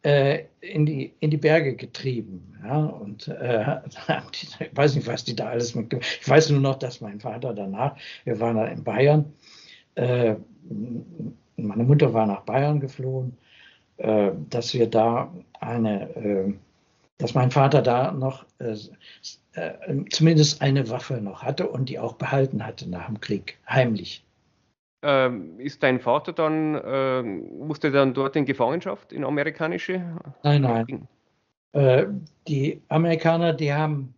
in, 0.04 0.86
die, 0.86 1.14
in 1.22 1.32
die 1.32 1.38
Berge 1.38 1.76
getrieben. 1.76 2.60
Ja? 2.62 2.86
Und 2.86 3.30
äh, 3.30 3.78
ich 4.34 4.76
weiß 4.76 4.96
nicht, 4.96 5.08
was 5.08 5.24
die 5.24 5.36
da 5.36 5.48
alles 5.48 5.76
mit. 5.76 5.94
Ich 5.94 6.28
weiß 6.28 6.50
nur 6.50 6.60
noch, 6.60 6.76
dass 6.76 7.00
mein 7.00 7.22
Vater 7.22 7.54
danach, 7.54 7.96
wir 8.26 8.40
waren 8.40 8.58
da 8.58 8.66
in 8.66 8.84
Bayern, 8.84 9.34
äh, 9.96 10.36
meine 11.56 11.84
Mutter 11.84 12.14
war 12.14 12.26
nach 12.26 12.42
Bayern 12.42 12.80
geflohen, 12.80 13.38
äh, 13.98 14.32
dass 14.50 14.74
wir 14.74 14.88
da 14.88 15.34
eine 15.60 16.16
äh, 16.16 16.54
dass 17.18 17.34
mein 17.34 17.52
Vater 17.52 17.82
da 17.82 18.12
noch 18.12 18.46
äh, 18.60 18.76
äh, 19.54 20.06
zumindest 20.10 20.62
eine 20.62 20.90
Waffe 20.90 21.22
noch 21.22 21.44
hatte 21.44 21.70
und 21.70 21.90
die 21.90 22.00
auch 22.00 22.14
behalten 22.14 22.66
hatte 22.66 22.90
nach 22.90 23.06
dem 23.06 23.22
Krieg, 23.22 23.58
heimlich. 23.68 24.26
Ähm, 25.06 25.60
ist 25.60 25.84
dein 25.84 26.00
Vater 26.00 26.32
dann, 26.32 26.76
äh, 26.76 27.22
musste 27.22 27.92
dann 27.92 28.14
dort 28.14 28.38
in 28.38 28.46
Gefangenschaft, 28.46 29.12
in 29.12 29.26
amerikanische? 29.26 30.18
Nein, 30.44 30.62
nein. 30.62 31.08
Äh, 31.74 32.06
die 32.48 32.82
Amerikaner, 32.88 33.52
die 33.52 33.74
haben, 33.74 34.16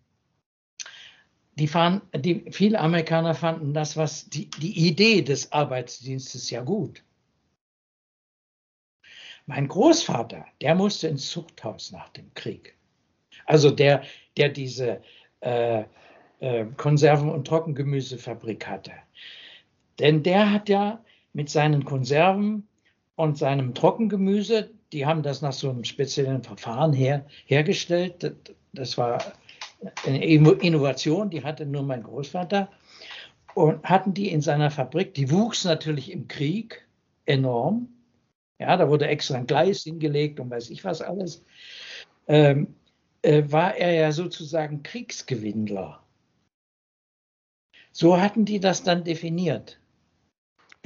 die 1.55 1.67
fahren, 1.67 2.01
die, 2.15 2.45
viele 2.51 2.79
Amerikaner 2.79 3.33
fanden 3.33 3.73
das, 3.73 3.97
was 3.97 4.29
die, 4.29 4.47
die 4.61 4.87
Idee 4.87 5.23
des 5.23 5.51
Arbeitsdienstes 5.51 6.51
ja 6.51 6.61
gut. 6.61 7.03
Mein 9.47 9.67
Großvater, 9.67 10.45
der 10.61 10.75
musste 10.75 11.07
ins 11.07 11.29
Zuchthaus 11.29 11.91
nach 11.91 12.09
dem 12.09 12.31
Krieg. 12.35 12.77
Also 13.47 13.71
der, 13.71 14.03
der 14.37 14.49
diese 14.49 15.01
äh, 15.39 15.83
äh, 16.39 16.65
Konserven- 16.77 17.29
und 17.29 17.47
Trockengemüsefabrik 17.47 18.67
hatte. 18.67 18.91
Denn 19.99 20.23
der 20.23 20.51
hat 20.51 20.69
ja 20.69 21.03
mit 21.33 21.49
seinen 21.49 21.85
Konserven 21.85 22.67
und 23.15 23.37
seinem 23.37 23.73
Trockengemüse, 23.73 24.71
die 24.91 25.05
haben 25.05 25.23
das 25.23 25.41
nach 25.41 25.53
so 25.53 25.69
einem 25.69 25.83
speziellen 25.83 26.43
Verfahren 26.43 26.93
her, 26.93 27.25
hergestellt. 27.45 28.35
Das 28.73 28.97
war 28.97 29.21
eine 30.05 30.23
Innovation, 30.23 31.29
die 31.29 31.43
hatte 31.43 31.65
nur 31.65 31.83
mein 31.83 32.03
Großvater. 32.03 32.69
Und 33.53 33.83
hatten 33.83 34.13
die 34.13 34.29
in 34.29 34.41
seiner 34.41 34.69
Fabrik, 34.69 35.13
die 35.13 35.31
wuchs 35.31 35.63
natürlich 35.63 36.11
im 36.11 36.27
Krieg 36.27 36.85
enorm. 37.25 37.87
Ja, 38.59 38.75
da 38.77 38.89
wurde 38.89 39.07
extra 39.07 39.37
ein 39.37 39.47
Gleis 39.47 39.83
hingelegt 39.83 40.39
und 40.39 40.49
weiß 40.49 40.69
ich 40.69 40.83
was 40.83 41.01
alles. 41.01 41.43
Ähm, 42.27 42.75
äh, 43.21 43.43
war 43.47 43.75
er 43.75 43.93
ja 43.93 44.11
sozusagen 44.11 44.83
Kriegsgewinnler. 44.83 46.01
So 47.91 48.19
hatten 48.19 48.45
die 48.45 48.59
das 48.59 48.83
dann 48.83 49.03
definiert. 49.03 49.79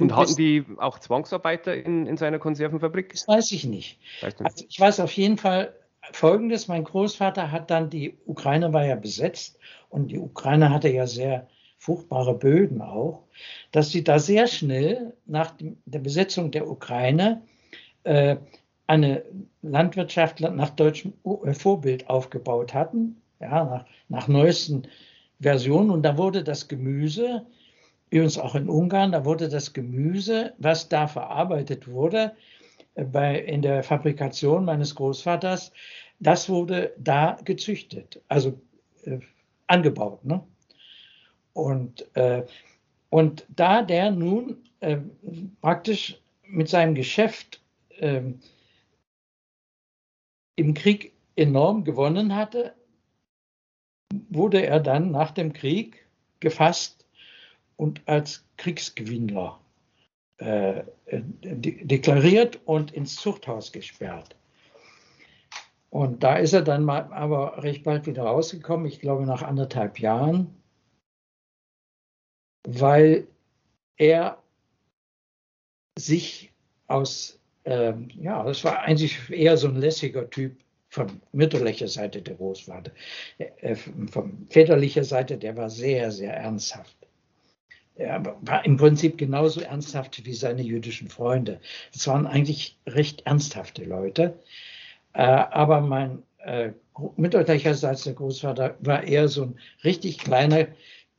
Und 0.00 0.16
hatten 0.16 0.36
die 0.36 0.64
auch 0.78 0.98
Zwangsarbeiter 0.98 1.74
in, 1.74 2.06
in 2.06 2.16
seiner 2.16 2.38
Konservenfabrik? 2.38 3.12
Das 3.12 3.28
weiß 3.28 3.52
ich 3.52 3.64
nicht. 3.64 3.98
Also 4.22 4.64
ich 4.68 4.78
weiß 4.78 5.00
auf 5.00 5.12
jeden 5.12 5.38
Fall 5.38 5.74
Folgendes. 6.12 6.68
Mein 6.68 6.84
Großvater 6.84 7.52
hat 7.52 7.70
dann, 7.70 7.90
die 7.90 8.18
Ukraine 8.26 8.72
war 8.72 8.84
ja 8.84 8.96
besetzt 8.96 9.58
und 9.88 10.08
die 10.08 10.18
Ukraine 10.18 10.70
hatte 10.70 10.88
ja 10.88 11.06
sehr 11.06 11.48
fruchtbare 11.78 12.34
Böden 12.34 12.82
auch, 12.82 13.24
dass 13.72 13.90
sie 13.90 14.04
da 14.04 14.18
sehr 14.18 14.46
schnell 14.46 15.14
nach 15.26 15.54
der 15.58 15.98
Besetzung 15.98 16.50
der 16.50 16.68
Ukraine 16.68 17.42
äh, 18.04 18.36
eine 18.86 19.22
Landwirtschaft 19.62 20.40
nach 20.40 20.70
deutschem 20.70 21.14
äh, 21.24 21.54
Vorbild 21.54 22.10
aufgebaut 22.10 22.74
hatten, 22.74 23.22
ja, 23.40 23.64
nach, 23.64 23.84
nach 24.08 24.28
neuesten 24.28 24.82
Versionen. 25.40 25.90
Und 25.90 26.02
da 26.02 26.18
wurde 26.18 26.44
das 26.44 26.68
Gemüse, 26.68 27.46
übrigens 28.10 28.38
auch 28.38 28.54
in 28.54 28.68
Ungarn, 28.68 29.12
da 29.12 29.24
wurde 29.24 29.48
das 29.48 29.72
Gemüse, 29.72 30.52
was 30.58 30.88
da 30.88 31.06
verarbeitet 31.06 31.88
wurde, 31.88 32.36
äh, 32.94 33.04
bei, 33.04 33.40
in 33.40 33.62
der 33.62 33.82
Fabrikation 33.82 34.64
meines 34.64 34.94
Großvaters, 34.94 35.72
das 36.18 36.48
wurde 36.48 36.92
da 36.98 37.38
gezüchtet, 37.44 38.20
also 38.28 38.60
äh, 39.04 39.20
angebaut. 39.66 40.24
Ne? 40.24 40.44
Und, 41.52 42.04
äh, 42.16 42.44
und 43.08 43.46
da 43.48 43.82
der 43.82 44.10
nun 44.10 44.68
äh, 44.80 44.98
praktisch 45.60 46.20
mit 46.42 46.68
seinem 46.68 46.94
Geschäft 46.94 47.62
ähm, 47.98 48.40
im 50.56 50.74
Krieg 50.74 51.12
enorm 51.36 51.84
gewonnen 51.84 52.34
hatte, 52.34 52.74
wurde 54.28 54.66
er 54.66 54.80
dann 54.80 55.10
nach 55.10 55.30
dem 55.30 55.52
Krieg 55.52 56.06
gefasst 56.40 56.99
und 57.80 58.02
als 58.06 58.44
Kriegsgewinnler 58.58 59.58
äh, 60.36 60.82
de 61.10 61.82
deklariert 61.82 62.60
und 62.66 62.92
ins 62.92 63.16
Zuchthaus 63.16 63.72
gesperrt. 63.72 64.36
Und 65.88 66.22
da 66.22 66.36
ist 66.36 66.52
er 66.52 66.60
dann 66.60 66.84
mal, 66.84 67.10
aber 67.10 67.62
recht 67.62 67.84
bald 67.84 68.06
wieder 68.06 68.24
rausgekommen, 68.24 68.84
ich 68.84 69.00
glaube 69.00 69.24
nach 69.24 69.42
anderthalb 69.42 69.98
Jahren, 69.98 70.54
weil 72.68 73.26
er 73.96 74.42
sich 75.98 76.52
aus 76.86 77.40
ähm, 77.64 78.10
ja, 78.14 78.42
das 78.44 78.62
war 78.62 78.80
eigentlich 78.80 79.30
eher 79.30 79.56
so 79.56 79.68
ein 79.68 79.76
lässiger 79.76 80.28
Typ 80.28 80.62
von 80.90 81.22
mütterlicher 81.32 81.88
Seite 81.88 82.20
der 82.20 82.34
Großvater. 82.34 82.92
Äh, 83.38 83.74
von 83.74 84.46
väterlicher 84.50 85.04
Seite, 85.04 85.38
der 85.38 85.56
war 85.56 85.70
sehr, 85.70 86.10
sehr 86.10 86.34
ernsthaft. 86.34 86.99
Er 88.00 88.36
war 88.40 88.64
im 88.64 88.76
Prinzip 88.76 89.18
genauso 89.18 89.60
ernsthaft 89.60 90.24
wie 90.24 90.32
seine 90.32 90.62
jüdischen 90.62 91.08
Freunde. 91.08 91.60
Es 91.94 92.06
waren 92.06 92.26
eigentlich 92.26 92.78
recht 92.86 93.26
ernsthafte 93.26 93.84
Leute. 93.84 94.38
Äh, 95.12 95.22
aber 95.22 95.80
mein 95.80 96.22
äh, 96.38 96.72
mütterlicherseits 97.16 98.04
der 98.04 98.14
Großvater 98.14 98.76
war 98.80 99.04
eher 99.04 99.28
so 99.28 99.42
ein 99.42 99.58
richtig 99.84 100.18
kleiner, 100.18 100.68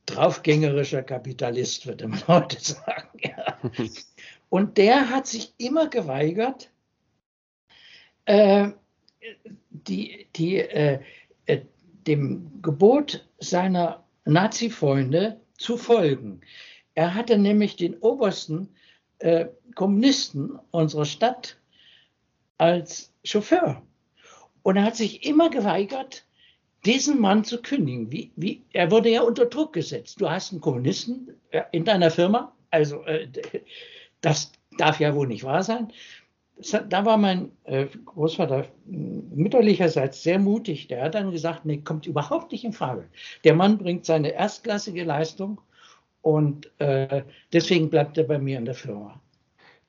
draufgängerischer 0.08 1.04
Kapitalist, 1.04 1.86
würde 1.86 2.08
man 2.08 2.22
heute 2.28 2.60
sagen. 2.60 3.20
Ja. 3.20 3.58
Und 4.50 4.78
der 4.78 5.10
hat 5.10 5.28
sich 5.28 5.54
immer 5.58 5.88
geweigert, 5.88 6.72
äh, 8.26 8.70
die, 9.70 10.28
die, 10.36 10.58
äh, 10.58 11.00
äh 11.46 11.62
dem 12.08 12.62
Gebot 12.64 13.24
seiner 13.38 14.04
Nazi-Freunde 14.26 15.40
zu 15.58 15.78
folgen. 15.78 16.42
Er 16.96 17.14
hatte 17.16 17.38
nämlich 17.38 17.76
den 17.76 17.98
obersten 18.00 18.70
äh, 19.20 19.48
Kommunisten 19.76 20.60
unserer 20.72 21.06
Stadt 21.06 21.58
als 22.58 23.14
Chauffeur. 23.24 23.82
Und 24.64 24.78
er 24.78 24.84
hat 24.84 24.96
sich 24.96 25.26
immer 25.26 25.50
geweigert, 25.50 26.26
diesen 26.86 27.20
Mann 27.20 27.44
zu 27.44 27.62
kündigen. 27.62 28.12
Wie, 28.12 28.32
wie, 28.36 28.64
er 28.74 28.92
wurde 28.92 29.10
ja 29.10 29.22
unter 29.22 29.46
Druck 29.46 29.74
gesetzt. 29.74 30.20
Du 30.20 30.30
hast 30.30 30.52
einen 30.52 30.62
Kommunisten 30.62 31.36
in 31.72 31.86
deiner 31.86 32.12
Firma, 32.12 32.54
also 32.70 33.04
äh, 33.04 33.28
das 34.22 34.52
darf 34.78 35.00
ja 35.00 35.16
wohl 35.16 35.28
nicht 35.28 35.44
wahr 35.44 35.64
sein. 35.64 35.92
Da 36.90 37.06
war 37.06 37.18
mein 37.18 37.52
äh, 37.64 37.88
Großvater 38.06 38.68
mütterlicherseits 38.86 40.22
sehr 40.22 40.38
mutig. 40.38 40.88
Der 40.88 41.04
hat 41.04 41.16
dann 41.16 41.32
gesagt, 41.32 41.66
nee, 41.66 41.78
kommt 41.78 42.06
überhaupt 42.06 42.52
nicht 42.52 42.64
in 42.64 42.74
Frage. 42.74 43.08
Der 43.44 43.56
Mann 43.56 43.80
bringt 43.80 44.06
seine 44.06 44.32
erstklassige 44.32 45.04
Leistung 45.04 45.60
und 46.22 46.72
äh, 46.80 47.24
deswegen 47.52 47.90
bleibt 47.90 48.18
er 48.18 48.26
bei 48.26 48.38
mir 48.38 48.58
in 48.58 48.66
der 48.66 48.76
Firma. 48.76 49.20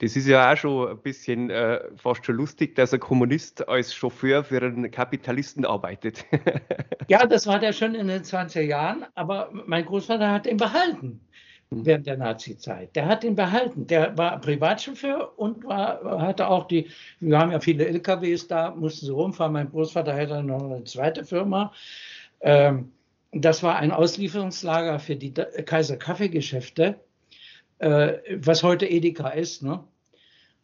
Das 0.02 0.16
ist 0.16 0.26
ja 0.26 0.52
auch 0.52 0.56
schon 0.56 0.88
ein 0.88 0.98
bisschen 0.98 1.48
äh, 1.50 1.78
fast 1.94 2.26
schon 2.26 2.34
lustig, 2.34 2.74
dass 2.74 2.92
ein 2.92 2.98
Kommunist 2.98 3.68
als 3.68 3.94
Chauffeur 3.94 4.42
für 4.42 4.60
einen 4.60 4.90
Kapitalisten 4.90 5.64
arbeitet. 5.64 6.24
ja, 7.08 7.24
das 7.24 7.46
war 7.46 7.60
der 7.60 7.72
schon 7.72 7.94
in 7.94 8.08
den 8.08 8.22
20er 8.22 8.62
Jahren, 8.62 9.06
aber 9.14 9.50
mein 9.66 9.84
Großvater 9.84 10.28
hat 10.28 10.48
ihn 10.48 10.56
behalten 10.56 11.20
hm. 11.70 11.86
während 11.86 12.08
der 12.08 12.16
Nazi-Zeit. 12.16 12.96
Der 12.96 13.06
hat 13.06 13.22
ihn 13.22 13.36
behalten. 13.36 13.86
Der 13.86 14.18
war 14.18 14.40
Privatchauffeur 14.40 15.38
und 15.38 15.64
war, 15.64 16.20
hatte 16.20 16.48
auch 16.48 16.66
die, 16.66 16.90
wir 17.20 17.38
haben 17.38 17.52
ja 17.52 17.60
viele 17.60 17.86
LKWs 17.86 18.48
da, 18.48 18.72
mussten 18.72 19.06
sie 19.06 19.12
rumfahren. 19.12 19.52
Mein 19.52 19.70
Großvater 19.70 20.16
hatte 20.16 20.42
noch 20.42 20.64
eine 20.64 20.82
zweite 20.82 21.24
Firma. 21.24 21.72
Ähm, 22.40 22.90
das 23.32 23.62
war 23.62 23.76
ein 23.76 23.90
Auslieferungslager 23.90 24.98
für 24.98 25.16
die 25.16 25.32
Kaiser 25.32 25.96
Kaffeegeschäfte, 25.96 27.00
äh, 27.78 28.18
was 28.36 28.62
heute 28.62 28.86
Edeka 28.86 29.30
ist. 29.30 29.62
Ne? 29.62 29.82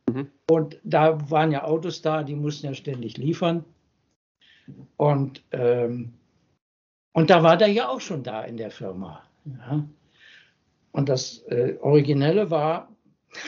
Mhm. 0.09 0.31
Und 0.51 0.79
da 0.85 1.31
waren 1.31 1.51
ja 1.51 1.64
Autos 1.64 2.03
da, 2.03 2.23
die 2.23 2.35
mussten 2.35 2.66
ja 2.66 2.75
ständig 2.75 3.16
liefern. 3.16 3.64
Und, 4.99 5.43
ähm, 5.53 6.12
und 7.12 7.31
da 7.31 7.43
war 7.43 7.57
der 7.57 7.69
ja 7.69 7.89
auch 7.89 8.03
schon 8.03 8.23
da 8.23 8.43
in 8.43 8.59
der 8.59 8.71
Firma. 8.71 9.25
Ja? 9.47 9.89
Und 10.93 11.09
das 11.09 11.39
äh, 11.49 11.77
Originelle 11.81 12.51
war, 12.51 12.95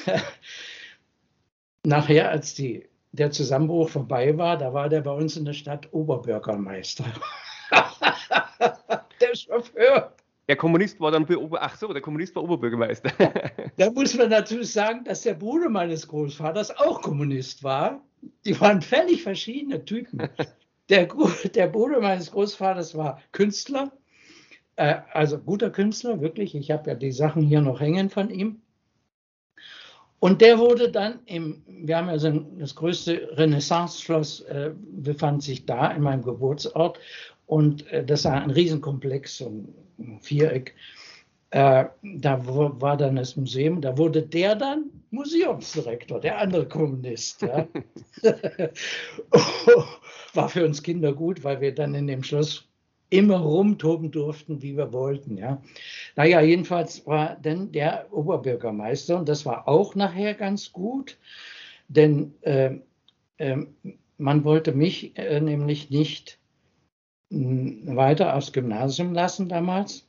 nachher, 1.84 2.30
als 2.30 2.54
die, 2.54 2.88
der 3.12 3.30
Zusammenbruch 3.32 3.90
vorbei 3.90 4.38
war, 4.38 4.56
da 4.56 4.72
war 4.72 4.88
der 4.88 5.02
bei 5.02 5.12
uns 5.12 5.36
in 5.36 5.44
der 5.44 5.52
Stadt 5.52 5.92
Oberbürgermeister. 5.92 7.04
der 9.30 9.36
Chauffeur. 9.36 10.14
Der 10.48 10.56
Kommunist 10.56 11.00
war 11.00 11.12
dann 11.12 11.24
Ober 11.24 11.62
Ach 11.62 11.76
so, 11.76 11.92
der 11.92 12.02
Kommunist 12.02 12.34
war 12.34 12.42
Oberbürgermeister. 12.42 13.12
Da 13.76 13.90
muss 13.90 14.16
man 14.16 14.30
natürlich 14.30 14.72
sagen, 14.72 15.04
dass 15.04 15.22
der 15.22 15.34
Bruder 15.34 15.68
meines 15.68 16.06
Großvaters 16.08 16.76
auch 16.78 17.00
Kommunist 17.02 17.62
war. 17.62 18.02
Die 18.44 18.60
waren 18.60 18.82
völlig 18.82 19.22
verschiedene 19.22 19.84
Typen. 19.84 20.28
Der, 20.88 21.08
der 21.54 21.68
Bruder 21.68 22.00
meines 22.00 22.32
Großvaters 22.32 22.96
war 22.96 23.22
Künstler, 23.30 23.92
äh, 24.74 24.96
also 25.12 25.38
guter 25.38 25.70
Künstler, 25.70 26.20
wirklich. 26.20 26.56
Ich 26.56 26.72
habe 26.72 26.90
ja 26.90 26.96
die 26.96 27.12
Sachen 27.12 27.42
hier 27.42 27.60
noch 27.60 27.80
hängen 27.80 28.10
von 28.10 28.28
ihm. 28.28 28.60
Und 30.18 30.42
der 30.42 30.58
wurde 30.58 30.90
dann 30.90 31.20
im, 31.26 31.62
wir 31.66 31.96
haben 31.96 32.08
also 32.08 32.30
das 32.58 32.74
größte 32.74 33.36
Renaissance-Schloss 33.36 34.40
äh, 34.40 34.72
befand 34.74 35.44
sich 35.44 35.64
da 35.64 35.92
in 35.92 36.02
meinem 36.02 36.22
Geburtsort 36.22 36.98
und 37.50 37.84
äh, 37.88 38.04
das 38.04 38.24
war 38.26 38.40
ein 38.40 38.50
Riesenkomplex, 38.50 39.38
so 39.38 39.48
ein 39.98 40.20
Viereck. 40.20 40.76
Äh, 41.50 41.86
da 42.02 42.46
war 42.46 42.96
dann 42.96 43.16
das 43.16 43.34
Museum, 43.34 43.80
da 43.80 43.98
wurde 43.98 44.22
der 44.22 44.54
dann 44.54 44.84
Museumsdirektor, 45.10 46.20
der 46.20 46.38
andere 46.38 46.68
Kommunist. 46.68 47.42
Ja. 47.42 47.66
war 50.34 50.48
für 50.48 50.64
uns 50.64 50.80
Kinder 50.80 51.12
gut, 51.12 51.42
weil 51.42 51.60
wir 51.60 51.74
dann 51.74 51.96
in 51.96 52.06
dem 52.06 52.22
Schloss 52.22 52.68
immer 53.08 53.38
rumtoben 53.38 54.12
durften, 54.12 54.62
wie 54.62 54.76
wir 54.76 54.92
wollten. 54.92 55.36
Ja. 55.36 55.60
Naja, 56.14 56.40
jedenfalls 56.42 57.04
war 57.04 57.36
dann 57.42 57.72
der 57.72 58.06
Oberbürgermeister 58.12 59.18
und 59.18 59.28
das 59.28 59.44
war 59.44 59.66
auch 59.66 59.96
nachher 59.96 60.34
ganz 60.34 60.70
gut, 60.70 61.18
denn 61.88 62.32
äh, 62.42 62.76
äh, 63.38 63.56
man 64.18 64.44
wollte 64.44 64.70
mich 64.70 65.18
äh, 65.18 65.40
nämlich 65.40 65.90
nicht 65.90 66.39
weiter 67.30 68.34
aufs 68.34 68.52
Gymnasium 68.52 69.14
lassen 69.14 69.48
damals. 69.48 70.06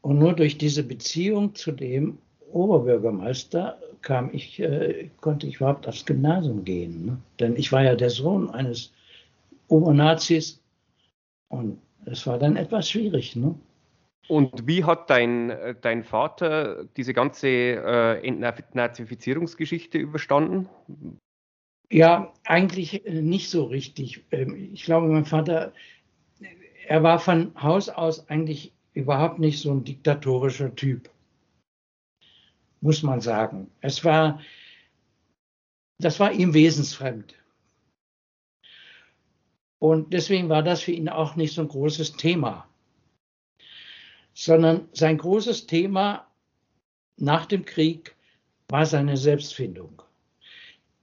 Und 0.00 0.18
nur 0.18 0.34
durch 0.34 0.58
diese 0.58 0.82
Beziehung 0.82 1.54
zu 1.54 1.72
dem 1.72 2.18
Oberbürgermeister 2.52 3.78
kam 4.02 4.30
ich, 4.32 4.60
äh, 4.60 5.08
konnte 5.20 5.46
ich 5.46 5.56
überhaupt 5.56 5.88
aufs 5.88 6.04
Gymnasium 6.04 6.64
gehen. 6.64 7.06
Ne? 7.06 7.16
Denn 7.40 7.56
ich 7.56 7.72
war 7.72 7.82
ja 7.82 7.94
der 7.94 8.10
Sohn 8.10 8.50
eines 8.50 8.92
Obernazis 9.68 10.60
und 11.48 11.78
es 12.04 12.26
war 12.26 12.38
dann 12.38 12.56
etwas 12.56 12.90
schwierig. 12.90 13.34
Ne? 13.34 13.54
Und 14.28 14.66
wie 14.66 14.84
hat 14.84 15.08
dein, 15.10 15.52
dein 15.80 16.04
Vater 16.04 16.84
diese 16.96 17.14
ganze 17.14 17.48
äh, 17.48 18.26
Entnazifizierungsgeschichte 18.26 19.98
überstanden? 19.98 20.68
Ja, 21.90 22.32
eigentlich 22.44 23.06
äh, 23.06 23.22
nicht 23.22 23.50
so 23.50 23.64
richtig. 23.64 24.24
Ähm, 24.30 24.70
ich 24.72 24.84
glaube, 24.84 25.08
mein 25.08 25.26
Vater 25.26 25.72
er 26.86 27.02
war 27.02 27.18
von 27.18 27.52
Haus 27.60 27.88
aus 27.88 28.28
eigentlich 28.28 28.72
überhaupt 28.92 29.38
nicht 29.38 29.60
so 29.60 29.72
ein 29.72 29.84
diktatorischer 29.84 30.74
Typ, 30.74 31.10
muss 32.80 33.02
man 33.02 33.20
sagen. 33.20 33.70
Es 33.80 34.04
war, 34.04 34.40
das 35.98 36.20
war 36.20 36.32
ihm 36.32 36.54
wesensfremd. 36.54 37.34
Und 39.78 40.12
deswegen 40.12 40.48
war 40.48 40.62
das 40.62 40.82
für 40.82 40.92
ihn 40.92 41.08
auch 41.08 41.36
nicht 41.36 41.54
so 41.54 41.60
ein 41.60 41.68
großes 41.68 42.16
Thema, 42.16 42.66
sondern 44.32 44.88
sein 44.92 45.18
großes 45.18 45.66
Thema 45.66 46.26
nach 47.16 47.46
dem 47.46 47.64
Krieg 47.64 48.14
war 48.68 48.86
seine 48.86 49.16
Selbstfindung. 49.16 50.02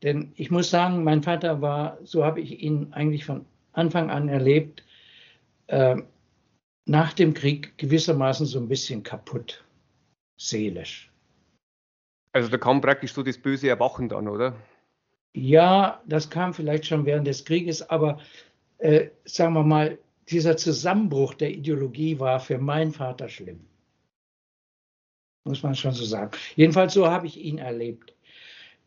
Denn 0.04 0.34
ich 0.36 0.50
muss 0.50 0.72
sagen, 0.72 1.04
mein 1.04 1.22
Vater 1.22 1.62
war, 1.62 2.00
so 2.04 2.26
habe 2.26 2.42
ich 2.42 2.64
ihn 2.64 2.92
eigentlich 2.94 3.24
von 3.24 3.46
Anfang 3.74 4.10
an 4.10 4.30
erlebt, 4.30 4.84
äh, 5.72 5.96
nach 6.86 7.14
dem 7.14 7.34
Krieg 7.34 7.78
gewissermaßen 7.78 8.46
so 8.46 8.60
ein 8.60 8.68
bisschen 8.68 9.04
kaputt, 9.04 9.64
seelisch. 10.38 11.12
Also 12.34 12.50
da 12.50 12.58
kam 12.58 12.82
praktisch 12.82 13.14
so 13.14 13.24
das 13.24 13.38
böse 13.38 13.70
Erwachen 13.70 14.10
dann, 14.10 14.28
oder? 14.28 14.56
Ja, 15.34 16.02
das 16.06 16.30
kam 16.30 16.54
vielleicht 16.54 16.86
schon 16.86 17.06
während 17.06 17.26
des 17.28 17.46
Krieges, 17.46 17.90
aber 17.90 18.20
äh, 18.80 19.10
sagen 19.24 19.54
wir 19.54 19.64
mal, 19.64 19.98
dieser 20.30 20.58
Zusammenbruch 20.58 21.34
der 21.36 21.52
Ideologie 21.52 22.20
war 22.20 22.40
für 22.40 22.58
meinen 22.58 22.92
Vater 22.92 23.30
schlimm. 23.30 23.66
Muss 25.46 25.64
man 25.64 25.76
schon 25.76 25.94
so 25.94 26.06
sagen. 26.06 26.32
Jedenfalls 26.56 26.94
so 26.94 27.08
habe 27.08 27.28
ich 27.28 27.38
ihn 27.38 27.58
erlebt 27.58 28.14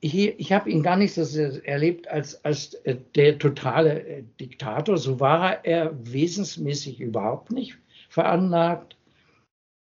ich, 0.04 0.38
ich 0.38 0.52
habe 0.52 0.68
ihn 0.68 0.82
gar 0.82 0.96
nicht 0.96 1.14
so 1.14 1.22
erlebt 1.64 2.08
als, 2.08 2.44
als 2.44 2.74
äh, 2.84 2.94
der 3.14 3.38
totale 3.38 4.02
äh, 4.02 4.22
Diktator. 4.38 4.98
So 4.98 5.18
war 5.18 5.64
er 5.64 5.92
wesensmäßig 6.12 7.00
überhaupt 7.00 7.50
nicht 7.50 7.78
veranlagt, 8.10 8.98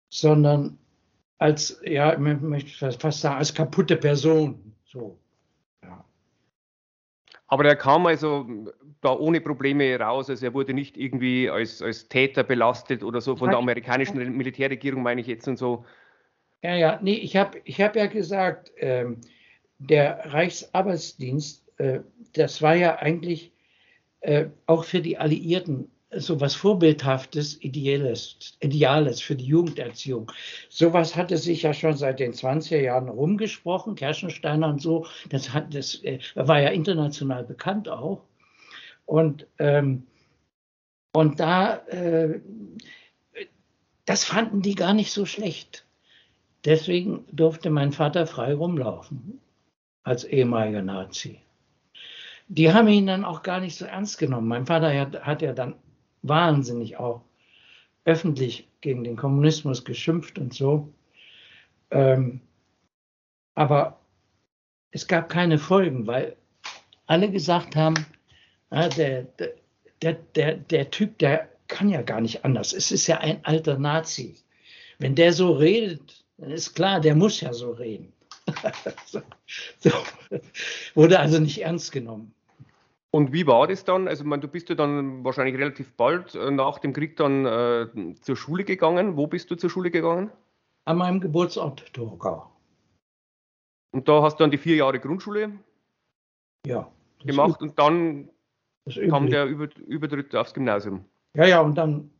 sondern 0.09 0.77
als, 1.39 1.81
ja, 1.83 2.13
ich 2.13 2.19
möchte 2.19 2.91
fast 2.91 3.21
sagen, 3.21 3.37
als 3.37 3.51
kaputte 3.55 3.97
Person. 3.97 4.75
So. 4.83 5.17
Ja. 5.81 6.05
Aber 7.47 7.65
er 7.65 7.75
kam 7.75 8.05
also 8.05 8.45
da 9.01 9.11
ohne 9.11 9.41
Probleme 9.41 9.99
raus. 9.99 10.29
Also 10.29 10.45
er 10.45 10.53
wurde 10.53 10.75
nicht 10.75 10.97
irgendwie 10.97 11.49
als, 11.49 11.81
als 11.81 12.09
Täter 12.09 12.43
belastet 12.43 13.03
oder 13.03 13.21
so 13.21 13.35
von 13.35 13.49
der 13.49 13.57
amerikanischen 13.57 14.37
Militärregierung, 14.37 15.01
meine 15.01 15.21
ich 15.21 15.27
jetzt 15.27 15.47
und 15.47 15.57
so. 15.57 15.83
Ja, 16.61 16.75
ja, 16.75 16.99
nee, 17.01 17.15
ich 17.15 17.35
habe 17.35 17.59
ich 17.63 17.81
hab 17.81 17.95
ja 17.95 18.05
gesagt, 18.05 18.71
ähm, 18.77 19.21
der 19.87 20.33
Reichsarbeitsdienst, 20.33 21.63
äh, 21.77 21.99
das 22.33 22.61
war 22.61 22.75
ja 22.75 22.97
eigentlich 22.97 23.51
äh, 24.21 24.47
auch 24.65 24.83
für 24.83 25.01
die 25.01 25.17
Alliierten 25.17 25.89
so 26.17 26.39
was 26.39 26.55
Vorbildhaftes, 26.55 27.61
Ideales, 27.61 28.57
Ideales 28.59 29.21
für 29.21 29.35
die 29.35 29.45
Jugenderziehung. 29.45 30.31
Sowas 30.69 31.15
hatte 31.15 31.37
sich 31.37 31.63
ja 31.63 31.73
schon 31.73 31.97
seit 31.97 32.19
den 32.19 32.33
20er 32.33 32.79
Jahren 32.79 33.09
rumgesprochen, 33.09 33.95
Kerschensteiner 33.95 34.67
und 34.69 34.81
so. 34.81 35.05
Das, 35.29 35.53
hat, 35.53 35.73
das 35.73 36.03
äh, 36.03 36.19
war 36.35 36.61
ja 36.61 36.69
international 36.69 37.43
bekannt 37.43 37.89
auch. 37.89 38.23
Und, 39.05 39.47
ähm, 39.59 40.03
und 41.13 41.39
da, 41.39 41.77
äh, 41.87 42.39
das 44.05 44.23
fanden 44.23 44.61
die 44.61 44.75
gar 44.75 44.93
nicht 44.93 45.11
so 45.11 45.25
schlecht. 45.25 45.85
Deswegen 46.63 47.25
durfte 47.31 47.69
mein 47.69 47.91
Vater 47.91 48.25
frei 48.25 48.53
rumlaufen 48.53 49.39
als 50.05 50.23
ehemaliger 50.23 50.81
Nazi. 50.81 51.39
Die 52.47 52.71
haben 52.71 52.87
ihn 52.87 53.07
dann 53.07 53.25
auch 53.25 53.43
gar 53.43 53.59
nicht 53.59 53.75
so 53.75 53.85
ernst 53.85 54.19
genommen. 54.19 54.47
Mein 54.47 54.67
Vater 54.67 54.97
hat, 54.97 55.25
hat 55.25 55.41
ja 55.41 55.51
dann 55.51 55.75
wahnsinnig 56.21 56.97
auch 56.97 57.21
öffentlich 58.05 58.67
gegen 58.81 59.03
den 59.03 59.15
Kommunismus 59.15 59.83
geschimpft 59.83 60.37
und 60.37 60.53
so. 60.53 60.93
Ähm, 61.89 62.39
aber 63.55 63.99
es 64.91 65.07
gab 65.07 65.27
keine 65.27 65.57
Folgen, 65.57 66.05
weil 66.05 66.35
alle 67.07 67.29
gesagt 67.31 67.75
haben, 67.75 67.95
ja, 68.71 68.89
der, 68.89 69.27
der, 70.01 70.13
der, 70.35 70.55
der 70.55 70.89
Typ, 70.91 71.17
der 71.17 71.49
kann 71.67 71.89
ja 71.89 72.03
gar 72.03 72.21
nicht 72.21 72.45
anders. 72.45 72.73
Es 72.73 72.91
ist 72.91 73.07
ja 73.07 73.17
ein 73.19 73.43
alter 73.43 73.79
Nazi. 73.79 74.35
Wenn 74.99 75.15
der 75.15 75.33
so 75.33 75.53
redet, 75.53 76.23
dann 76.37 76.51
ist 76.51 76.75
klar, 76.75 76.99
der 76.99 77.15
muss 77.15 77.41
ja 77.41 77.53
so 77.53 77.71
reden. 77.71 78.13
so, 79.05 79.21
so. 79.79 79.89
Wurde 80.93 81.19
also 81.19 81.39
nicht 81.39 81.61
ernst 81.61 81.91
genommen. 81.91 82.33
Und 83.11 83.31
wie 83.31 83.47
war 83.47 83.67
das 83.67 83.85
dann? 83.85 84.07
Also, 84.07 84.25
man, 84.25 84.41
du 84.41 84.47
bist 84.47 84.69
ja 84.69 84.75
dann 84.75 85.23
wahrscheinlich 85.23 85.55
relativ 85.55 85.93
bald 85.93 86.35
äh, 86.35 86.51
nach 86.51 86.79
dem 86.79 86.91
Krieg 86.91 87.15
dann 87.15 87.45
äh, 87.45 88.15
zur 88.21 88.35
Schule 88.35 88.65
gegangen. 88.65 89.15
Wo 89.15 89.27
bist 89.27 89.49
du 89.49 89.55
zur 89.55 89.69
Schule 89.69 89.89
gegangen? 89.89 90.31
An 90.83 90.97
meinem 90.97 91.21
Geburtsort 91.21 91.93
Torgau. 91.93 92.51
Und 93.91 94.09
da 94.09 94.21
hast 94.21 94.37
du 94.37 94.43
dann 94.43 94.51
die 94.51 94.57
vier 94.57 94.75
Jahre 94.75 94.99
Grundschule 94.99 95.57
ja, 96.67 96.91
gemacht 97.23 97.61
und 97.61 97.79
dann 97.79 98.29
kam 99.09 99.29
der 99.29 99.45
Über 99.45 99.69
Übertritt 99.87 100.35
aufs 100.35 100.53
Gymnasium. 100.53 101.05
Ja, 101.33 101.45
ja, 101.45 101.61
und 101.61 101.75
dann 101.75 102.11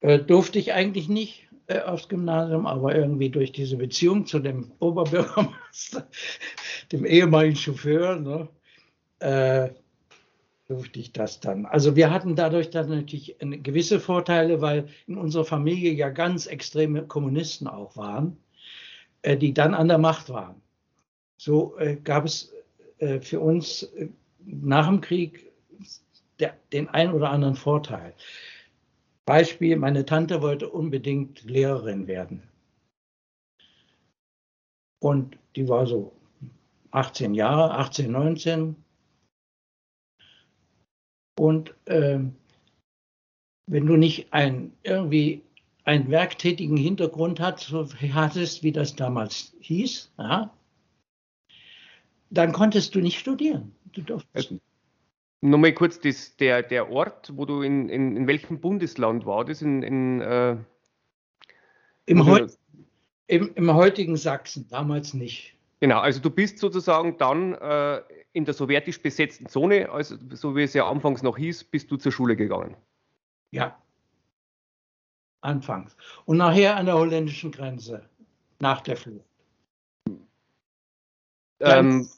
äh, 0.00 0.18
durfte 0.18 0.58
ich 0.58 0.72
eigentlich 0.72 1.08
nicht 1.08 1.49
äh, 1.70 1.82
aufs 1.82 2.08
Gymnasium, 2.08 2.66
aber 2.66 2.96
irgendwie 2.96 3.30
durch 3.30 3.52
diese 3.52 3.76
Beziehung 3.76 4.26
zu 4.26 4.40
dem 4.40 4.72
Oberbürgermeister, 4.80 6.08
dem 6.92 7.04
ehemaligen 7.04 7.54
Chauffeur, 7.54 8.16
ne, 8.16 8.48
äh, 9.20 9.70
durfte 10.66 10.98
ich 10.98 11.12
das 11.12 11.38
dann. 11.38 11.66
Also 11.66 11.94
wir 11.94 12.10
hatten 12.10 12.34
dadurch 12.34 12.70
dann 12.70 12.88
natürlich 12.88 13.36
gewisse 13.38 14.00
Vorteile, 14.00 14.60
weil 14.60 14.88
in 15.06 15.16
unserer 15.16 15.44
Familie 15.44 15.92
ja 15.92 16.08
ganz 16.08 16.46
extreme 16.46 17.06
Kommunisten 17.06 17.68
auch 17.68 17.96
waren, 17.96 18.36
äh, 19.22 19.36
die 19.36 19.54
dann 19.54 19.74
an 19.74 19.86
der 19.86 19.98
Macht 19.98 20.28
waren. 20.28 20.60
So 21.36 21.78
äh, 21.78 21.96
gab 22.02 22.24
es 22.24 22.52
äh, 22.98 23.20
für 23.20 23.38
uns 23.38 23.92
nach 24.44 24.88
dem 24.88 25.00
Krieg 25.00 25.52
der, 26.40 26.56
den 26.72 26.88
ein 26.88 27.12
oder 27.12 27.30
anderen 27.30 27.54
Vorteil. 27.54 28.14
Beispiel, 29.30 29.76
meine 29.76 30.04
Tante 30.04 30.42
wollte 30.42 30.68
unbedingt 30.68 31.44
Lehrerin 31.44 32.08
werden. 32.08 32.42
Und 35.00 35.38
die 35.54 35.68
war 35.68 35.86
so 35.86 36.10
18 36.90 37.34
Jahre, 37.34 37.70
18, 37.78 38.10
19, 38.10 38.74
und 41.38 41.72
äh, 41.84 42.18
wenn 43.68 43.86
du 43.86 43.96
nicht 43.96 44.32
ein, 44.32 44.72
irgendwie 44.82 45.44
einen 45.84 46.10
werktätigen 46.10 46.76
Hintergrund 46.76 47.38
hattest, 47.38 48.64
wie 48.64 48.72
das 48.72 48.96
damals 48.96 49.54
hieß, 49.60 50.10
ja, 50.18 50.52
dann 52.30 52.50
konntest 52.50 52.96
du 52.96 53.00
nicht 53.00 53.20
studieren. 53.20 53.76
Du 53.92 54.02
durftest 54.02 54.50
nicht. 54.50 54.69
Nochmal 55.42 55.72
kurz 55.72 55.98
das, 56.00 56.36
der, 56.36 56.62
der 56.62 56.90
Ort, 56.90 57.32
wo 57.34 57.46
du 57.46 57.62
in, 57.62 57.88
in, 57.88 58.16
in 58.16 58.26
welchem 58.26 58.60
Bundesland 58.60 59.24
war 59.24 59.44
das? 59.44 59.62
In, 59.62 59.82
in, 59.82 60.20
äh, 60.20 60.56
Im, 62.06 62.26
heut, 62.26 62.52
im, 63.26 63.54
Im 63.54 63.72
heutigen 63.72 64.16
Sachsen, 64.16 64.68
damals 64.68 65.14
nicht. 65.14 65.54
Genau, 65.80 66.00
also 66.00 66.20
du 66.20 66.28
bist 66.28 66.58
sozusagen 66.58 67.16
dann 67.16 67.54
äh, 67.54 68.02
in 68.32 68.44
der 68.44 68.52
sowjetisch 68.52 69.00
besetzten 69.00 69.46
Zone, 69.46 69.90
also 69.90 70.16
so 70.32 70.54
wie 70.54 70.62
es 70.62 70.74
ja 70.74 70.86
anfangs 70.86 71.22
noch 71.22 71.38
hieß, 71.38 71.64
bist 71.64 71.90
du 71.90 71.96
zur 71.96 72.12
Schule 72.12 72.36
gegangen. 72.36 72.76
Ja, 73.50 73.80
anfangs. 75.40 75.96
Und 76.26 76.36
nachher 76.36 76.76
an 76.76 76.86
der 76.86 76.96
holländischen 76.96 77.50
Grenze, 77.50 78.08
nach 78.58 78.82
der 78.82 78.96
Flucht. 78.96 79.24
Ähm, 81.60 82.08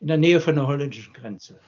in 0.00 0.06
der 0.06 0.16
Nähe 0.16 0.40
von 0.40 0.54
der 0.54 0.66
holländischen 0.66 1.12
Grenze. 1.12 1.58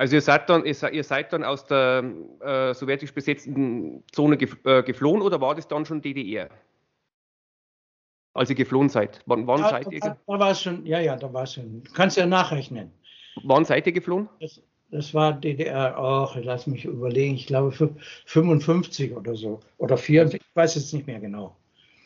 Also 0.00 0.14
ihr 0.14 0.22
seid 0.22 0.48
dann, 0.48 0.64
ihr 0.64 1.04
seid 1.04 1.30
dann 1.30 1.44
aus 1.44 1.66
der 1.66 2.02
äh, 2.40 2.72
sowjetisch 2.72 3.12
besetzten 3.12 4.02
Zone 4.10 4.36
äh, 4.36 4.82
geflohen 4.82 5.20
oder 5.20 5.42
war 5.42 5.54
das 5.54 5.68
dann 5.68 5.84
schon 5.84 6.00
DDR? 6.00 6.48
als 8.32 8.48
ihr 8.48 8.56
geflohen 8.56 8.88
seid? 8.88 9.20
Wann, 9.26 9.46
wann 9.46 9.60
ja, 9.60 9.68
seid 9.68 9.92
ihr? 9.92 10.00
Da, 10.00 10.16
da 10.26 10.38
war 10.38 10.52
es 10.52 10.62
schon, 10.62 10.86
ja, 10.86 11.00
ja, 11.00 11.16
da 11.16 11.30
war 11.34 11.42
es 11.42 11.52
schon. 11.52 11.82
Du 11.82 11.92
kannst 11.92 12.16
ja 12.16 12.24
nachrechnen. 12.24 12.90
Wann 13.42 13.66
seid 13.66 13.86
ihr 13.88 13.92
geflohen? 13.92 14.30
Das, 14.40 14.62
das 14.90 15.12
war 15.12 15.34
DDR, 15.34 15.94
ach, 15.98 16.34
lass 16.40 16.66
mich 16.66 16.86
überlegen, 16.86 17.34
ich 17.34 17.46
glaube 17.46 17.70
55 18.24 19.14
oder 19.14 19.34
so. 19.34 19.60
Oder 19.76 19.98
54, 19.98 20.40
ich 20.40 20.56
weiß 20.56 20.76
jetzt 20.76 20.94
nicht 20.94 21.08
mehr 21.08 21.20
genau. 21.20 21.54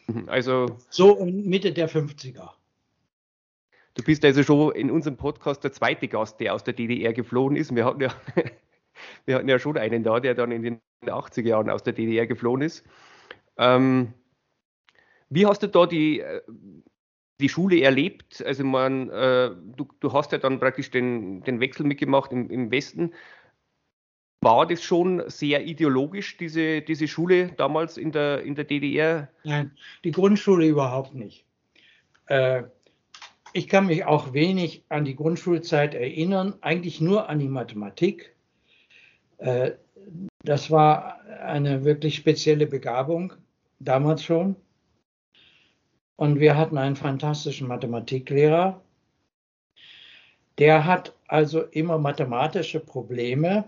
Mhm, 0.08 0.28
also. 0.28 0.66
So 0.90 1.24
Mitte 1.24 1.72
der 1.72 1.88
50er. 1.88 2.50
Du 3.94 4.02
bist 4.02 4.24
also 4.24 4.42
schon 4.42 4.74
in 4.74 4.90
unserem 4.90 5.16
Podcast 5.16 5.62
der 5.62 5.72
zweite 5.72 6.08
Gast, 6.08 6.40
der 6.40 6.54
aus 6.54 6.64
der 6.64 6.74
DDR 6.74 7.12
geflohen 7.12 7.54
ist. 7.54 7.74
Wir 7.74 7.84
hatten 7.84 8.00
ja, 8.00 8.14
wir 9.24 9.36
hatten 9.36 9.48
ja 9.48 9.58
schon 9.58 9.78
einen 9.78 10.02
da, 10.02 10.18
der 10.18 10.34
dann 10.34 10.50
in 10.50 10.62
den 10.62 10.80
80er 11.04 11.46
Jahren 11.46 11.70
aus 11.70 11.84
der 11.84 11.92
DDR 11.92 12.26
geflohen 12.26 12.62
ist. 12.62 12.84
Ähm, 13.56 14.12
wie 15.30 15.46
hast 15.46 15.62
du 15.62 15.68
da 15.68 15.86
die, 15.86 16.20
äh, 16.20 16.42
die 17.40 17.48
Schule 17.48 17.80
erlebt? 17.82 18.42
Also 18.44 18.64
man, 18.64 19.10
äh, 19.10 19.50
du, 19.76 19.88
du 20.00 20.12
hast 20.12 20.32
ja 20.32 20.38
dann 20.38 20.58
praktisch 20.58 20.90
den, 20.90 21.42
den 21.44 21.60
Wechsel 21.60 21.86
mitgemacht 21.86 22.32
im, 22.32 22.50
im 22.50 22.72
Westen. 22.72 23.12
War 24.40 24.66
das 24.66 24.82
schon 24.82 25.22
sehr 25.28 25.64
ideologisch, 25.64 26.36
diese, 26.36 26.82
diese 26.82 27.08
Schule 27.08 27.52
damals 27.52 27.96
in 27.96 28.10
der, 28.10 28.42
in 28.42 28.56
der 28.56 28.64
DDR? 28.64 29.30
Nein, 29.44 29.70
die 30.02 30.10
Grundschule 30.10 30.66
überhaupt 30.66 31.14
nicht. 31.14 31.46
Äh, 32.26 32.64
ich 33.54 33.68
kann 33.68 33.86
mich 33.86 34.04
auch 34.04 34.32
wenig 34.32 34.84
an 34.88 35.04
die 35.04 35.14
Grundschulzeit 35.14 35.94
erinnern, 35.94 36.54
eigentlich 36.60 37.00
nur 37.00 37.28
an 37.28 37.38
die 37.38 37.48
Mathematik. 37.48 38.34
Äh, 39.38 39.72
das 40.42 40.70
war 40.72 41.20
eine 41.40 41.84
wirklich 41.84 42.16
spezielle 42.16 42.66
Begabung, 42.66 43.32
damals 43.78 44.24
schon. 44.24 44.56
Und 46.16 46.40
wir 46.40 46.56
hatten 46.56 46.76
einen 46.76 46.96
fantastischen 46.96 47.68
Mathematiklehrer. 47.68 48.82
Der 50.58 50.84
hat 50.84 51.14
also 51.28 51.62
immer 51.62 51.98
mathematische 51.98 52.80
Probleme, 52.80 53.64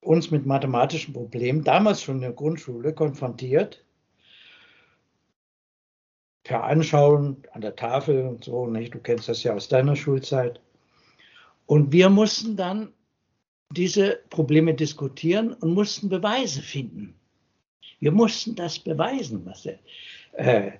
uns 0.00 0.32
mit 0.32 0.46
mathematischen 0.46 1.14
Problemen, 1.14 1.62
damals 1.62 2.02
schon 2.02 2.16
in 2.16 2.22
der 2.22 2.32
Grundschule, 2.32 2.92
konfrontiert. 2.92 3.84
Per 6.44 6.64
Anschauen 6.64 7.36
an 7.52 7.60
der 7.60 7.76
Tafel 7.76 8.26
und 8.26 8.44
so, 8.44 8.66
nicht? 8.66 8.94
du 8.94 8.98
kennst 8.98 9.28
das 9.28 9.42
ja 9.42 9.54
aus 9.54 9.68
deiner 9.68 9.96
Schulzeit. 9.96 10.60
Und 11.66 11.92
wir 11.92 12.10
mussten 12.10 12.56
dann 12.56 12.92
diese 13.70 14.20
Probleme 14.28 14.74
diskutieren 14.74 15.54
und 15.54 15.72
mussten 15.72 16.08
Beweise 16.08 16.60
finden. 16.60 17.14
Wir 18.00 18.12
mussten 18.12 18.54
das 18.56 18.78
beweisen, 18.78 19.46
was 19.46 19.66
er, 19.66 19.78
äh, 20.32 20.72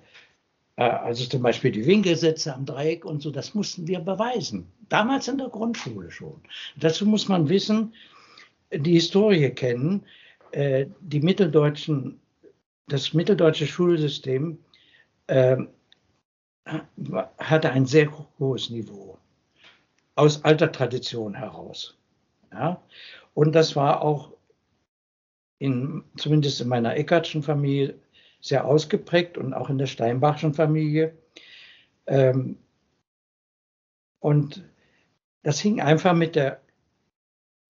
äh, 0.75 0.83
also 0.83 1.25
zum 1.25 1.41
Beispiel 1.41 1.71
die 1.71 1.85
Winkelsätze 1.85 2.53
am 2.53 2.65
Dreieck 2.65 3.05
und 3.05 3.21
so, 3.21 3.31
das 3.31 3.53
mussten 3.53 3.87
wir 3.87 3.99
beweisen. 3.99 4.67
Damals 4.89 5.27
in 5.27 5.37
der 5.37 5.47
Grundschule 5.49 6.11
schon. 6.11 6.41
Dazu 6.75 7.05
muss 7.05 7.29
man 7.29 7.47
wissen, 7.47 7.93
die 8.71 8.93
Historie 8.93 9.49
kennen. 9.51 10.03
Äh, 10.53 10.85
die 10.99 11.19
mitteldeutschen, 11.19 12.19
das 12.87 13.13
mitteldeutsche 13.13 13.65
Schulsystem 13.65 14.59
hatte 17.37 17.71
ein 17.71 17.85
sehr 17.85 18.11
hohes 18.39 18.69
Niveau 18.69 19.17
aus 20.15 20.43
alter 20.43 20.71
Tradition 20.71 21.33
heraus. 21.33 21.97
Ja? 22.51 22.81
Und 23.33 23.53
das 23.53 23.75
war 23.75 24.01
auch 24.01 24.31
in, 25.59 26.03
zumindest 26.17 26.61
in 26.61 26.67
meiner 26.67 26.95
Eckartschen 26.95 27.43
Familie 27.43 27.95
sehr 28.41 28.65
ausgeprägt 28.65 29.37
und 29.37 29.53
auch 29.53 29.69
in 29.69 29.77
der 29.77 29.87
Steinbachschen 29.87 30.53
Familie. 30.53 31.17
Ähm, 32.05 32.57
und 34.19 34.63
das 35.43 35.59
hing 35.59 35.81
einfach 35.81 36.13
mit 36.13 36.35
der 36.35 36.61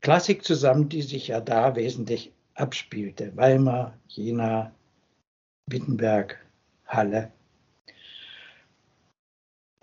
Klassik 0.02 0.44
zusammen, 0.44 0.90
die 0.90 1.02
sich 1.02 1.30
ja 1.30 1.40
da 1.40 1.76
wesentlich 1.76 2.34
abspielte. 2.56 3.36
Weimar, 3.38 3.98
Jena, 4.08 4.74
Wittenberg, 5.68 6.44
Halle. 6.86 7.32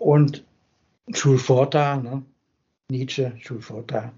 Und 0.01 0.43
Schulforta, 1.13 1.97
ne? 1.97 2.23
Nietzsche, 2.89 3.33
Schulforta. 3.39 4.11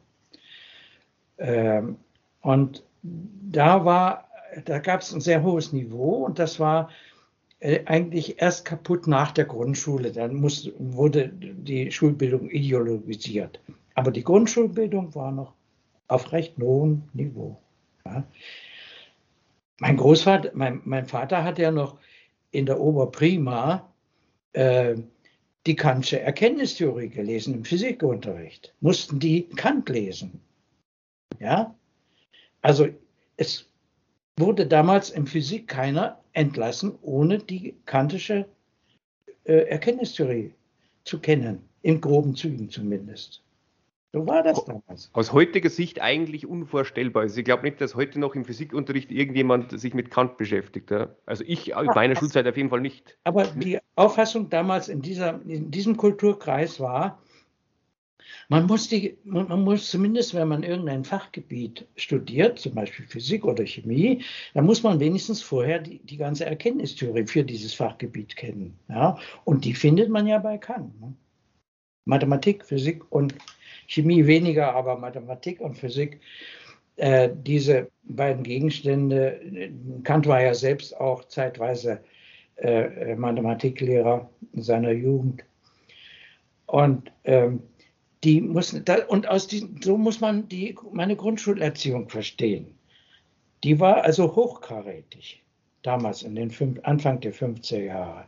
Ähm, 1.38 1.98
und 2.40 2.84
da 3.02 3.84
war, 3.84 4.30
da 4.64 4.80
gab 4.80 5.02
es 5.02 5.14
ein 5.14 5.20
sehr 5.20 5.44
hohes 5.44 5.74
Niveau 5.74 6.24
und 6.26 6.40
das 6.40 6.58
war 6.58 6.90
äh, 7.60 7.82
eigentlich 7.86 8.42
erst 8.42 8.64
kaputt 8.64 9.08
nach 9.08 9.34
der 9.34 9.44
Grundschule. 9.44 10.14
Dann 10.14 10.36
muss, 10.36 10.72
wurde 10.78 11.28
die 11.28 11.92
Schulbildung 11.92 12.50
ideologisiert. 12.50 13.60
Aber 13.94 14.12
die 14.12 14.24
Grundschulbildung 14.24 15.14
war 15.16 15.34
noch 15.34 15.54
auf 16.08 16.32
recht 16.32 16.58
hohem 16.62 17.04
Niveau. 17.12 17.60
Ja. 18.06 18.24
Mein 19.80 19.98
Großvater, 19.98 20.52
mein, 20.54 20.82
mein 20.86 21.08
Vater 21.08 21.44
hat 21.44 21.60
ja 21.60 21.72
noch 21.72 21.98
in 22.52 22.66
der 22.66 22.80
Oberprima 22.80 23.90
äh, 24.54 24.96
die 25.66 25.76
Kantsche 25.76 26.20
Erkenntnistheorie 26.20 27.10
gelesen 27.10 27.54
im 27.54 27.66
Physikunterricht. 27.66 28.74
Mussten 28.82 29.20
die 29.20 29.48
Kant 29.50 29.88
lesen. 29.90 30.42
Ja? 31.40 31.74
Also 32.62 32.90
es 33.38 33.70
wurde 34.38 34.68
damals 34.68 35.10
in 35.10 35.28
Physik 35.28 35.68
keiner 35.68 36.20
entlassen, 36.34 36.98
ohne 37.02 37.40
die 37.40 37.76
kantische 37.86 38.46
äh, 39.46 39.68
Erkenntnistheorie 39.68 40.54
zu 41.04 41.20
kennen, 41.20 41.68
in 41.82 42.02
groben 42.02 42.36
Zügen 42.36 42.70
zumindest. 42.70 43.44
So 44.16 44.28
war 44.28 44.44
das 44.44 44.64
damals. 44.66 45.10
Aus 45.14 45.34
heutiger 45.34 45.72
Sicht 45.72 46.00
eigentlich 46.00 46.46
unvorstellbar. 46.46 47.24
Also 47.24 47.40
ich 47.40 47.46
glaube 47.46 47.64
nicht, 47.64 47.82
dass 47.82 47.96
heute 47.96 48.20
noch 48.20 48.36
im 48.36 48.46
Physikunterricht 48.46 49.12
irgendjemand 49.12 49.78
sich 49.80 49.96
mit 49.96 50.12
Kant 50.12 50.38
beschäftigt. 50.38 50.92
Ja? 50.92 51.16
Also 51.26 51.44
ich 51.48 51.72
in 51.72 51.86
meiner 51.96 52.16
Schulzeit 52.16 52.48
auf 52.48 52.56
jeden 52.56 52.70
Fall 52.70 52.82
nicht. 52.82 53.18
Aber 53.24 53.46
die 53.46 53.80
Auffassung 53.96 54.52
damals 54.52 54.88
in, 54.88 55.02
dieser, 55.02 55.42
in 55.48 55.72
diesem 55.72 55.98
Kulturkreis 55.98 56.80
war, 56.80 57.24
man 58.50 58.68
muss, 58.68 58.88
die, 58.88 59.18
man 59.24 59.62
muss 59.62 59.90
zumindest, 59.90 60.36
wenn 60.36 60.48
man 60.48 60.62
irgendein 60.62 61.06
Fachgebiet 61.06 61.88
studiert, 61.96 62.60
zum 62.60 62.76
Beispiel 62.76 63.08
Physik 63.08 63.46
oder 63.46 63.66
Chemie, 63.66 64.24
dann 64.54 64.66
muss 64.66 64.84
man 64.84 65.00
wenigstens 65.00 65.42
vorher 65.42 65.80
die, 65.80 65.98
die 66.00 66.18
ganze 66.18 66.46
Erkenntnistheorie 66.46 67.26
für 67.26 67.44
dieses 67.44 67.74
Fachgebiet 67.74 68.36
kennen. 68.36 68.78
Ja? 68.90 69.18
Und 69.44 69.66
die 69.66 69.74
findet 69.74 70.10
man 70.10 70.28
ja 70.28 70.38
bei 70.38 70.60
Kant. 70.60 71.02
Ne? 71.02 71.16
Mathematik, 72.06 72.66
Physik 72.66 73.04
und 73.12 73.36
Chemie 73.88 74.26
weniger, 74.26 74.74
aber 74.74 74.98
Mathematik 74.98 75.60
und 75.62 75.78
Physik, 75.78 76.20
äh, 76.96 77.30
diese 77.34 77.90
beiden 78.04 78.44
Gegenstände, 78.44 79.72
Kant 80.04 80.28
war 80.28 80.42
ja 80.42 80.54
selbst 80.54 80.96
auch 81.00 81.26
zeitweise 81.26 82.00
äh, 82.58 83.16
Mathematiklehrer 83.16 84.30
in 84.54 84.62
seiner 84.62 84.92
Jugend. 84.92 85.44
Und 86.68 87.12
ähm, 87.24 87.62
die 88.24 88.42
mussten, 88.42 88.86
da, 88.86 89.06
und 89.06 89.28
aus 89.28 89.48
diesen, 89.48 89.82
so 89.82 89.98
muss 89.98 90.22
man 90.22 90.48
die, 90.48 90.76
meine 90.92 91.16
Grundschulerziehung 91.16 92.10
verstehen. 92.10 92.68
Die 93.64 93.80
war 93.80 94.04
also 94.04 94.36
hochkarätig, 94.36 95.42
damals 95.82 96.24
in 96.24 96.36
den 96.36 96.52
fünf, 96.52 96.80
Anfang 96.84 97.20
der 97.22 97.34
50er 97.34 97.84
Jahre. 97.84 98.26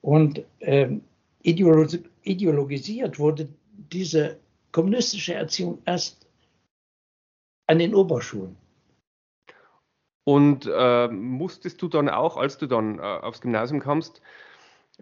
Und 0.00 0.42
ähm, 0.60 1.02
ideologisiert 1.42 3.18
wurde 3.18 3.48
diese 3.92 4.38
kommunistische 4.70 5.34
Erziehung 5.34 5.82
erst 5.84 6.26
an 7.66 7.78
den 7.78 7.94
Oberschulen. 7.94 8.56
Und 10.24 10.70
äh, 10.72 11.08
musstest 11.08 11.82
du 11.82 11.88
dann 11.88 12.08
auch, 12.08 12.36
als 12.36 12.58
du 12.58 12.66
dann 12.66 12.98
äh, 12.98 13.02
aufs 13.02 13.40
Gymnasium 13.40 13.80
kamst, 13.80 14.22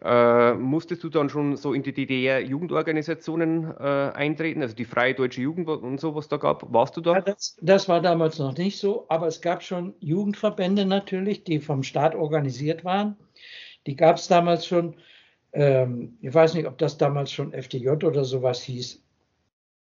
äh, 0.03 0.55
musstest 0.55 1.05
du 1.05 1.11
dann 1.11 1.29
schon 1.29 1.57
so 1.57 1.75
in 1.75 1.83
die 1.83 1.93
DDR-Jugendorganisationen 1.93 3.75
äh, 3.79 4.13
eintreten, 4.15 4.63
also 4.63 4.75
die 4.75 4.87
Freie 4.87 5.15
Deutsche 5.15 5.43
Jugend 5.43 5.69
und 5.69 6.01
so, 6.01 6.15
was 6.15 6.29
da 6.29 6.39
gab? 6.39 6.73
Warst 6.73 6.97
du 6.97 7.03
da? 7.03 7.15
Ja, 7.15 7.21
das, 7.21 7.57
das, 7.61 7.89
war 7.89 8.01
damals 8.01 8.39
noch 8.39 8.57
nicht 8.57 8.79
so, 8.79 9.05
aber 9.09 9.27
es 9.27 9.43
gab 9.43 9.63
schon 9.63 9.95
Jugendverbände 10.01 10.87
natürlich, 10.87 11.45
die 11.45 11.59
vom 11.59 11.83
Staat 11.83 12.15
organisiert 12.15 12.85
waren. 12.85 13.17
Die 13.87 13.97
gab 13.97 14.17
es 14.17 14.29
damals 14.29 14.65
schon 14.65 14.95
ähm, 15.53 16.17
ich 16.21 16.33
weiß 16.33 16.55
nicht, 16.55 16.67
ob 16.67 16.79
das 16.79 16.99
damals 16.99 17.33
schon 17.33 17.53
FDJ 17.53 17.89
oder 17.89 18.25
sowas 18.25 18.63
hieß. 18.63 19.03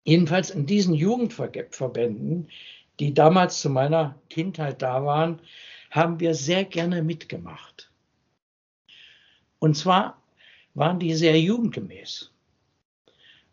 Jedenfalls 0.03 0.49
in 0.49 0.66
diesen 0.66 0.93
Jugendverbänden, 0.93 2.49
die 2.99 3.14
damals 3.14 3.61
zu 3.61 3.70
meiner 3.70 4.20
Kindheit 4.30 4.82
da 4.82 5.05
waren, 5.05 5.39
haben 5.91 6.20
wir 6.20 6.34
sehr 6.34 6.66
gerne 6.66 7.03
mitgemacht. 7.03 7.91
Und 9.59 9.78
zwar 9.78 10.22
waren 10.74 10.99
die 10.99 11.14
sehr 11.14 11.39
jugendgemäß. 11.39 12.32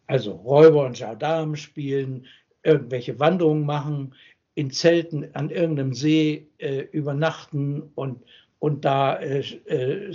Also 0.07 0.33
Räuber 0.33 0.87
und 0.87 0.97
Gendarmen 0.97 1.57
spielen, 1.57 2.27
irgendwelche 2.63 3.19
Wanderungen 3.21 3.65
machen, 3.65 4.15
in 4.55 4.71
Zelten 4.71 5.35
an 5.35 5.51
irgendeinem 5.51 5.95
See 5.95 6.49
äh, 6.59 6.81
übernachten 6.91 7.93
und 7.95 8.25
und 8.61 8.85
da 8.85 9.17
äh, 9.17 9.41
äh, 9.41 10.15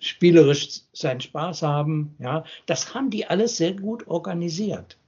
spielerisch 0.00 0.80
seinen 0.92 1.20
Spaß 1.20 1.62
haben. 1.62 2.16
Ja, 2.18 2.44
das 2.66 2.94
haben 2.94 3.10
die 3.10 3.26
alles 3.26 3.58
sehr 3.58 3.74
gut 3.74 4.06
organisiert. 4.08 4.98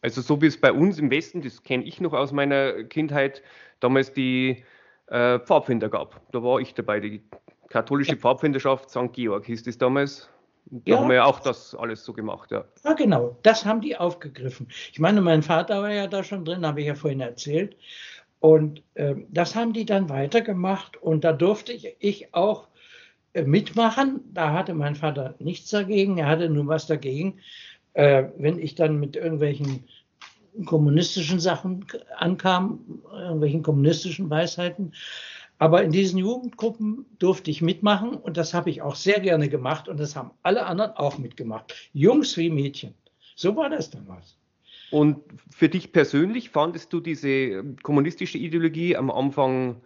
Also 0.00 0.22
so 0.22 0.40
wie 0.40 0.46
es 0.46 0.58
bei 0.58 0.72
uns 0.72 0.98
im 0.98 1.10
Westen, 1.10 1.42
das 1.42 1.62
kenne 1.62 1.84
ich 1.84 2.00
noch 2.00 2.14
aus 2.14 2.32
meiner 2.32 2.84
Kindheit, 2.84 3.42
damals 3.80 4.14
die 4.14 4.64
äh, 5.08 5.38
Pfadfinder 5.40 5.90
gab. 5.90 6.22
Da 6.32 6.42
war 6.42 6.60
ich 6.60 6.72
dabei, 6.74 7.00
die 7.00 7.22
katholische 7.68 8.12
ja. 8.12 8.18
Pfadfinderschaft 8.18 8.88
St. 8.88 9.12
Georg 9.12 9.44
hieß 9.44 9.64
das 9.64 9.76
damals. 9.76 10.30
Da 10.66 10.92
ja. 10.92 10.98
haben 10.98 11.08
wir 11.08 11.16
ja 11.16 11.24
auch 11.24 11.40
das 11.40 11.74
alles 11.74 12.04
so 12.04 12.12
gemacht, 12.12 12.52
ja. 12.52 12.64
Ja, 12.84 12.92
genau, 12.92 13.36
das 13.42 13.64
haben 13.64 13.80
die 13.80 13.96
aufgegriffen. 13.96 14.68
Ich 14.92 15.00
meine, 15.00 15.20
mein 15.20 15.42
Vater 15.42 15.82
war 15.82 15.90
ja 15.90 16.06
da 16.06 16.22
schon 16.22 16.44
drin, 16.44 16.64
habe 16.64 16.80
ich 16.80 16.86
ja 16.86 16.94
vorhin 16.94 17.20
erzählt. 17.20 17.76
Und 18.40 18.82
äh, 18.94 19.16
das 19.28 19.54
haben 19.54 19.74
die 19.74 19.84
dann 19.84 20.08
weitergemacht 20.08 20.96
und 20.96 21.24
da 21.24 21.32
durfte 21.32 21.72
ich, 21.72 21.94
ich 22.00 22.34
auch 22.34 22.68
äh, 23.34 23.44
mitmachen. 23.44 24.20
Da 24.32 24.52
hatte 24.52 24.74
mein 24.74 24.96
Vater 24.96 25.34
nichts 25.38 25.70
dagegen, 25.70 26.18
er 26.18 26.26
hatte 26.26 26.48
nur 26.48 26.66
was 26.66 26.86
dagegen, 26.86 27.38
äh, 27.92 28.24
wenn 28.38 28.58
ich 28.58 28.74
dann 28.74 28.98
mit 28.98 29.14
irgendwelchen 29.14 29.84
kommunistischen 30.64 31.38
Sachen 31.38 31.86
ankam, 32.16 33.02
irgendwelchen 33.12 33.62
kommunistischen 33.62 34.30
Weisheiten. 34.30 34.94
Aber 35.58 35.82
in 35.84 35.92
diesen 35.92 36.18
Jugendgruppen 36.18 37.04
durfte 37.18 37.50
ich 37.50 37.60
mitmachen 37.60 38.14
und 38.14 38.38
das 38.38 38.54
habe 38.54 38.70
ich 38.70 38.80
auch 38.80 38.94
sehr 38.94 39.20
gerne 39.20 39.50
gemacht 39.50 39.88
und 39.88 40.00
das 40.00 40.16
haben 40.16 40.30
alle 40.42 40.64
anderen 40.64 40.92
auch 40.92 41.18
mitgemacht, 41.18 41.74
Jungs 41.92 42.38
wie 42.38 42.48
Mädchen. 42.48 42.94
So 43.36 43.54
war 43.54 43.68
das 43.68 43.90
damals. 43.90 44.39
Und 44.90 45.22
für 45.50 45.68
dich 45.68 45.92
persönlich 45.92 46.50
fandest 46.50 46.92
du 46.92 47.00
diese 47.00 47.64
kommunistische 47.82 48.38
Ideologie 48.38 48.96
am 48.96 49.10
Anfang 49.10 49.80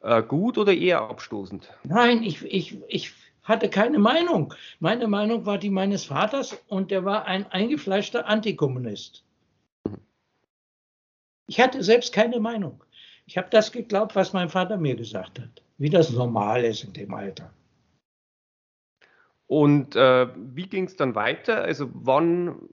äh, 0.00 0.22
gut 0.22 0.58
oder 0.58 0.72
eher 0.72 1.02
abstoßend? 1.02 1.72
Nein, 1.84 2.22
ich, 2.22 2.44
ich, 2.44 2.78
ich 2.88 3.12
hatte 3.44 3.68
keine 3.70 3.98
Meinung. 3.98 4.54
Meine 4.80 5.06
Meinung 5.08 5.46
war 5.46 5.58
die 5.58 5.70
meines 5.70 6.04
Vaters 6.04 6.58
und 6.68 6.90
der 6.90 7.04
war 7.04 7.26
ein 7.26 7.46
eingefleischter 7.50 8.26
Antikommunist. 8.26 9.24
Ich 11.46 11.60
hatte 11.60 11.82
selbst 11.82 12.12
keine 12.12 12.40
Meinung. 12.40 12.84
Ich 13.26 13.38
habe 13.38 13.48
das 13.50 13.72
geglaubt, 13.72 14.16
was 14.16 14.32
mein 14.32 14.48
Vater 14.48 14.76
mir 14.76 14.96
gesagt 14.96 15.38
hat, 15.38 15.62
wie 15.78 15.90
das 15.90 16.10
normal 16.10 16.64
ist 16.64 16.84
in 16.84 16.92
dem 16.92 17.14
Alter. 17.14 17.52
Und 19.46 19.96
äh, 19.96 20.28
wie 20.36 20.66
ging 20.66 20.84
es 20.84 20.96
dann 20.96 21.14
weiter? 21.14 21.62
Also 21.62 21.88
wann 21.92 22.68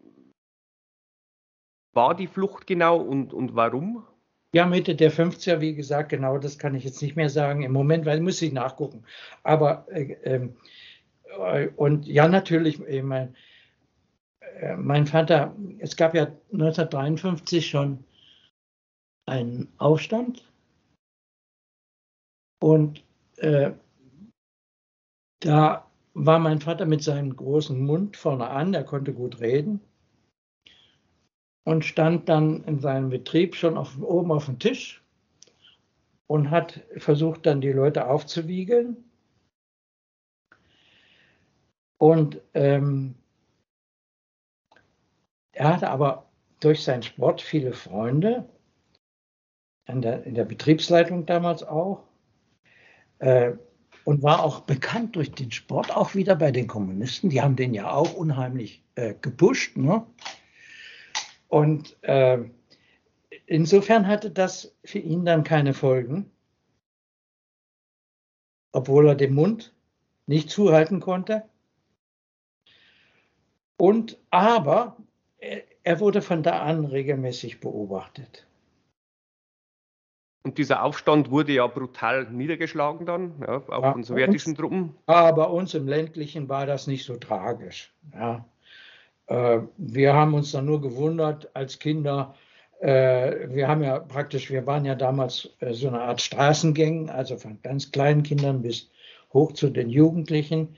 war 1.95 2.15
die 2.15 2.27
Flucht 2.27 2.67
genau 2.67 2.97
und, 2.97 3.33
und 3.33 3.55
warum? 3.55 4.03
Ja, 4.53 4.65
Mitte 4.65 4.95
der 4.95 5.11
50er, 5.11 5.59
wie 5.59 5.75
gesagt, 5.75 6.09
genau 6.09 6.37
das 6.37 6.57
kann 6.57 6.75
ich 6.75 6.83
jetzt 6.83 7.01
nicht 7.01 7.15
mehr 7.15 7.29
sagen 7.29 7.63
im 7.63 7.71
Moment, 7.71 8.05
weil 8.05 8.21
muss 8.21 8.41
ich 8.41 8.53
nachgucken. 8.53 9.03
Aber 9.43 9.87
äh, 9.89 10.13
ähm, 10.23 10.55
äh, 11.39 11.67
und 11.75 12.05
ja, 12.05 12.27
natürlich, 12.27 12.79
ich 12.81 13.03
mein, 13.03 13.35
äh, 14.59 14.75
mein 14.75 15.07
Vater, 15.07 15.55
es 15.79 15.95
gab 15.95 16.13
ja 16.15 16.27
1953 16.51 17.67
schon 17.67 18.03
einen 19.25 19.67
Aufstand 19.77 20.49
und 22.61 23.03
äh, 23.37 23.71
da 25.41 25.85
war 26.13 26.39
mein 26.39 26.61
Vater 26.61 26.85
mit 26.85 27.03
seinem 27.03 27.35
großen 27.35 27.77
Mund 27.77 28.15
vorne 28.15 28.47
an, 28.47 28.73
er 28.73 28.83
konnte 28.83 29.13
gut 29.13 29.41
reden 29.41 29.81
und 31.65 31.83
stand 31.83 32.29
dann 32.29 32.63
in 32.63 32.79
seinem 32.79 33.09
Betrieb 33.09 33.55
schon 33.55 33.75
auf, 33.77 33.99
oben 34.01 34.31
auf 34.31 34.45
dem 34.45 34.59
Tisch 34.59 35.03
und 36.27 36.51
hat 36.51 36.81
versucht 36.97 37.45
dann 37.45 37.59
die 37.59 37.71
Leute 37.71 38.07
aufzuwiegeln. 38.07 38.97
Und 41.97 42.39
ähm, 42.53 43.15
er 45.51 45.73
hatte 45.73 45.89
aber 45.89 46.29
durch 46.59 46.83
seinen 46.83 47.03
Sport 47.03 47.41
viele 47.41 47.73
Freunde, 47.73 48.47
in 49.87 50.01
der, 50.01 50.23
in 50.23 50.35
der 50.35 50.45
Betriebsleitung 50.45 51.25
damals 51.25 51.63
auch, 51.63 52.03
äh, 53.19 53.53
und 54.03 54.21
war 54.21 54.43
auch 54.43 54.61
bekannt 54.61 55.15
durch 55.15 55.31
den 55.31 55.51
Sport, 55.51 55.95
auch 55.95 56.13
wieder 56.13 56.35
bei 56.35 56.51
den 56.51 56.67
Kommunisten. 56.67 57.29
Die 57.29 57.41
haben 57.41 57.55
den 57.55 57.73
ja 57.73 57.91
auch 57.91 58.13
unheimlich 58.13 58.83
äh, 58.93 59.15
gepusht. 59.19 59.77
Ne? 59.77 60.05
Und 61.47 62.01
äh, 62.03 62.43
insofern 63.45 64.07
hatte 64.07 64.31
das 64.31 64.75
für 64.83 64.99
ihn 64.99 65.25
dann 65.25 65.43
keine 65.43 65.73
Folgen, 65.73 66.31
obwohl 68.71 69.07
er 69.07 69.15
den 69.15 69.33
Mund 69.33 69.73
nicht 70.27 70.49
zuhalten 70.49 70.99
konnte. 70.99 71.43
Und 73.77 74.17
aber 74.31 74.97
er 75.83 75.99
wurde 75.99 76.21
von 76.21 76.43
da 76.43 76.61
an 76.61 76.85
regelmäßig 76.85 77.59
beobachtet. 77.59 78.47
Und 80.43 80.59
dieser 80.59 80.83
Aufstand 80.83 81.31
wurde 81.31 81.53
ja 81.53 81.65
brutal 81.65 82.29
niedergeschlagen 82.29 83.05
dann, 83.05 83.39
ja, 83.41 83.57
auch 83.67 83.81
ja, 83.81 83.91
von 83.93 84.03
sowjetischen 84.03 84.51
uns, 84.51 84.59
Truppen. 84.59 84.95
Ja, 85.07 85.31
bei 85.31 85.45
uns 85.45 85.73
im 85.73 85.87
ländlichen 85.87 86.49
war 86.49 86.67
das 86.67 86.85
nicht 86.85 87.03
so 87.03 87.15
tragisch. 87.15 87.91
Ja. 88.13 88.45
Äh, 89.27 89.59
wir 89.77 90.13
haben 90.13 90.33
uns 90.33 90.51
dann 90.51 90.65
nur 90.65 90.81
gewundert 90.81 91.49
als 91.53 91.79
Kinder. 91.79 92.35
Äh, 92.79 93.49
wir 93.49 93.67
haben 93.67 93.83
ja 93.83 93.99
praktisch, 93.99 94.49
wir 94.49 94.65
waren 94.65 94.85
ja 94.85 94.95
damals 94.95 95.49
äh, 95.59 95.73
so 95.73 95.87
eine 95.87 96.01
Art 96.01 96.21
Straßengang, 96.21 97.09
also 97.09 97.37
von 97.37 97.61
ganz 97.61 97.91
kleinen 97.91 98.23
Kindern 98.23 98.61
bis 98.61 98.89
hoch 99.33 99.53
zu 99.53 99.69
den 99.69 99.89
Jugendlichen 99.89 100.75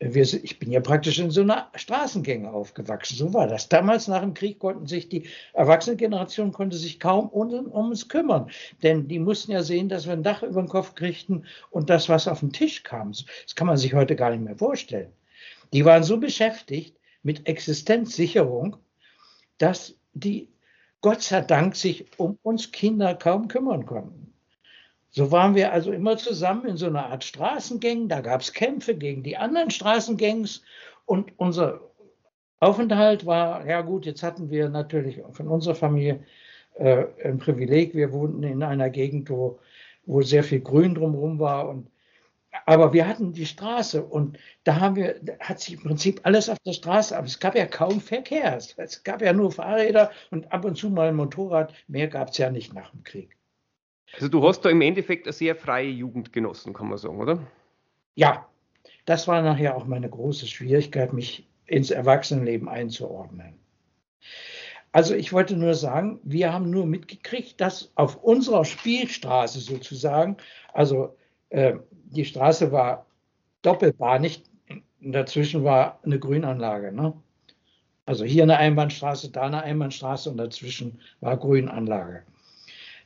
wir, 0.00 0.22
ich 0.22 0.58
bin 0.58 0.70
ja 0.70 0.80
praktisch 0.80 1.18
in 1.18 1.30
so 1.30 1.42
einer 1.42 1.70
Straßengänge 1.74 2.50
aufgewachsen. 2.50 3.16
So 3.16 3.34
war 3.34 3.46
das. 3.46 3.68
Damals 3.68 4.08
nach 4.08 4.22
dem 4.22 4.32
Krieg 4.32 4.58
konnten 4.58 4.86
sich 4.86 5.10
die 5.10 5.28
Erwachsenengeneration 5.52 6.52
konnte 6.52 6.76
sich 6.76 6.98
kaum 6.98 7.28
um, 7.28 7.52
um 7.52 7.90
uns 7.90 8.08
kümmern, 8.08 8.50
denn 8.82 9.08
die 9.08 9.18
mussten 9.18 9.52
ja 9.52 9.62
sehen, 9.62 9.90
dass 9.90 10.06
wir 10.06 10.14
ein 10.14 10.22
Dach 10.22 10.42
über 10.42 10.62
den 10.62 10.68
Kopf 10.68 10.94
kriegten 10.94 11.44
und 11.70 11.90
das, 11.90 12.08
was 12.08 12.28
auf 12.28 12.40
den 12.40 12.52
Tisch 12.52 12.82
kam. 12.82 13.12
Das 13.12 13.54
kann 13.54 13.66
man 13.66 13.76
sich 13.76 13.92
heute 13.92 14.16
gar 14.16 14.30
nicht 14.30 14.42
mehr 14.42 14.56
vorstellen. 14.56 15.12
Die 15.72 15.84
waren 15.84 16.02
so 16.02 16.16
beschäftigt 16.16 16.96
mit 17.22 17.46
Existenzsicherung, 17.46 18.76
dass 19.58 19.94
die 20.12 20.48
Gott 21.00 21.22
sei 21.22 21.40
Dank 21.40 21.76
sich 21.76 22.06
um 22.18 22.38
uns 22.42 22.72
Kinder 22.72 23.14
kaum 23.14 23.48
kümmern 23.48 23.86
konnten. 23.86 24.32
So 25.10 25.32
waren 25.32 25.54
wir 25.54 25.72
also 25.72 25.92
immer 25.92 26.16
zusammen 26.18 26.66
in 26.66 26.76
so 26.76 26.86
einer 26.86 27.06
Art 27.06 27.24
Straßengang. 27.24 28.08
Da 28.08 28.20
gab 28.20 28.42
es 28.42 28.52
Kämpfe 28.52 28.94
gegen 28.94 29.22
die 29.22 29.36
anderen 29.36 29.70
Straßengangs 29.70 30.62
und 31.06 31.32
unser 31.38 31.80
Aufenthalt 32.60 33.24
war, 33.24 33.66
ja 33.66 33.80
gut, 33.80 34.04
jetzt 34.06 34.22
hatten 34.22 34.50
wir 34.50 34.68
natürlich 34.68 35.20
von 35.32 35.48
unserer 35.48 35.74
Familie 35.74 36.24
äh, 36.74 37.06
ein 37.24 37.38
Privileg. 37.38 37.94
Wir 37.94 38.12
wohnten 38.12 38.42
in 38.42 38.62
einer 38.62 38.90
Gegend, 38.90 39.30
wo, 39.30 39.58
wo 40.04 40.20
sehr 40.22 40.44
viel 40.44 40.60
Grün 40.60 40.94
drumherum 40.94 41.38
war. 41.38 41.68
Und, 41.68 41.88
aber 42.66 42.92
wir 42.92 43.06
hatten 43.06 43.32
die 43.32 43.46
Straße 43.46 44.02
und 44.04 44.38
da 44.64 44.80
haben 44.80 44.96
wir, 44.96 45.20
hat 45.40 45.60
sich 45.60 45.74
im 45.74 45.82
Prinzip 45.82 46.20
alles 46.24 46.48
auf 46.48 46.58
der 46.66 46.72
Straße, 46.72 47.16
aber 47.16 47.26
es 47.26 47.38
gab 47.38 47.54
ja 47.56 47.66
kaum 47.66 48.00
Verkehr. 48.00 48.56
Es 48.56 49.02
gab 49.04 49.22
ja 49.22 49.32
nur 49.32 49.52
Fahrräder 49.52 50.10
und 50.30 50.52
ab 50.52 50.64
und 50.64 50.76
zu 50.76 50.90
mal 50.90 51.08
ein 51.08 51.16
Motorrad. 51.16 51.74
Mehr 51.86 52.08
gab 52.08 52.30
es 52.30 52.38
ja 52.38 52.50
nicht 52.50 52.74
nach 52.74 52.90
dem 52.90 53.04
Krieg. 53.04 53.36
Also 54.14 54.28
du 54.28 54.46
hast 54.46 54.62
da 54.62 54.70
im 54.70 54.80
Endeffekt 54.80 55.26
eine 55.26 55.32
sehr 55.32 55.54
freie 55.54 55.88
Jugend 55.88 56.32
genossen, 56.32 56.72
kann 56.72 56.88
man 56.88 56.98
sagen, 56.98 57.18
oder? 57.18 57.46
Ja, 58.16 58.48
das 59.04 59.28
war 59.28 59.40
nachher 59.42 59.76
auch 59.76 59.86
meine 59.86 60.08
große 60.08 60.46
Schwierigkeit, 60.46 61.12
mich 61.12 61.48
ins 61.66 61.90
Erwachsenenleben 61.90 62.68
einzuordnen. 62.68 63.54
Also 64.92 65.14
ich 65.14 65.32
wollte 65.32 65.56
nur 65.56 65.74
sagen, 65.74 66.18
wir 66.24 66.52
haben 66.52 66.68
nur 66.68 66.84
mitgekriegt, 66.84 67.60
dass 67.60 67.92
auf 67.94 68.16
unserer 68.24 68.64
Spielstraße 68.64 69.60
sozusagen, 69.60 70.36
also 70.72 71.16
äh, 71.50 71.74
die 72.10 72.24
Straße 72.24 72.72
war 72.72 73.06
doppelbahnig, 73.62 74.42
dazwischen 75.00 75.64
war 75.64 76.00
eine 76.04 76.18
Grünanlage. 76.18 76.92
Ne? 76.92 77.14
Also 78.06 78.24
hier 78.24 78.42
eine 78.42 78.58
Einbahnstraße, 78.58 79.30
da 79.30 79.42
eine 79.42 79.62
Einbahnstraße 79.62 80.30
und 80.30 80.36
dazwischen 80.36 81.00
war 81.20 81.36
Grünanlage 81.36 82.24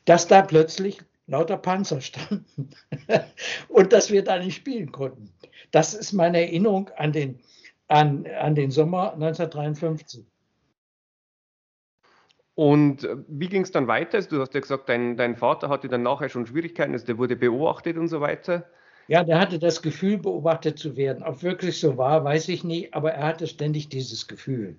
dass 0.05 0.27
da 0.27 0.43
plötzlich 0.43 1.01
lauter 1.27 1.57
Panzer 1.57 2.01
standen 2.01 2.71
und 3.69 3.93
dass 3.93 4.11
wir 4.11 4.23
da 4.23 4.39
nicht 4.39 4.57
spielen 4.57 4.93
konnten. 4.93 5.31
Das 5.71 5.95
ist 5.95 6.13
meine 6.13 6.41
Erinnerung 6.41 6.91
an 6.97 7.13
den, 7.13 7.41
an, 7.89 8.27
an 8.41 8.55
den 8.55 8.71
Sommer 8.71 9.15
1953. 9.15 10.25
Und 12.55 13.05
äh, 13.05 13.17
wie 13.27 13.49
ging 13.49 13.63
es 13.63 13.73
dann 13.73 13.89
weiter? 13.89 14.19
Also 14.19 14.37
du 14.37 14.41
hast 14.41 14.55
ja 14.55 14.61
gesagt, 14.61 14.89
dein, 14.89 15.17
dein 15.17 15.37
Vater 15.37 15.69
hatte 15.69 15.89
dann 15.89 16.03
nachher 16.03 16.29
schon 16.29 16.47
Schwierigkeiten, 16.47 16.93
also 16.93 17.07
der 17.07 17.19
wurde 17.19 17.35
beobachtet 17.35 17.97
und 17.97 18.09
so 18.09 18.21
weiter. 18.21 18.69
Ja, 19.09 19.23
der 19.25 19.39
hatte 19.39 19.59
das 19.59 19.83
Gefühl, 19.83 20.19
beobachtet 20.19 20.79
zu 20.79 20.97
werden. 20.97 21.23
Ob 21.23 21.43
wirklich 21.43 21.79
so 21.79 21.97
war, 21.99 22.25
weiß 22.25 22.49
ich 22.49 22.65
nicht, 22.65 22.95
aber 22.95 23.13
er 23.13 23.27
hatte 23.29 23.47
ständig 23.47 23.89
dieses 23.89 24.27
Gefühl. 24.27 24.77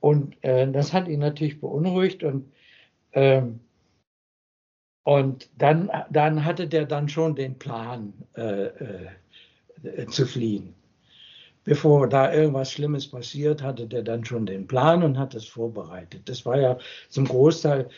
Und 0.00 0.42
äh, 0.44 0.70
das 0.70 0.92
hat 0.92 1.08
ihn 1.08 1.20
natürlich 1.20 1.60
beunruhigt 1.60 2.22
und 2.24 2.52
ähm, 3.12 3.60
und 5.04 5.48
dann, 5.56 5.90
dann 6.10 6.44
hatte 6.44 6.68
der 6.68 6.84
dann 6.84 7.08
schon 7.08 7.34
den 7.34 7.58
Plan 7.58 8.12
äh, 8.36 8.66
äh, 8.66 10.06
zu 10.10 10.26
fliehen. 10.26 10.74
Bevor 11.64 12.08
da 12.08 12.32
irgendwas 12.32 12.72
Schlimmes 12.72 13.08
passiert, 13.08 13.62
hatte 13.62 13.86
der 13.86 14.02
dann 14.02 14.24
schon 14.24 14.46
den 14.46 14.66
Plan 14.66 15.02
und 15.02 15.18
hat 15.18 15.34
es 15.34 15.46
vorbereitet. 15.46 16.28
Das 16.28 16.44
war 16.46 16.58
ja 16.60 16.78
zum 17.08 17.26
Großteil 17.26 17.88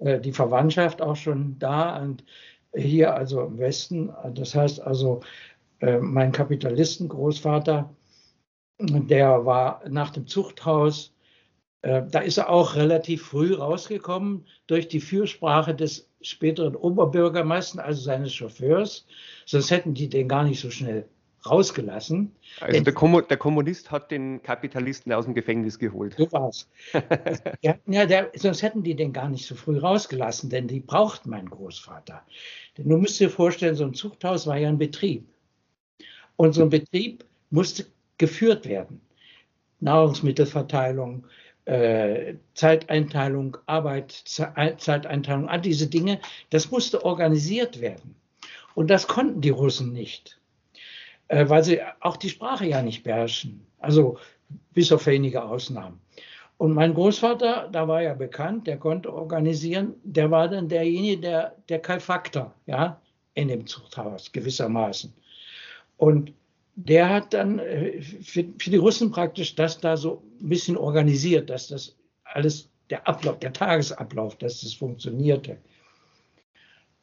äh, 0.00 0.20
die 0.20 0.32
Verwandtschaft 0.32 1.02
auch 1.02 1.16
schon 1.16 1.58
da 1.58 1.96
und 2.00 2.24
hier 2.74 3.14
also 3.14 3.42
im 3.42 3.58
Westen. 3.58 4.10
Das 4.34 4.54
heißt 4.54 4.80
also, 4.80 5.20
äh, 5.80 5.98
mein 5.98 6.32
Kapitalistengroßvater, 6.32 7.94
der 8.78 9.44
war 9.44 9.82
nach 9.88 10.10
dem 10.10 10.26
Zuchthaus 10.26 11.12
äh, 11.82 12.02
da 12.10 12.20
ist 12.20 12.38
er 12.38 12.50
auch 12.50 12.76
relativ 12.76 13.22
früh 13.26 13.54
rausgekommen 13.54 14.46
durch 14.66 14.88
die 14.88 15.00
Fürsprache 15.00 15.74
des 15.74 16.08
späteren 16.20 16.76
Oberbürgermeisters, 16.76 17.78
also 17.78 18.02
seines 18.02 18.34
Chauffeurs. 18.34 19.06
Sonst 19.46 19.70
hätten 19.70 19.94
die 19.94 20.08
den 20.08 20.28
gar 20.28 20.44
nicht 20.44 20.60
so 20.60 20.70
schnell 20.70 21.08
rausgelassen. 21.46 22.32
Also 22.60 22.82
der, 22.82 22.92
Kommun 22.92 23.24
der, 23.28 23.36
Kommunist 23.36 23.90
hat 23.90 24.10
den 24.10 24.42
Kapitalisten 24.42 25.12
aus 25.12 25.24
dem 25.24 25.34
Gefängnis 25.34 25.78
geholt. 25.78 26.14
So 26.18 26.30
war's. 26.32 26.68
ja, 27.62 27.76
ja 27.86 28.06
der, 28.06 28.30
sonst 28.34 28.62
hätten 28.62 28.82
die 28.82 28.94
den 28.94 29.12
gar 29.12 29.28
nicht 29.28 29.46
so 29.46 29.54
früh 29.54 29.78
rausgelassen, 29.78 30.50
denn 30.50 30.68
die 30.68 30.80
braucht 30.80 31.26
mein 31.26 31.48
Großvater. 31.48 32.22
Denn 32.76 32.88
du 32.88 32.98
musst 32.98 33.20
dir 33.20 33.30
vorstellen, 33.30 33.74
so 33.74 33.84
ein 33.84 33.94
Zuchthaus 33.94 34.46
war 34.46 34.58
ja 34.58 34.68
ein 34.68 34.78
Betrieb. 34.78 35.28
Und 36.36 36.54
so 36.54 36.62
ein 36.62 36.70
Betrieb 36.70 37.24
musste 37.50 37.86
geführt 38.18 38.66
werden. 38.68 39.00
Nahrungsmittelverteilung, 39.80 41.26
äh, 41.64 42.34
Zeiteinteilung, 42.54 43.56
Arbeitszeiteinteilung, 43.66 45.48
all 45.48 45.60
diese 45.60 45.86
Dinge, 45.86 46.20
das 46.50 46.70
musste 46.70 47.04
organisiert 47.04 47.80
werden. 47.80 48.14
Und 48.74 48.88
das 48.90 49.06
konnten 49.06 49.40
die 49.40 49.50
Russen 49.50 49.92
nicht, 49.92 50.39
äh, 51.30 51.48
weil 51.48 51.62
sie 51.62 51.80
auch 52.00 52.16
die 52.16 52.28
Sprache 52.28 52.66
ja 52.66 52.82
nicht 52.82 53.04
beherrschen. 53.04 53.64
Also 53.78 54.18
bis 54.72 54.90
auf 54.90 55.06
wenige 55.06 55.44
Ausnahmen. 55.44 56.00
Und 56.58 56.74
mein 56.74 56.92
Großvater, 56.92 57.68
da 57.72 57.88
war 57.88 58.02
ja 58.02 58.14
bekannt, 58.14 58.66
der 58.66 58.76
konnte 58.76 59.14
organisieren, 59.14 59.94
der 60.02 60.30
war 60.30 60.48
dann 60.48 60.68
derjenige, 60.68 61.20
der, 61.20 61.56
der 61.68 61.78
Kalfaktor, 61.78 62.52
ja, 62.66 63.00
in 63.34 63.48
dem 63.48 63.64
Zuchthaus 63.66 64.32
gewissermaßen. 64.32 65.12
Und 65.96 66.32
der 66.74 67.08
hat 67.08 67.32
dann 67.32 67.60
äh, 67.60 68.02
für, 68.02 68.44
für, 68.58 68.70
die 68.70 68.76
Russen 68.76 69.12
praktisch 69.12 69.54
das 69.54 69.78
da 69.78 69.96
so 69.96 70.22
ein 70.40 70.48
bisschen 70.48 70.76
organisiert, 70.76 71.48
dass 71.48 71.68
das 71.68 71.96
alles, 72.24 72.68
der 72.90 73.06
Ablauf, 73.06 73.38
der 73.38 73.52
Tagesablauf, 73.52 74.36
dass 74.36 74.62
das 74.62 74.74
funktionierte. 74.74 75.58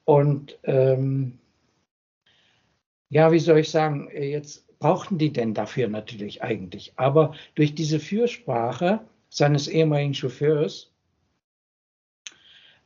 Und 0.03 0.59
ähm, 0.63 1.39
ja, 3.10 3.32
wie 3.32 3.39
soll 3.39 3.60
ich 3.60 3.70
sagen, 3.70 4.10
äh, 4.10 4.30
jetzt 4.30 4.68
brauchten 4.80 5.18
die 5.18 5.32
denn 5.32 5.53
dafür 5.53 5.88
natürlich 5.88 6.43
eigentlich. 6.43 6.93
Aber 6.97 7.34
durch 7.55 7.74
diese 7.76 7.99
Fürsprache 7.99 9.01
seines 9.30 9.68
ehemaligen 9.68 10.14
Chauffeurs 10.14 10.91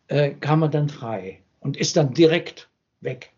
äh, 0.08 0.32
kam 0.32 0.64
er 0.64 0.70
dann 0.70 0.90
frei 0.90 1.42
und 1.60 1.78
ist 1.78 1.98
dann 1.98 2.14
direkt 2.14 2.70
weg. 3.02 3.32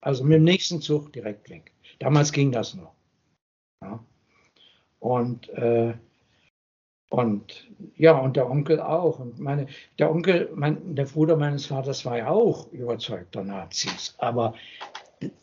Also 0.00 0.24
mit 0.24 0.34
dem 0.34 0.44
nächsten 0.44 0.80
Zug 0.80 1.12
direkt 1.12 1.48
weg. 1.50 1.72
Damals 1.98 2.32
ging 2.32 2.52
das 2.52 2.74
noch. 2.74 2.94
Ja. 3.80 4.04
Und, 5.00 5.48
äh, 5.50 5.94
und 7.10 7.70
ja, 7.96 8.18
und 8.18 8.36
der 8.36 8.50
Onkel 8.50 8.80
auch. 8.80 9.18
Und 9.18 9.38
meine, 9.38 9.66
der 9.98 10.10
Onkel, 10.10 10.50
mein, 10.54 10.94
der 10.94 11.04
Bruder 11.04 11.36
meines 11.36 11.66
Vaters 11.66 12.04
war 12.04 12.18
ja 12.18 12.28
auch 12.28 12.70
überzeugter 12.72 13.44
Nazis. 13.44 14.14
Aber 14.18 14.54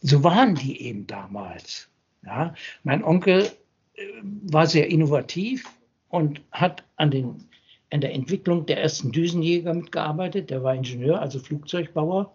so 0.01 0.23
waren 0.23 0.55
die 0.55 0.81
eben 0.81 1.07
damals. 1.07 1.89
Ja. 2.25 2.53
Mein 2.83 3.03
Onkel 3.03 3.51
äh, 3.93 4.03
war 4.23 4.67
sehr 4.67 4.89
innovativ 4.89 5.65
und 6.09 6.41
hat 6.51 6.83
an 6.97 7.11
den 7.11 7.47
an 7.91 8.01
der 8.01 8.13
Entwicklung 8.13 8.65
der 8.65 8.81
ersten 8.81 9.11
Düsenjäger 9.11 9.73
mitgearbeitet. 9.73 10.49
Der 10.49 10.63
war 10.63 10.73
Ingenieur, 10.73 11.21
also 11.21 11.39
Flugzeugbauer. 11.39 12.33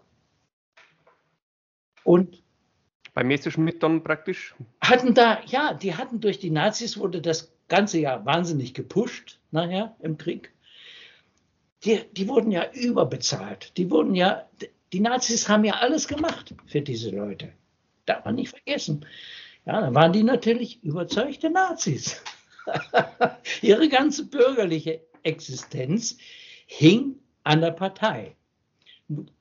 Und 2.05 2.43
bei 3.15 3.25
Messerschmitt 3.25 3.83
dann 3.83 4.05
praktisch? 4.05 4.55
Hatten 4.83 5.15
da, 5.15 5.41
ja, 5.47 5.73
die 5.73 5.95
hatten 5.95 6.21
durch 6.21 6.39
die 6.39 6.51
Nazis 6.51 6.99
wurde 6.99 7.23
das 7.23 7.51
ganze 7.69 7.99
Jahr 7.99 8.27
wahnsinnig 8.27 8.75
gepusht 8.75 9.41
nachher 9.51 9.97
im 10.01 10.19
Krieg. 10.19 10.53
Die, 11.85 12.01
die 12.13 12.29
wurden 12.29 12.51
ja 12.51 12.71
überbezahlt. 12.73 13.77
Die 13.79 13.91
wurden 13.91 14.15
ja, 14.15 14.47
die 14.93 15.01
Nazis 15.01 15.49
haben 15.49 15.65
ja 15.65 15.75
alles 15.75 16.09
gemacht 16.09 16.55
für 16.67 16.81
diese 16.81 17.11
Leute. 17.11 17.53
Darf 18.07 18.25
man 18.25 18.37
nicht 18.37 18.51
vergessen. 18.51 19.05
Ja, 19.65 19.81
dann 19.81 19.95
waren 19.95 20.13
die 20.13 20.23
natürlich 20.23 20.83
überzeugte 20.85 21.51
Nazis. 21.51 22.23
Ihre 23.63 23.89
ganze 23.89 24.27
bürgerliche 24.27 25.01
Existenz 25.23 26.19
hing 26.67 27.17
an 27.43 27.61
der 27.61 27.73
Partei. 27.73 28.37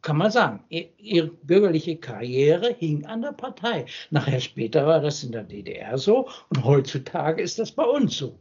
Kann 0.04 0.18
man 0.18 0.30
sagen, 0.30 0.64
ihre 0.70 1.28
bürgerliche 1.28 1.98
Karriere 1.98 2.76
hing 2.78 3.06
an 3.06 3.24
der 3.24 3.32
Partei. 3.32 3.88
Nachher 4.12 4.40
später 4.40 4.86
war 4.86 5.02
das 5.02 5.24
in 5.24 5.32
der 5.32 5.44
DDR 5.44 5.98
so 5.98 6.30
und 6.50 6.64
heutzutage 6.64 7.42
ist 7.42 7.58
das 7.58 7.72
bei 7.72 7.84
uns 7.84 8.16
so. 8.16 8.40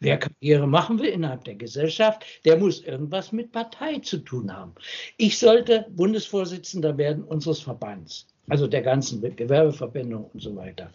Wer 0.00 0.18
Karriere 0.18 0.66
machen 0.66 0.98
will 0.98 1.08
innerhalb 1.08 1.44
der 1.44 1.54
Gesellschaft, 1.54 2.24
der 2.44 2.58
muss 2.58 2.82
irgendwas 2.82 3.32
mit 3.32 3.52
Partei 3.52 3.98
zu 3.98 4.18
tun 4.18 4.54
haben. 4.54 4.74
Ich 5.16 5.38
sollte 5.38 5.86
Bundesvorsitzender 5.90 6.96
werden 6.98 7.24
unseres 7.24 7.60
Verbands, 7.60 8.26
also 8.48 8.66
der 8.66 8.82
ganzen 8.82 9.20
Gewerbeverbände 9.36 10.16
und 10.16 10.40
so 10.40 10.54
weiter. 10.56 10.90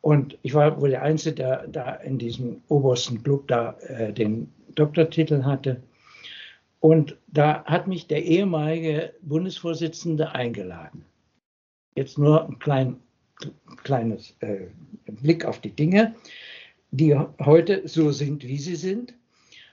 Und 0.00 0.38
ich 0.42 0.54
war 0.54 0.80
wohl 0.80 0.90
der 0.90 1.02
Einzige, 1.02 1.34
der 1.34 1.66
da 1.66 1.94
in 1.96 2.18
diesem 2.18 2.62
obersten 2.68 3.22
Club 3.22 3.48
da 3.48 3.76
äh, 3.80 4.12
den 4.12 4.52
Doktortitel 4.76 5.42
hatte. 5.42 5.82
Und 6.80 7.16
da 7.26 7.64
hat 7.64 7.88
mich 7.88 8.06
der 8.06 8.24
ehemalige 8.24 9.14
Bundesvorsitzende 9.22 10.32
eingeladen. 10.32 11.04
Jetzt 11.96 12.18
nur 12.18 12.46
ein 12.46 12.58
klein, 12.58 13.00
kleines 13.82 14.36
äh, 14.40 14.66
Blick 15.06 15.44
auf 15.44 15.60
die 15.60 15.70
Dinge 15.70 16.14
die 16.90 17.16
heute 17.40 17.86
so 17.88 18.12
sind, 18.12 18.44
wie 18.44 18.58
sie 18.58 18.76
sind. 18.76 19.14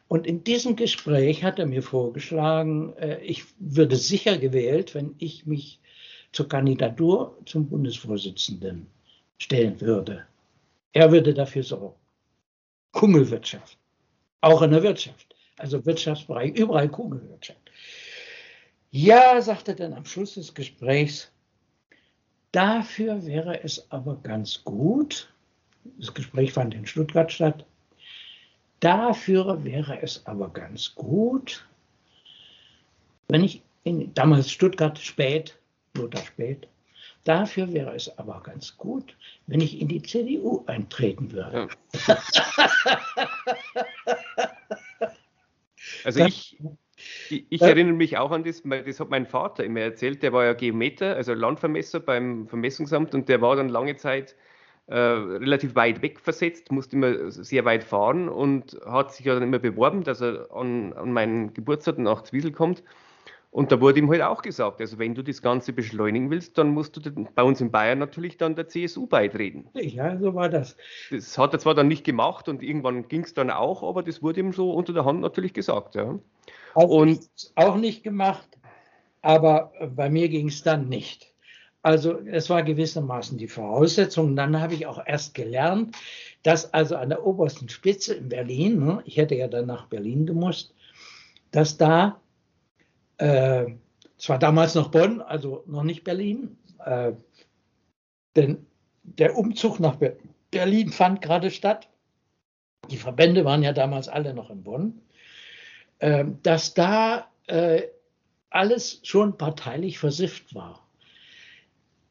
Und 0.07 0.27
in 0.27 0.43
diesem 0.43 0.75
Gespräch 0.75 1.43
hat 1.43 1.59
er 1.59 1.65
mir 1.65 1.81
vorgeschlagen, 1.81 2.93
äh, 2.97 3.19
ich 3.23 3.45
würde 3.57 3.95
sicher 3.95 4.37
gewählt, 4.37 4.93
wenn 4.93 5.15
ich 5.17 5.45
mich 5.45 5.79
zur 6.31 6.47
Kandidatur 6.47 7.37
zum 7.45 7.67
Bundesvorsitzenden 7.67 8.87
stellen 9.37 9.79
würde. 9.81 10.25
Er 10.91 11.11
würde 11.11 11.33
dafür 11.33 11.63
sorgen. 11.63 11.95
Kungelwirtschaft. 12.91 13.77
Auch 14.41 14.61
in 14.61 14.71
der 14.71 14.83
Wirtschaft. 14.83 15.35
Also 15.57 15.85
Wirtschaftsbereich, 15.85 16.55
überall 16.55 16.89
Kungelwirtschaft. 16.89 17.71
Ja, 18.91 19.41
sagte 19.41 19.71
er 19.71 19.77
dann 19.77 19.93
am 19.93 20.05
Schluss 20.05 20.35
des 20.35 20.53
Gesprächs, 20.53 21.31
dafür 22.51 23.25
wäre 23.25 23.63
es 23.63 23.89
aber 23.89 24.17
ganz 24.21 24.63
gut, 24.63 25.32
das 25.97 26.13
Gespräch 26.13 26.53
fand 26.53 26.73
in 26.73 26.85
Stuttgart 26.85 27.31
statt. 27.31 27.65
Dafür 28.79 29.63
wäre 29.63 30.01
es 30.01 30.25
aber 30.25 30.49
ganz 30.49 30.93
gut, 30.95 31.65
wenn 33.29 33.43
ich 33.43 33.61
in 33.83 34.13
damals 34.13 34.51
Stuttgart 34.51 34.97
spät, 34.99 35.57
Lothar 35.95 36.25
spät, 36.25 36.67
dafür 37.23 37.71
wäre 37.71 37.95
es 37.95 38.17
aber 38.17 38.41
ganz 38.43 38.75
gut, 38.77 39.15
wenn 39.47 39.61
ich 39.61 39.79
in 39.79 39.87
die 39.87 40.01
CDU 40.01 40.63
eintreten 40.67 41.31
würde. 41.31 41.69
Ja. 42.07 42.17
also 46.03 46.25
ich, 46.25 46.57
ich, 47.29 47.45
ich, 47.49 47.61
erinnere 47.61 47.95
mich 47.95 48.17
auch 48.17 48.31
an 48.31 48.43
das, 48.43 48.63
das 48.63 48.99
hat 48.99 49.09
mein 49.09 49.25
Vater 49.25 49.63
immer 49.63 49.81
erzählt, 49.81 50.23
der 50.23 50.33
war 50.33 50.45
ja 50.45 50.53
Geometer, 50.53 51.15
also 51.15 51.33
Landvermesser 51.33 51.99
beim 51.99 52.47
Vermessungsamt 52.47 53.13
und 53.13 53.29
der 53.29 53.41
war 53.41 53.55
dann 53.55 53.69
lange 53.69 53.95
Zeit 53.95 54.35
äh, 54.87 54.95
relativ 54.95 55.75
weit 55.75 56.01
weg 56.01 56.19
versetzt, 56.19 56.71
musste 56.71 56.95
immer 56.95 57.31
sehr 57.31 57.63
weit 57.65 57.83
fahren 57.83 58.27
und 58.27 58.77
hat 58.85 59.13
sich 59.13 59.25
ja 59.25 59.33
dann 59.33 59.43
immer 59.43 59.59
beworben, 59.59 60.03
dass 60.03 60.21
er 60.21 60.47
an, 60.53 60.93
an 60.93 61.13
meinen 61.13 61.53
Geburtstag 61.53 61.97
nach 61.97 62.23
Zwiesel 62.23 62.51
kommt. 62.51 62.83
Und 63.53 63.71
da 63.71 63.79
wurde 63.79 63.99
ihm 63.99 64.09
halt 64.09 64.23
auch 64.23 64.41
gesagt, 64.41 64.81
also 64.81 64.97
wenn 64.97 65.13
du 65.13 65.21
das 65.21 65.43
Ganze 65.43 65.73
beschleunigen 65.73 66.31
willst, 66.31 66.57
dann 66.57 66.69
musst 66.69 66.97
du 66.97 67.11
bei 67.35 67.43
uns 67.43 67.61
in 67.61 67.69
Bayern 67.69 67.99
natürlich 67.99 68.37
dann 68.37 68.55
der 68.55 68.67
CSU 68.67 69.05
beitreten. 69.05 69.69
Ja, 69.75 70.17
so 70.17 70.33
war 70.33 70.49
das. 70.49 70.75
Das 71.11 71.37
hat 71.37 71.53
er 71.53 71.59
zwar 71.59 71.75
dann 71.75 71.87
nicht 71.87 72.03
gemacht 72.03 72.49
und 72.49 72.63
irgendwann 72.63 73.07
ging 73.07 73.23
es 73.23 73.35
dann 73.35 73.51
auch, 73.51 73.83
aber 73.83 74.01
das 74.01 74.23
wurde 74.23 74.39
ihm 74.39 74.53
so 74.53 74.71
unter 74.71 74.91
der 74.91 75.05
Hand 75.05 75.21
natürlich 75.21 75.53
gesagt. 75.53 75.93
Ja. 75.93 76.17
Auch, 76.73 76.89
und, 76.89 77.09
nicht, 77.09 77.51
auch 77.53 77.77
nicht 77.77 78.03
gemacht, 78.03 78.57
aber 79.21 79.71
bei 79.95 80.09
mir 80.09 80.29
ging 80.29 80.47
es 80.47 80.63
dann 80.63 80.89
nicht. 80.89 81.32
Also 81.83 82.17
es 82.19 82.49
war 82.49 82.63
gewissermaßen 82.63 83.37
die 83.37 83.49
Voraussetzung. 83.49 84.35
Dann 84.37 84.59
habe 84.59 84.73
ich 84.73 84.87
auch 84.87 85.05
erst 85.05 85.33
gelernt, 85.33 85.95
dass 86.41 86.73
also 86.73 86.95
an 86.95 87.09
der 87.09 87.25
obersten 87.25 87.67
Spitze 87.67 88.15
in 88.15 88.29
Berlin, 88.29 88.79
ne, 88.79 89.03
ich 89.05 89.17
hätte 89.17 89.35
ja 89.35 89.49
dann 89.49 89.65
nach 89.65 89.87
Berlin 89.87 90.25
gemusst, 90.25 90.73
dass 91.51 91.77
da, 91.77 92.21
äh, 93.17 93.65
zwar 94.17 94.39
damals 94.39 94.75
noch 94.75 94.91
Bonn, 94.91 95.21
also 95.21 95.63
noch 95.67 95.83
nicht 95.83 96.05
Berlin, 96.05 96.57
äh, 96.85 97.11
denn 98.37 98.65
der 99.03 99.37
Umzug 99.37 99.81
nach 99.81 99.97
Berlin 100.51 100.89
fand 100.89 101.21
gerade 101.21 101.51
statt. 101.51 101.89
Die 102.89 102.97
Verbände 102.97 103.43
waren 103.43 103.61
ja 103.61 103.73
damals 103.73 104.07
alle 104.07 104.33
noch 104.33 104.49
in 104.49 104.63
Bonn, 104.63 105.01
äh, 105.99 106.23
dass 106.43 106.73
da 106.73 107.27
äh, 107.47 107.83
alles 108.49 109.01
schon 109.03 109.37
parteilich 109.37 109.99
versifft 109.99 110.55
war. 110.55 110.82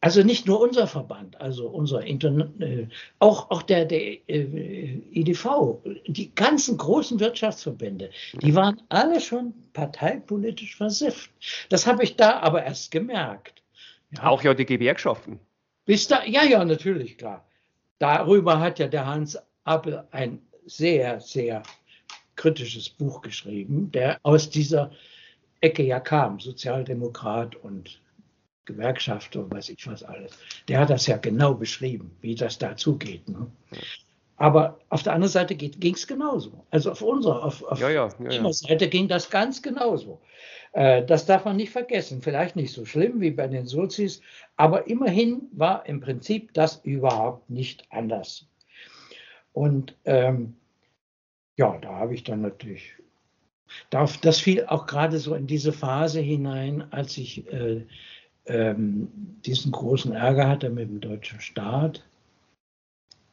Also 0.04 0.24
nicht 0.24 0.48
nur 0.48 0.60
unser 0.60 0.88
Verband, 0.88 1.40
also 1.40 1.68
unser 1.68 2.04
Internet, 2.04 2.60
äh, 2.60 2.88
auch, 3.20 3.52
auch 3.52 3.62
der, 3.62 3.84
der 3.84 4.00
äh, 4.28 5.00
EDV, 5.12 5.78
die 6.08 6.34
ganzen 6.34 6.76
großen 6.76 7.20
Wirtschaftsverbände, 7.20 8.10
die 8.32 8.52
waren 8.52 8.82
alle 8.88 9.20
schon 9.20 9.54
parteipolitisch 9.72 10.74
versifft. 10.74 11.30
Das 11.68 11.86
habe 11.86 12.02
ich 12.02 12.16
da 12.16 12.40
aber 12.40 12.64
erst 12.64 12.90
gemerkt. 12.90 13.62
Ja. 14.10 14.24
Auch 14.24 14.42
ja 14.42 14.54
die 14.54 14.66
Gewerkschaften. 14.66 15.38
Bis 15.84 16.08
da, 16.08 16.24
ja, 16.24 16.42
ja, 16.42 16.64
natürlich, 16.64 17.16
klar. 17.16 17.46
Darüber 18.00 18.58
hat 18.58 18.80
ja 18.80 18.88
der 18.88 19.06
Hans 19.06 19.38
Appel 19.62 20.02
ein 20.10 20.42
sehr, 20.66 21.20
sehr 21.20 21.62
kritisches 22.34 22.90
Buch 22.90 23.20
geschrieben, 23.20 23.92
der 23.92 24.18
aus 24.24 24.50
dieser 24.50 24.90
Ecke 25.60 25.84
ja 25.84 26.00
kam, 26.00 26.40
Sozialdemokrat 26.40 27.54
und 27.54 28.01
Gewerkschaft 28.64 29.34
und 29.36 29.52
weiß 29.52 29.70
ich 29.70 29.86
was 29.86 30.02
alles. 30.02 30.32
Der 30.68 30.80
hat 30.80 30.90
das 30.90 31.06
ja 31.06 31.16
genau 31.16 31.54
beschrieben, 31.54 32.16
wie 32.20 32.34
das 32.34 32.58
da 32.58 32.76
zugeht. 32.76 33.28
Ne? 33.28 33.46
Aber 34.36 34.80
auf 34.88 35.02
der 35.02 35.12
anderen 35.12 35.30
Seite 35.30 35.54
ging 35.54 35.94
es 35.94 36.06
genauso. 36.06 36.66
Also 36.70 36.90
auf 36.90 37.02
unserer, 37.02 37.44
auf, 37.44 37.62
auf 37.64 37.78
ja, 37.78 37.90
ja, 37.90 38.08
ja, 38.18 38.52
Seite 38.52 38.88
ging 38.88 39.08
das 39.08 39.30
ganz 39.30 39.62
genauso. 39.62 40.20
Äh, 40.72 41.04
das 41.04 41.26
darf 41.26 41.44
man 41.44 41.56
nicht 41.56 41.70
vergessen. 41.70 42.22
Vielleicht 42.22 42.56
nicht 42.56 42.72
so 42.72 42.84
schlimm 42.84 43.20
wie 43.20 43.30
bei 43.30 43.46
den 43.46 43.66
Sozis, 43.66 44.20
aber 44.56 44.86
immerhin 44.88 45.42
war 45.52 45.86
im 45.86 46.00
Prinzip 46.00 46.52
das 46.54 46.80
überhaupt 46.82 47.50
nicht 47.50 47.84
anders. 47.90 48.48
Und 49.52 49.94
ähm, 50.06 50.56
ja, 51.56 51.78
da 51.78 51.90
habe 51.96 52.14
ich 52.14 52.24
dann 52.24 52.40
natürlich, 52.40 52.94
das 53.90 54.40
fiel 54.40 54.64
auch 54.66 54.86
gerade 54.86 55.18
so 55.18 55.34
in 55.34 55.46
diese 55.46 55.72
Phase 55.72 56.20
hinein, 56.20 56.90
als 56.90 57.18
ich 57.18 57.46
äh, 57.52 57.86
ähm, 58.46 59.08
diesen 59.44 59.72
großen 59.72 60.12
Ärger 60.12 60.48
hatte 60.48 60.70
mit 60.70 60.88
dem 60.88 61.00
deutschen 61.00 61.40
Staat. 61.40 62.04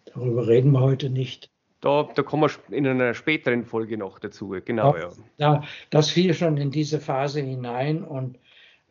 Darüber 0.05 0.47
reden 0.47 0.71
wir 0.71 0.81
heute 0.81 1.09
nicht. 1.09 1.49
Da, 1.81 2.09
da 2.13 2.23
kommen 2.23 2.49
wir 2.49 2.77
in 2.77 2.85
einer 2.85 3.13
späteren 3.13 3.63
Folge 3.63 3.97
noch 3.97 4.19
dazu, 4.19 4.49
genau. 4.65 4.97
Ja, 4.97 5.11
ja. 5.37 5.63
das 5.89 6.09
fiel 6.09 6.33
schon 6.33 6.57
in 6.57 6.71
diese 6.71 6.99
Phase 6.99 7.41
hinein 7.41 8.03
und 8.03 8.37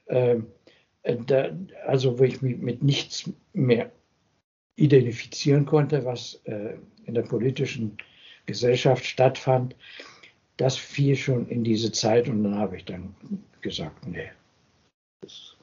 äh, 0.07 0.39
da, 1.27 1.51
also 1.87 2.19
wo 2.19 2.25
ich 2.25 2.41
mich 2.41 2.57
mit 2.59 2.83
nichts 2.83 3.31
mehr 3.53 3.93
identifizieren 4.77 5.67
konnte, 5.67 6.05
was 6.05 6.41
äh, 6.45 6.75
in 7.05 7.15
der 7.15 7.23
politischen 7.23 7.97
Gesellschaft 8.47 9.05
stattfand, 9.05 9.77
das 10.57 10.77
fiel 10.77 11.15
schon 11.15 11.49
in 11.49 11.65
diese 11.65 11.93
Zeit 11.93 12.29
und 12.29 12.43
dann 12.45 12.57
habe 12.57 12.77
ich 12.77 12.85
dann 12.85 13.15
gesagt, 13.61 14.07
nee, 14.07 14.31
das 15.21 15.58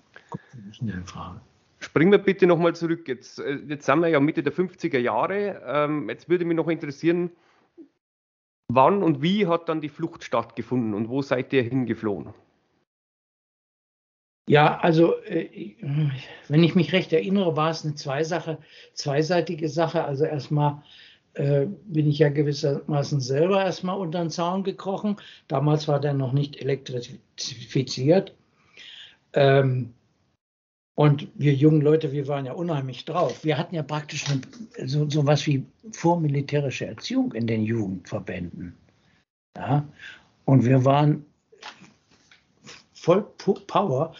Frage. 1.06 1.42
Springen 1.80 2.12
wir 2.12 2.20
bitte 2.20 2.48
nochmal 2.48 2.76
zurück. 2.76 3.08
Jetzt, 3.08 3.40
äh, 3.40 3.60
jetzt 3.68 3.86
sind 3.86 4.00
wir 4.00 4.08
ja 4.08 4.20
Mitte 4.20 4.44
der 4.44 4.54
50er 4.54 5.00
Jahre. 5.00 5.62
Ähm, 5.66 6.10
jetzt 6.10 6.30
würde 6.30 6.46
mich 6.46 6.56
noch 6.56 6.68
interessieren, 6.68 7.32
wann 8.68 9.04
und 9.04 9.22
wie 9.22 9.48
hat 9.48 9.70
dann 9.70 9.82
die 9.82 9.90
Flucht 9.90 10.24
stattgefunden 10.24 10.94
und 10.94 11.10
wo 11.10 11.22
seid 11.22 11.54
ihr 11.54 11.64
hingeflohen? 11.64 12.34
Ja, 14.48 14.78
also 14.80 15.20
äh, 15.24 15.76
wenn 16.48 16.64
ich 16.64 16.76
mich 16.76 16.94
recht 16.94 17.12
erinnere, 17.14 17.58
war 17.58 17.72
es 17.72 17.84
eine 17.84 17.96
Zweisache, 17.96 18.60
zweiseitige 18.94 19.70
Sache. 19.70 20.04
Also 20.04 20.26
erstmal 20.26 20.84
äh, 21.34 21.66
bin 21.66 22.08
ich 22.08 22.20
ja 22.20 22.30
gewissermaßen 22.30 23.22
selber 23.22 23.64
erstmal 23.64 23.98
unter 23.98 24.20
den 24.20 24.30
Zaun 24.30 24.64
gekrochen. 24.64 25.18
Damals 25.48 25.88
war 25.88 26.00
der 26.00 26.14
noch 26.14 26.32
nicht 26.32 26.58
elektrifiziert. 26.58 28.36
Ähm, 29.34 29.94
und 30.96 31.28
wir 31.36 31.54
jungen 31.54 31.82
Leute, 31.82 32.14
wir 32.14 32.28
waren 32.28 32.46
ja 32.46 32.54
unheimlich 32.54 33.04
drauf. 33.04 33.44
Wir 33.44 33.58
hatten 33.58 33.76
ja 33.76 33.84
praktisch 33.84 34.26
eine, 34.30 34.88
so, 34.88 35.10
so 35.10 35.26
was 35.26 35.46
wie 35.46 35.66
vormilitärische 35.92 36.86
Erziehung 36.86 37.34
in 37.34 37.48
den 37.48 37.64
Jugendverbänden. 37.64 38.74
Ja? 39.58 39.86
Und 40.46 40.64
wir 40.64 40.86
waren 40.86 41.26
voll 42.94 43.26
Power. 43.68 44.16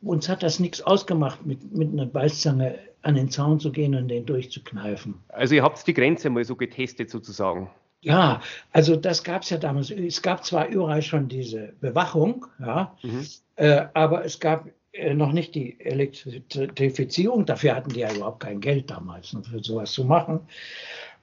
Uns 0.00 0.28
hat 0.28 0.42
das 0.42 0.58
nichts 0.58 0.80
ausgemacht, 0.80 1.44
mit, 1.44 1.74
mit 1.74 1.92
einer 1.92 2.06
Beißzange 2.06 2.78
an 3.02 3.16
den 3.16 3.28
Zaun 3.28 3.60
zu 3.60 3.70
gehen 3.70 3.94
und 3.94 4.08
den 4.08 4.24
durchzukneifen. 4.24 5.14
Also 5.28 5.54
ihr 5.54 5.62
habt 5.62 5.86
die 5.86 5.92
Grenze 5.92 6.30
mal 6.30 6.44
so 6.44 6.56
getestet 6.56 7.10
sozusagen. 7.10 7.70
Ja, 8.00 8.40
also 8.72 8.96
das 8.96 9.22
gab 9.22 9.42
es 9.42 9.50
ja 9.50 9.58
damals. 9.58 9.90
Es 9.90 10.22
gab 10.22 10.44
zwar 10.44 10.68
überall 10.68 11.02
schon 11.02 11.28
diese 11.28 11.74
Bewachung, 11.80 12.46
ja, 12.58 12.96
mhm. 13.02 13.26
äh, 13.56 13.86
aber 13.94 14.24
es 14.24 14.40
gab 14.40 14.68
noch 15.14 15.32
nicht 15.32 15.54
die 15.54 15.78
Elektrifizierung. 15.80 17.46
Dafür 17.46 17.74
hatten 17.74 17.90
die 17.90 18.00
ja 18.00 18.14
überhaupt 18.14 18.40
kein 18.40 18.60
Geld 18.60 18.90
damals, 18.90 19.34
um 19.34 19.42
für 19.42 19.62
sowas 19.62 19.92
zu 19.92 20.04
machen. 20.04 20.40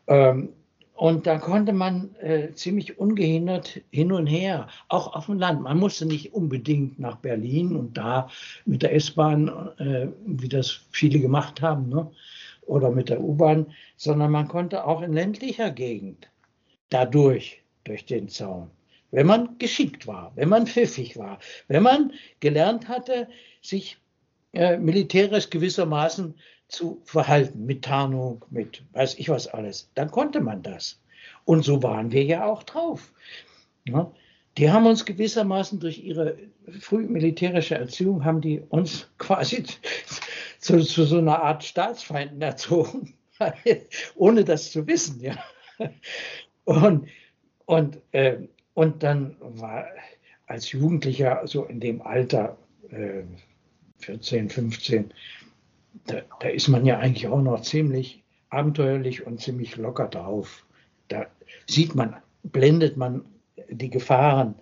Ähm, 0.07 0.49
und 1.01 1.25
da 1.25 1.39
konnte 1.39 1.73
man 1.73 2.13
äh, 2.17 2.51
ziemlich 2.53 2.99
ungehindert 2.99 3.81
hin 3.89 4.11
und 4.11 4.27
her, 4.27 4.67
auch 4.87 5.15
auf 5.15 5.25
dem 5.25 5.39
Land. 5.39 5.61
Man 5.61 5.79
musste 5.79 6.05
nicht 6.05 6.33
unbedingt 6.33 6.99
nach 6.99 7.15
Berlin 7.15 7.75
und 7.75 7.97
da 7.97 8.29
mit 8.65 8.83
der 8.83 8.93
S-Bahn, 8.93 9.47
äh, 9.79 10.09
wie 10.25 10.49
das 10.49 10.81
viele 10.91 11.19
gemacht 11.19 11.61
haben, 11.61 11.89
ne? 11.89 12.11
oder 12.67 12.91
mit 12.91 13.09
der 13.09 13.19
U-Bahn, 13.19 13.73
sondern 13.97 14.31
man 14.31 14.47
konnte 14.47 14.85
auch 14.85 15.01
in 15.01 15.13
ländlicher 15.13 15.71
Gegend 15.71 16.29
dadurch, 16.89 17.63
durch 17.83 18.05
den 18.05 18.29
Zaun. 18.29 18.69
Wenn 19.11 19.27
man 19.27 19.57
geschickt 19.57 20.07
war, 20.07 20.31
wenn 20.35 20.49
man 20.49 20.67
pfiffig 20.67 21.17
war, 21.17 21.39
wenn 21.67 21.83
man 21.83 22.13
gelernt 22.39 22.87
hatte, 22.87 23.27
sich 23.61 23.97
äh, 24.53 24.77
militärisch 24.77 25.49
gewissermaßen 25.49 26.35
zu 26.67 27.01
verhalten, 27.03 27.65
mit 27.65 27.83
Tarnung, 27.83 28.45
mit 28.49 28.83
weiß 28.93 29.15
ich 29.19 29.29
was 29.29 29.47
alles. 29.47 29.91
Dann 29.95 30.09
konnte 30.09 30.39
man 30.39 30.63
das. 30.63 31.01
Und 31.43 31.63
so 31.63 31.83
waren 31.83 32.11
wir 32.11 32.23
ja 32.23 32.45
auch 32.45 32.63
drauf. 32.63 33.13
Ja, 33.85 34.11
die 34.57 34.69
haben 34.69 34.85
uns 34.85 35.05
gewissermaßen 35.05 35.79
durch 35.79 36.03
ihre 36.03 36.37
früh 36.79 37.05
militärische 37.05 37.75
Erziehung, 37.75 38.23
haben 38.23 38.41
die 38.41 38.61
uns 38.69 39.09
quasi 39.17 39.63
zu, 40.59 40.79
zu 40.79 41.05
so 41.05 41.17
einer 41.17 41.41
Art 41.41 41.63
Staatsfeinden 41.63 42.41
erzogen, 42.41 43.13
ohne 44.15 44.43
das 44.45 44.71
zu 44.71 44.87
wissen. 44.87 45.19
Ja. 45.19 45.37
Und, 46.65 47.07
und, 47.65 47.97
äh, 48.11 48.37
und 48.73 49.03
dann 49.03 49.35
war 49.39 49.85
als 50.47 50.71
Jugendlicher, 50.71 51.41
so 51.45 51.65
in 51.65 51.79
dem 51.79 52.01
Alter, 52.01 52.57
äh, 52.89 53.23
14, 53.99 54.49
15, 54.49 55.13
da, 56.07 56.21
da 56.39 56.47
ist 56.49 56.67
man 56.67 56.85
ja 56.85 56.97
eigentlich 56.99 57.27
auch 57.27 57.41
noch 57.41 57.61
ziemlich 57.61 58.23
abenteuerlich 58.49 59.25
und 59.25 59.39
ziemlich 59.39 59.77
locker 59.77 60.07
drauf. 60.07 60.65
Da 61.07 61.27
sieht 61.67 61.95
man, 61.95 62.15
blendet 62.43 62.97
man 62.97 63.25
die 63.69 63.89
Gefahren, 63.89 64.55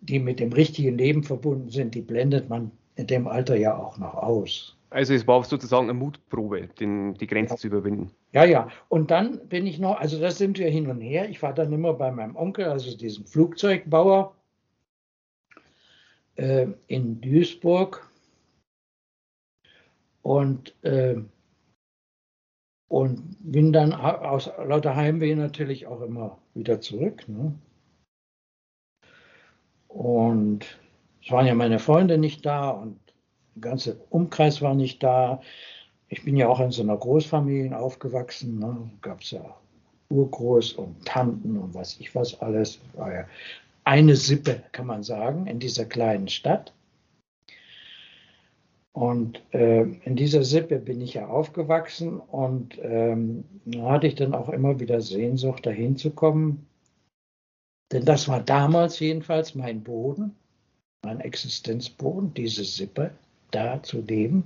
die 0.00 0.18
mit 0.18 0.40
dem 0.40 0.52
richtigen 0.52 0.96
Leben 0.96 1.24
verbunden 1.24 1.70
sind, 1.70 1.94
die 1.94 2.02
blendet 2.02 2.48
man 2.48 2.70
in 2.94 3.06
dem 3.06 3.26
Alter 3.26 3.56
ja 3.56 3.76
auch 3.76 3.98
noch 3.98 4.14
aus. 4.14 4.77
Also 4.90 5.12
es 5.12 5.26
war 5.26 5.44
sozusagen 5.44 5.84
eine 5.84 5.94
Mutprobe, 5.94 6.68
den, 6.80 7.14
die 7.14 7.26
Grenze 7.26 7.54
ja. 7.54 7.58
zu 7.58 7.66
überwinden. 7.66 8.10
Ja, 8.32 8.44
ja. 8.44 8.68
Und 8.88 9.10
dann 9.10 9.46
bin 9.48 9.66
ich 9.66 9.78
noch, 9.78 9.98
also 9.98 10.18
das 10.18 10.38
sind 10.38 10.58
wir 10.58 10.70
hin 10.70 10.88
und 10.88 11.00
her. 11.00 11.28
Ich 11.28 11.42
war 11.42 11.52
dann 11.52 11.72
immer 11.72 11.92
bei 11.92 12.10
meinem 12.10 12.36
Onkel, 12.36 12.66
also 12.66 12.96
diesem 12.96 13.26
Flugzeugbauer 13.26 14.34
äh, 16.36 16.68
in 16.86 17.20
Duisburg. 17.20 18.10
Und, 20.22 20.74
äh, 20.84 21.16
und 22.88 23.36
bin 23.40 23.72
dann 23.72 23.92
aus 23.92 24.50
lauter 24.58 24.96
Heimweh 24.96 25.34
natürlich 25.34 25.86
auch 25.86 26.00
immer 26.00 26.38
wieder 26.54 26.80
zurück. 26.80 27.28
Ne? 27.28 27.54
Und 29.88 30.78
es 31.22 31.30
waren 31.30 31.46
ja 31.46 31.54
meine 31.54 31.78
Freunde 31.78 32.18
nicht 32.18 32.46
da 32.46 32.70
und 32.70 32.98
ganze 33.60 34.00
Umkreis 34.10 34.62
war 34.62 34.74
nicht 34.74 35.02
da. 35.02 35.40
Ich 36.08 36.24
bin 36.24 36.36
ja 36.36 36.48
auch 36.48 36.60
in 36.60 36.70
so 36.70 36.82
einer 36.82 36.96
Großfamilie 36.96 37.78
aufgewachsen. 37.78 38.58
Ne? 38.58 38.90
Gab 39.02 39.20
es 39.20 39.32
ja 39.32 39.56
Urgroß 40.10 40.72
und 40.74 41.04
Tanten 41.04 41.58
und 41.58 41.74
was 41.74 41.98
ich 42.00 42.14
was 42.14 42.40
alles. 42.40 42.80
War 42.94 43.12
ja 43.12 43.24
eine 43.84 44.16
Sippe, 44.16 44.62
kann 44.72 44.86
man 44.86 45.02
sagen, 45.02 45.46
in 45.46 45.58
dieser 45.58 45.84
kleinen 45.84 46.28
Stadt. 46.28 46.72
Und 48.92 49.40
äh, 49.54 49.82
in 49.82 50.16
dieser 50.16 50.42
Sippe 50.42 50.78
bin 50.78 51.00
ich 51.00 51.14
ja 51.14 51.28
aufgewachsen 51.28 52.18
und 52.18 52.78
ähm, 52.82 53.44
hatte 53.80 54.08
ich 54.08 54.16
dann 54.16 54.34
auch 54.34 54.48
immer 54.48 54.80
wieder 54.80 55.00
Sehnsucht, 55.00 55.66
dahin 55.66 55.96
zu 55.96 56.10
kommen. 56.10 56.66
Denn 57.92 58.04
das 58.04 58.28
war 58.28 58.40
damals 58.40 58.98
jedenfalls 58.98 59.54
mein 59.54 59.82
Boden, 59.82 60.34
mein 61.04 61.20
Existenzboden, 61.20 62.34
diese 62.34 62.64
Sippe, 62.64 63.12
da 63.50 63.82
zu 63.82 64.00
leben. 64.02 64.44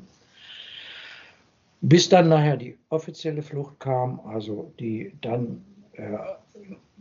Bis 1.81 2.09
dann 2.09 2.29
nachher 2.29 2.57
die 2.57 2.77
offizielle 2.91 3.43
Flucht 3.43 3.81
kam, 3.81 4.21
also 4.21 4.73
die 4.79 5.13
dann 5.21 5.65
äh, 5.95 6.17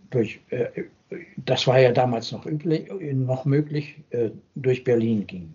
durch, 0.09 0.39
äh, 0.49 0.85
das 1.37 1.67
war 1.67 1.79
ja 1.79 1.91
damals 1.91 2.31
noch, 2.31 2.45
üblich, 2.45 2.89
noch 3.13 3.45
möglich, 3.45 3.95
äh, 4.09 4.31
durch 4.55 4.83
Berlin 4.83 5.27
ging. 5.27 5.53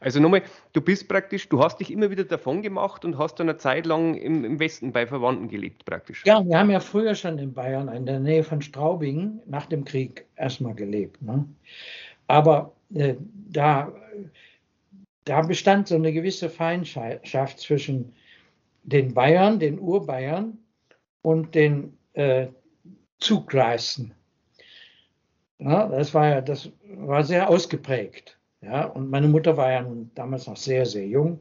Also 0.00 0.20
nochmal, 0.20 0.42
du 0.72 0.80
bist 0.80 1.08
praktisch, 1.08 1.48
du 1.48 1.62
hast 1.62 1.80
dich 1.80 1.90
immer 1.90 2.10
wieder 2.10 2.24
davon 2.24 2.62
gemacht 2.62 3.04
und 3.04 3.18
hast 3.18 3.36
dann 3.36 3.48
eine 3.48 3.58
Zeit 3.58 3.84
lang 3.86 4.14
im, 4.14 4.44
im, 4.44 4.60
Westen 4.60 4.92
bei 4.92 5.06
Verwandten 5.06 5.48
gelebt 5.48 5.84
praktisch. 5.84 6.24
Ja, 6.24 6.44
wir 6.44 6.58
haben 6.58 6.70
ja 6.70 6.80
früher 6.80 7.14
schon 7.14 7.38
in 7.38 7.52
Bayern 7.52 7.88
in 7.88 8.06
der 8.06 8.20
Nähe 8.20 8.44
von 8.44 8.62
Straubing 8.62 9.40
nach 9.46 9.66
dem 9.66 9.84
Krieg 9.84 10.24
erstmal 10.36 10.74
gelebt. 10.74 11.20
Ne? 11.20 11.44
Aber 12.28 12.72
äh, 12.94 13.14
da, 13.50 13.92
da 15.28 15.42
bestand 15.42 15.88
so 15.88 15.94
eine 15.94 16.12
gewisse 16.12 16.48
Feindschaft 16.48 17.60
zwischen 17.60 18.14
den 18.82 19.12
Bayern, 19.12 19.58
den 19.58 19.78
Urbayern 19.78 20.58
und 21.22 21.54
den 21.54 21.98
äh, 22.14 22.48
Zugreisten. 23.18 24.14
Ja, 25.58 25.88
das 25.88 26.14
war 26.14 26.28
ja, 26.28 26.40
das 26.40 26.70
war 26.84 27.24
sehr 27.24 27.50
ausgeprägt. 27.50 28.38
Ja, 28.60 28.86
und 28.86 29.10
meine 29.10 29.28
Mutter 29.28 29.56
war 29.56 29.70
ja 29.70 29.86
damals 30.14 30.46
noch 30.46 30.56
sehr, 30.56 30.86
sehr 30.86 31.06
jung. 31.06 31.40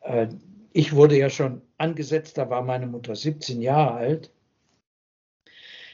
Äh, 0.00 0.28
ich 0.72 0.94
wurde 0.94 1.16
ja 1.18 1.30
schon 1.30 1.62
angesetzt, 1.78 2.38
da 2.38 2.50
war 2.50 2.62
meine 2.62 2.86
Mutter 2.86 3.16
17 3.16 3.60
Jahre 3.60 3.94
alt. 3.94 4.30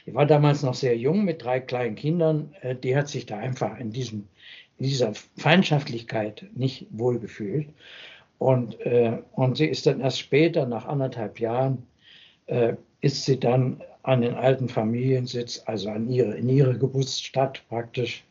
Ich 0.05 0.13
war 0.13 0.25
damals 0.25 0.63
noch 0.63 0.73
sehr 0.73 0.97
jung 0.97 1.25
mit 1.25 1.43
drei 1.43 1.59
kleinen 1.59 1.95
Kindern. 1.95 2.53
Äh, 2.61 2.75
die 2.75 2.95
hat 2.95 3.07
sich 3.07 3.25
da 3.25 3.37
einfach 3.37 3.77
in, 3.79 3.91
diesem, 3.91 4.27
dieser 4.79 5.13
Feindschaftlichkeit 5.37 6.45
nicht 6.55 6.87
wohlgefühlt. 6.91 7.69
Und, 8.37 8.79
äh, 8.81 9.17
und 9.33 9.57
sie 9.57 9.65
ist 9.65 9.87
dann 9.87 10.01
erst 10.01 10.19
später, 10.19 10.65
nach 10.65 10.85
anderthalb 10.85 11.39
Jahren, 11.39 11.83
ist 13.01 13.25
sie 13.25 13.37
dann 13.37 13.83
an 14.03 14.21
den 14.21 14.35
alten 14.35 14.69
Familiensitz, 14.69 15.61
also 15.65 15.89
an 15.89 16.07
ihre, 16.09 16.37
in 16.37 16.47
ihre 16.47 16.77
Geburtsstadt 16.77 17.61
praktisch, 17.67 18.23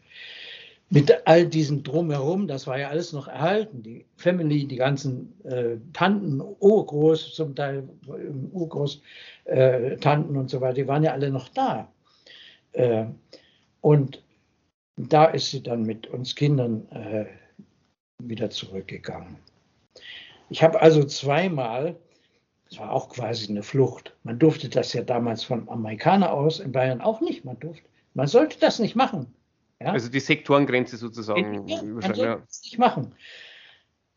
mit 0.89 1.27
all 1.27 1.47
diesem 1.47 1.82
Drumherum, 1.82 2.47
das 2.47 2.66
war 2.66 2.78
ja 2.78 2.89
alles 2.89 3.12
noch 3.12 3.27
erhalten. 3.27 3.82
Die 3.82 4.05
Family, 4.16 4.66
die 4.66 4.77
ganzen 4.77 5.35
äh, 5.44 5.77
Tanten, 5.93 6.40
Urgroß, 6.40 7.35
zum 7.35 7.56
Teil 7.56 7.89
Urgroß, 8.52 9.02
äh, 9.47 9.97
Tanten 9.97 10.36
und 10.36 10.48
so 10.48 10.60
weiter, 10.60 10.74
die 10.74 10.86
waren 10.86 11.02
ja 11.02 11.12
alle 11.12 11.31
noch 11.31 11.48
da. 11.48 11.93
Äh, 12.73 13.06
und 13.81 14.23
da 14.97 15.27
ist 15.27 15.51
sie 15.51 15.62
dann 15.62 15.82
mit 15.82 16.06
uns 16.06 16.35
Kindern 16.35 16.89
äh, 16.90 17.27
wieder 18.18 18.51
zurückgegangen. 18.51 19.36
Ich 20.48 20.62
habe 20.62 20.81
also 20.81 21.05
zweimal, 21.05 21.97
das 22.68 22.78
war 22.78 22.93
auch 22.93 23.09
quasi 23.09 23.48
eine 23.51 23.62
Flucht, 23.62 24.16
man 24.23 24.39
durfte 24.39 24.68
das 24.68 24.93
ja 24.93 25.02
damals 25.02 25.44
von 25.44 25.68
Amerikanern 25.68 26.31
aus 26.31 26.60
in 26.60 26.73
Bayern 26.73 27.01
auch 27.01 27.20
nicht, 27.20 27.44
man 27.44 27.59
durfte, 27.59 27.85
man 28.14 28.27
sollte 28.27 28.59
das 28.59 28.78
nicht 28.78 28.97
machen. 28.97 29.35
Ja? 29.81 29.93
Also 29.93 30.09
die 30.09 30.20
Sektorengrenze 30.20 30.97
sozusagen. 30.97 31.68
Ja, 31.68 31.81
kann 32.01 32.14
ja. 32.14 32.43
nicht 32.62 32.78
machen. 32.78 33.14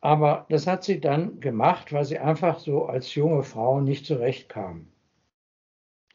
Aber 0.01 0.45
das 0.49 0.65
hat 0.65 0.85
sie 0.85 1.01
dann 1.01 1.41
gemacht, 1.41 1.91
weil 1.91 2.05
sie 2.05 2.19
einfach 2.19 2.59
so 2.59 2.85
als 2.85 3.13
junge 3.15 3.43
Frau 3.43 3.81
nicht 3.81 4.05
zurechtkam. 4.05 4.87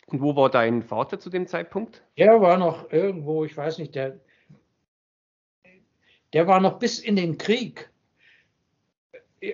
Und 0.07 0.23
wo 0.23 0.36
war 0.36 0.51
dein 0.51 0.82
Vater 0.82 1.19
zu 1.19 1.28
dem 1.28 1.47
Zeitpunkt? 1.47 2.03
Er 2.16 2.41
war 2.41 2.57
noch 2.57 2.91
irgendwo, 2.91 3.45
ich 3.45 3.57
weiß 3.57 3.78
nicht, 3.78 3.95
der, 3.95 4.20
der 6.35 6.47
war 6.47 6.61
noch 6.61 6.78
bis 6.78 6.98
in 6.98 7.16
den 7.16 7.39
Krieg. 7.39 7.90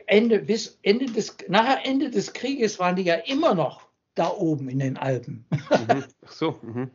Ende, 0.06 0.40
bis 0.40 0.78
Ende 0.82 1.06
des, 1.06 1.36
nach 1.48 1.84
Ende 1.84 2.10
des 2.10 2.32
Krieges 2.32 2.78
waren 2.78 2.96
die 2.96 3.02
ja 3.02 3.14
immer 3.14 3.54
noch 3.54 3.88
da 4.14 4.30
oben 4.30 4.68
in 4.68 4.78
den 4.78 4.96
Alpen. 4.96 5.46
Mhm. 5.50 6.04
So. 6.26 6.58
Mhm. 6.62 6.90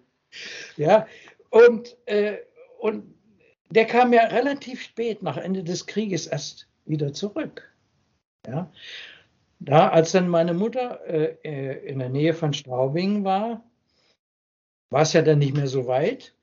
Ja, 0.76 1.08
und, 1.50 1.98
äh, 2.08 2.38
und 2.80 3.16
der 3.70 3.86
kam 3.86 4.14
ja 4.14 4.24
relativ 4.26 4.82
spät 4.82 5.22
nach 5.22 5.38
Ende 5.38 5.64
des 5.64 5.86
Krieges 5.86 6.28
erst 6.28 6.68
wieder 6.86 7.14
zurück. 7.14 7.72
Ja, 8.48 8.72
da, 9.60 9.90
als 9.90 10.12
dann 10.12 10.30
meine 10.30 10.54
Mutter 10.54 11.06
äh, 11.08 11.38
äh 11.44 11.88
in 11.88 12.00
der 12.00 12.10
Nähe 12.10 12.34
von 12.34 12.54
Straubing 12.54 13.24
war, 13.24 13.64
war 14.90 15.02
es 15.02 15.14
ja 15.14 15.22
dann 15.22 15.40
nicht 15.40 15.56
mehr 15.56 15.68
so 15.68 15.88
weit. 15.88 16.35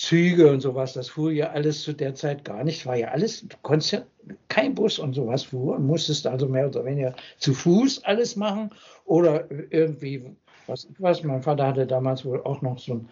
Züge 0.00 0.50
und 0.50 0.60
sowas, 0.60 0.94
das 0.94 1.10
fuhr 1.10 1.30
ja 1.30 1.50
alles 1.50 1.82
zu 1.82 1.92
der 1.92 2.14
Zeit 2.14 2.42
gar 2.46 2.64
nicht. 2.64 2.86
War 2.86 2.96
ja 2.96 3.08
alles, 3.08 3.46
du 3.46 3.54
konntest 3.60 3.92
ja 3.92 4.02
kein 4.48 4.74
Bus 4.74 4.98
und 4.98 5.12
sowas 5.12 5.42
fuhr 5.42 5.76
und 5.76 5.86
musstest 5.86 6.26
also 6.26 6.48
mehr 6.48 6.68
oder 6.68 6.86
weniger 6.86 7.14
zu 7.36 7.52
Fuß 7.52 8.04
alles 8.04 8.34
machen 8.34 8.70
oder 9.04 9.44
irgendwie, 9.70 10.34
was 10.66 10.86
ich 10.86 10.98
weiß, 10.98 11.22
mein 11.24 11.42
Vater 11.42 11.66
hatte 11.66 11.86
damals 11.86 12.24
wohl 12.24 12.42
auch 12.44 12.62
noch 12.62 12.78
so 12.78 12.94
ein 12.94 13.08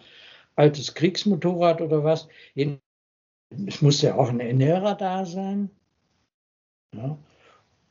altes 0.55 0.95
Kriegsmotorrad 0.95 1.79
oder 1.79 2.03
was. 2.03 2.27
Es 2.55 3.83
musste 3.83 4.07
ja 4.07 4.15
auch 4.15 4.29
ein 4.29 4.39
Ernährer 4.39 4.95
da 4.95 5.27
sein. 5.27 5.69
Ja. 6.95 7.15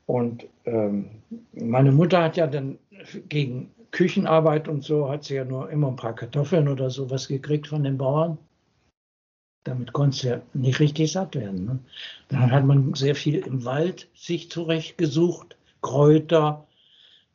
Und 0.06 0.44
ähm, 0.64 1.22
meine 1.52 1.92
Mutter 1.92 2.20
hat 2.20 2.36
ja 2.36 2.48
dann 2.48 2.80
gegen 3.28 3.70
Küchenarbeit 3.92 4.66
und 4.66 4.82
so, 4.82 5.08
hat 5.08 5.22
sie 5.22 5.36
ja 5.36 5.44
nur 5.44 5.70
immer 5.70 5.86
ein 5.86 5.96
paar 5.96 6.16
Kartoffeln 6.16 6.66
oder 6.66 6.90
sowas 6.90 7.28
gekriegt 7.28 7.68
von 7.68 7.84
den 7.84 7.96
Bauern. 7.96 8.38
Damit 9.69 9.93
konnte 9.93 10.16
sie 10.16 10.28
ja 10.28 10.40
nicht 10.55 10.81
richtig 10.81 11.12
satt 11.12 11.35
werden. 11.35 11.66
Ne? 11.66 11.78
Dann 12.28 12.51
hat 12.51 12.65
man 12.65 12.95
sehr 12.95 13.15
viel 13.15 13.36
im 13.36 13.66
Wald 13.66 14.09
sich 14.15 14.51
zurechtgesucht, 14.51 15.59
Kräuter, 15.82 16.66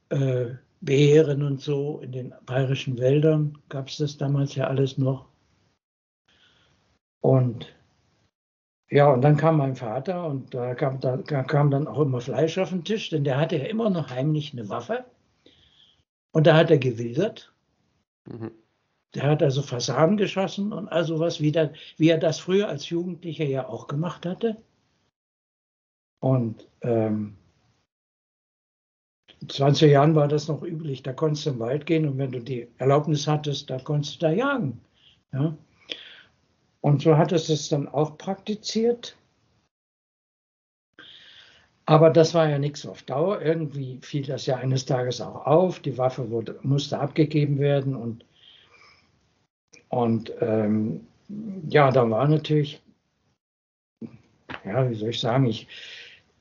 äh, 0.09 0.47
Beeren 0.81 1.43
und 1.43 1.61
so. 1.61 1.99
In 1.99 2.11
den 2.11 2.33
bayerischen 2.47 2.97
Wäldern 2.97 3.59
gab 3.69 3.87
es 3.87 3.97
das 3.97 4.17
damals 4.17 4.55
ja 4.55 4.65
alles 4.65 4.97
noch. 4.97 5.27
Und 7.21 7.67
ja, 8.89 9.11
und 9.13 9.21
dann 9.21 9.37
kam 9.37 9.57
mein 9.57 9.75
Vater 9.75 10.25
und 10.25 10.55
da 10.55 10.73
kam, 10.73 10.99
da 10.99 11.17
kam 11.43 11.69
dann 11.69 11.87
auch 11.87 11.99
immer 11.99 12.19
Fleisch 12.19 12.57
auf 12.57 12.69
den 12.69 12.83
Tisch, 12.83 13.09
denn 13.09 13.23
der 13.23 13.37
hatte 13.39 13.57
ja 13.57 13.65
immer 13.65 13.91
noch 13.91 14.09
heimlich 14.09 14.53
eine 14.53 14.69
Waffe. 14.69 15.05
Und 16.31 16.47
da 16.47 16.55
hat 16.55 16.71
er 16.71 16.79
gewildert. 16.79 17.53
Mhm. 18.25 18.51
Der 19.15 19.23
hat 19.23 19.43
also 19.43 19.61
Fassaden 19.61 20.17
geschossen 20.17 20.73
und 20.73 20.87
also 20.89 21.19
was, 21.19 21.39
wie, 21.39 21.51
der, 21.51 21.73
wie 21.97 22.09
er 22.09 22.17
das 22.17 22.39
früher 22.39 22.67
als 22.67 22.89
Jugendlicher 22.89 23.45
ja 23.45 23.67
auch 23.67 23.87
gemacht 23.87 24.25
hatte. 24.25 24.57
Und 26.19 26.67
ähm, 26.81 27.35
20 29.47 29.91
Jahren 29.91 30.15
war 30.15 30.27
das 30.27 30.47
noch 30.47 30.63
üblich, 30.63 31.03
da 31.03 31.13
konntest 31.13 31.45
du 31.45 31.51
im 31.51 31.59
Wald 31.59 31.85
gehen 31.85 32.07
und 32.07 32.17
wenn 32.17 32.31
du 32.31 32.39
die 32.39 32.67
Erlaubnis 32.77 33.27
hattest, 33.27 33.69
da 33.69 33.77
konntest 33.77 34.15
du 34.21 34.27
da 34.27 34.31
jagen. 34.31 34.81
Ja? 35.31 35.55
Und 36.81 37.01
so 37.01 37.17
hat 37.17 37.31
es 37.31 37.49
es 37.49 37.69
dann 37.69 37.87
auch 37.87 38.17
praktiziert. 38.17 39.17
Aber 41.85 42.09
das 42.09 42.33
war 42.33 42.49
ja 42.49 42.59
nichts 42.59 42.85
auf 42.85 43.03
Dauer. 43.03 43.41
Irgendwie 43.41 43.99
fiel 44.01 44.25
das 44.25 44.45
ja 44.45 44.57
eines 44.57 44.85
Tages 44.85 45.19
auch 45.19 45.45
auf. 45.45 45.79
Die 45.79 45.97
Waffe 45.97 46.29
wurde, 46.29 46.59
musste 46.61 46.99
abgegeben 46.99 47.59
werden. 47.59 47.95
Und, 47.95 48.25
und 49.93 50.33
ähm, 50.41 51.07
ja, 51.69 51.91
da 51.91 52.09
war 52.09 52.27
natürlich, 52.27 52.81
ja, 54.65 54.89
wie 54.89 54.95
soll 54.95 55.09
ich 55.09 55.19
sagen, 55.19 55.45
ich, 55.45 55.67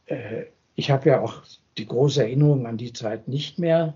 äh, 0.07 0.45
ich 0.75 0.91
habe 0.91 1.09
ja 1.09 1.21
auch 1.21 1.43
die 1.79 1.87
große 1.87 2.23
Erinnerung 2.23 2.67
an 2.67 2.77
die 2.77 2.93
Zeit 2.93 3.29
nicht 3.29 3.59
mehr. 3.59 3.95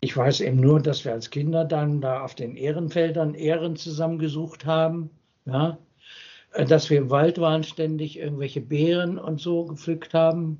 Ich 0.00 0.16
weiß 0.16 0.40
eben 0.40 0.60
nur, 0.60 0.80
dass 0.80 1.04
wir 1.04 1.12
als 1.12 1.30
Kinder 1.30 1.64
dann 1.64 2.00
da 2.00 2.22
auf 2.22 2.34
den 2.34 2.56
Ehrenfeldern 2.56 3.34
Ehren 3.34 3.76
zusammengesucht 3.76 4.66
haben 4.66 5.10
ja, 5.46 5.78
äh, 6.52 6.64
dass 6.64 6.90
wir 6.90 6.98
im 6.98 7.10
Wald 7.10 7.38
waren, 7.38 7.62
ständig 7.62 8.18
irgendwelche 8.18 8.60
Beeren 8.60 9.18
und 9.18 9.40
so 9.40 9.64
gepflückt 9.66 10.14
haben. 10.14 10.58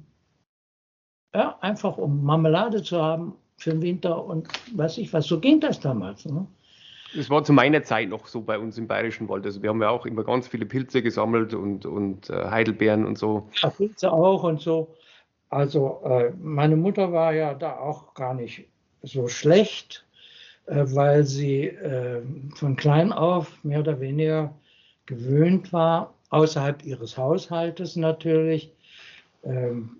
Ja, 1.34 1.58
einfach 1.60 1.98
um 1.98 2.24
Marmelade 2.24 2.82
zu 2.82 3.02
haben 3.02 3.34
für 3.56 3.70
den 3.70 3.82
Winter 3.82 4.24
und 4.24 4.48
weiß 4.76 4.98
ich 4.98 5.12
was. 5.12 5.26
So 5.26 5.40
ging 5.40 5.60
das 5.60 5.80
damals. 5.80 6.24
Ne? 6.26 6.46
Das 7.14 7.30
war 7.30 7.44
zu 7.44 7.52
meiner 7.52 7.82
Zeit 7.82 8.08
noch 8.08 8.26
so 8.26 8.40
bei 8.40 8.58
uns 8.58 8.76
im 8.78 8.86
Bayerischen 8.86 9.28
Wald. 9.28 9.44
Also 9.44 9.62
wir 9.62 9.70
haben 9.70 9.80
ja 9.80 9.90
auch 9.90 10.06
immer 10.06 10.24
ganz 10.24 10.48
viele 10.48 10.66
Pilze 10.66 11.02
gesammelt 11.02 11.54
und, 11.54 11.86
und 11.86 12.30
äh, 12.30 12.50
Heidelbeeren 12.50 13.06
und 13.06 13.18
so. 13.18 13.48
Ja, 13.62 13.70
Pilze 13.70 14.12
auch 14.12 14.42
und 14.42 14.60
so. 14.60 14.94
Also 15.50 16.00
äh, 16.04 16.32
meine 16.40 16.76
Mutter 16.76 17.12
war 17.12 17.32
ja 17.32 17.54
da 17.54 17.76
auch 17.76 18.14
gar 18.14 18.34
nicht 18.34 18.66
so 19.02 19.28
schlecht, 19.28 20.04
äh, 20.66 20.84
weil 20.86 21.24
sie 21.24 21.66
äh, 21.66 22.22
von 22.56 22.74
klein 22.76 23.12
auf 23.12 23.62
mehr 23.62 23.80
oder 23.80 24.00
weniger 24.00 24.52
gewöhnt 25.06 25.72
war, 25.72 26.14
außerhalb 26.30 26.84
ihres 26.84 27.16
Haushaltes 27.16 27.96
natürlich, 27.96 28.72
ähm, 29.44 29.98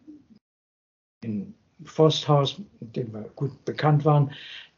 im 1.23 1.55
Forsthaus, 1.85 2.61
mit 2.81 2.97
dem 2.97 3.13
wir 3.13 3.23
gut 3.37 3.65
bekannt 3.65 4.05
waren, 4.05 4.33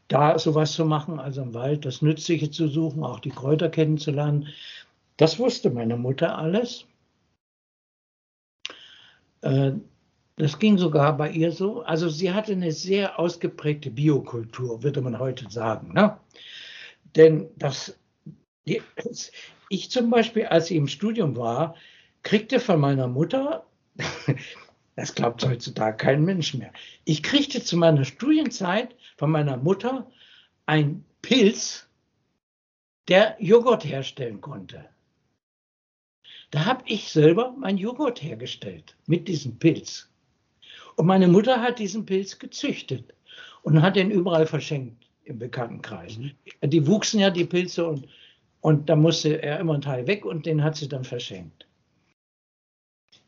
da 0.08 0.38
sowas 0.38 0.72
zu 0.72 0.84
machen, 0.84 1.18
also 1.18 1.42
im 1.42 1.54
Wald 1.54 1.84
das 1.84 2.02
Nützliche 2.02 2.50
zu 2.50 2.68
suchen, 2.68 3.02
auch 3.02 3.20
die 3.20 3.30
Kräuter 3.30 3.68
kennenzulernen. 3.68 4.48
Das 5.16 5.38
wusste 5.38 5.70
meine 5.70 5.96
Mutter 5.96 6.38
alles. 6.38 6.86
Äh, 9.40 9.72
das 10.36 10.58
ging 10.58 10.76
sogar 10.76 11.16
bei 11.16 11.30
ihr 11.30 11.50
so. 11.50 11.82
Also 11.82 12.08
sie 12.08 12.32
hatte 12.32 12.52
eine 12.52 12.72
sehr 12.72 13.18
ausgeprägte 13.18 13.90
Biokultur, 13.90 14.82
würde 14.82 15.00
man 15.00 15.18
heute 15.18 15.50
sagen. 15.50 15.94
Ne? 15.94 16.18
Denn 17.16 17.48
das, 17.56 17.98
ich 18.64 19.90
zum 19.90 20.10
Beispiel, 20.10 20.46
als 20.46 20.70
ich 20.70 20.76
im 20.76 20.88
Studium 20.88 21.36
war, 21.36 21.74
kriegte 22.22 22.60
von 22.60 22.80
meiner 22.80 23.06
Mutter, 23.08 23.64
das 24.96 25.14
glaubt 25.14 25.44
heutzutage 25.46 25.96
kein 25.96 26.24
Mensch 26.24 26.54
mehr, 26.54 26.72
ich 27.04 27.22
kriegte 27.22 27.62
zu 27.62 27.76
meiner 27.76 28.04
Studienzeit 28.04 28.94
von 29.16 29.30
meiner 29.30 29.56
Mutter 29.56 30.10
einen 30.66 31.04
Pilz, 31.22 31.88
der 33.08 33.36
Joghurt 33.38 33.84
herstellen 33.84 34.40
konnte. 34.40 34.84
Da 36.50 36.64
habe 36.64 36.82
ich 36.86 37.10
selber 37.10 37.54
mein 37.56 37.76
Joghurt 37.76 38.22
hergestellt 38.22 38.96
mit 39.06 39.28
diesem 39.28 39.58
Pilz. 39.58 40.10
Und 40.96 41.06
meine 41.06 41.28
Mutter 41.28 41.60
hat 41.60 41.78
diesen 41.78 42.06
Pilz 42.06 42.38
gezüchtet 42.38 43.14
und 43.62 43.82
hat 43.82 43.96
den 43.96 44.10
überall 44.10 44.46
verschenkt 44.46 45.06
im 45.24 45.38
Bekanntenkreis. 45.38 46.18
Mhm. 46.18 46.32
Die 46.64 46.86
wuchsen 46.86 47.20
ja, 47.20 47.30
die 47.30 47.44
Pilze, 47.44 47.86
und 47.86 48.08
und 48.66 48.88
da 48.88 48.96
musste 48.96 49.40
er 49.40 49.60
immer 49.60 49.74
einen 49.74 49.82
Teil 49.82 50.08
weg 50.08 50.24
und 50.24 50.44
den 50.44 50.64
hat 50.64 50.74
sie 50.74 50.88
dann 50.88 51.04
verschenkt. 51.04 51.68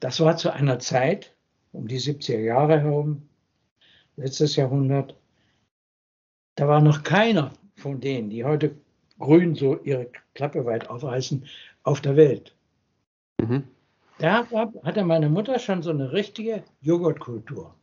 Das 0.00 0.18
war 0.18 0.36
zu 0.36 0.52
einer 0.52 0.80
Zeit, 0.80 1.32
um 1.72 1.86
die 1.86 2.00
70er 2.00 2.38
Jahre 2.38 2.80
herum, 2.80 3.28
letztes 4.16 4.56
Jahrhundert, 4.56 5.16
da 6.56 6.66
war 6.68 6.80
noch 6.80 7.02
keiner 7.02 7.52
von 7.76 8.00
denen, 8.00 8.30
die 8.30 8.44
heute 8.44 8.74
grün 9.18 9.54
so 9.54 9.78
ihre 9.82 10.10
Klappe 10.34 10.64
weit 10.64 10.90
aufreißen, 10.90 11.46
auf 11.82 12.00
der 12.00 12.16
Welt. 12.16 12.54
Mhm. 13.40 13.64
Da 14.18 14.48
hatte 14.82 15.04
meine 15.04 15.28
Mutter 15.28 15.58
schon 15.58 15.82
so 15.82 15.90
eine 15.90 16.12
richtige 16.12 16.64
Joghurtkultur. 16.80 17.74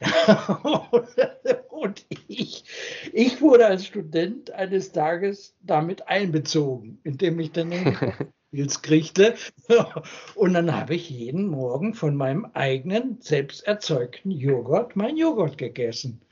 und 1.70 2.04
ich, 2.28 2.64
ich 3.12 3.40
wurde 3.40 3.66
als 3.66 3.86
Student 3.86 4.50
eines 4.50 4.92
Tages 4.92 5.56
damit 5.62 6.06
einbezogen, 6.08 6.98
indem 7.04 7.40
ich 7.40 7.52
dann 7.52 7.70
Pilz 8.50 8.82
kriegte. 8.82 9.34
Und 10.34 10.54
dann 10.54 10.74
habe 10.74 10.94
ich 10.94 11.10
jeden 11.10 11.48
Morgen 11.48 11.94
von 11.94 12.16
meinem 12.16 12.46
eigenen, 12.54 13.20
selbst 13.20 13.66
erzeugten 13.66 14.30
Joghurt 14.30 14.96
mein 14.96 15.16
Joghurt 15.16 15.58
gegessen. 15.58 16.22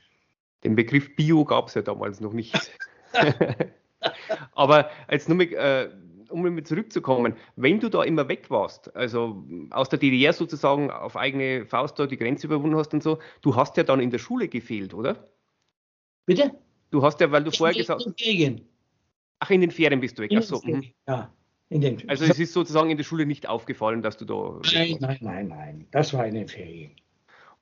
Den 0.63 0.75
Begriff 0.75 1.15
Bio 1.15 1.45
gab 1.45 1.67
es 1.67 1.75
ja 1.75 1.81
damals 1.81 2.19
noch 2.21 2.33
nicht. 2.33 2.71
Aber 4.53 4.89
jetzt 5.09 5.29
nur 5.29 5.37
mit, 5.37 5.53
äh, 5.53 5.89
um 6.29 6.65
zurückzukommen, 6.65 7.35
wenn 7.55 7.79
du 7.79 7.89
da 7.89 8.03
immer 8.03 8.27
weg 8.27 8.49
warst, 8.49 8.95
also 8.95 9.45
aus 9.69 9.89
der 9.89 9.99
DDR 9.99 10.33
sozusagen 10.33 10.89
auf 10.91 11.15
eigene 11.15 11.65
Faust 11.65 11.99
da 11.99 12.07
die 12.07 12.17
Grenze 12.17 12.47
überwunden 12.47 12.77
hast 12.77 12.93
und 12.93 13.03
so, 13.03 13.19
du 13.41 13.55
hast 13.55 13.77
ja 13.77 13.83
dann 13.83 13.99
in 13.99 14.09
der 14.09 14.17
Schule 14.19 14.47
gefehlt, 14.47 14.93
oder? 14.93 15.29
Bitte? 16.25 16.51
Du 16.91 17.03
hast 17.03 17.19
ja, 17.19 17.31
weil 17.31 17.43
du 17.43 17.51
vorher 17.51 17.75
gesagt 17.75 18.03
hast. 18.05 18.15
Ach, 19.39 19.49
in 19.49 19.61
den 19.61 19.71
Ferien 19.71 19.99
bist 19.99 20.17
du 20.17 20.23
weg. 20.23 20.31
Ach 20.35 20.41
so. 20.41 20.61
Mhm. 20.63 20.85
Ja. 21.07 21.31
Also 22.07 22.25
es 22.25 22.39
ist 22.39 22.53
sozusagen 22.53 22.91
in 22.91 22.97
der 22.97 23.03
Schule 23.03 23.25
nicht 23.25 23.49
aufgefallen, 23.49 24.01
dass 24.01 24.17
du 24.17 24.25
da. 24.25 24.59
Nein, 24.73 24.97
nein, 24.99 25.17
nein, 25.21 25.47
nein. 25.47 25.87
Das 25.91 26.13
war 26.13 26.25
in 26.27 26.35
den 26.35 26.47
Ferien. 26.47 26.91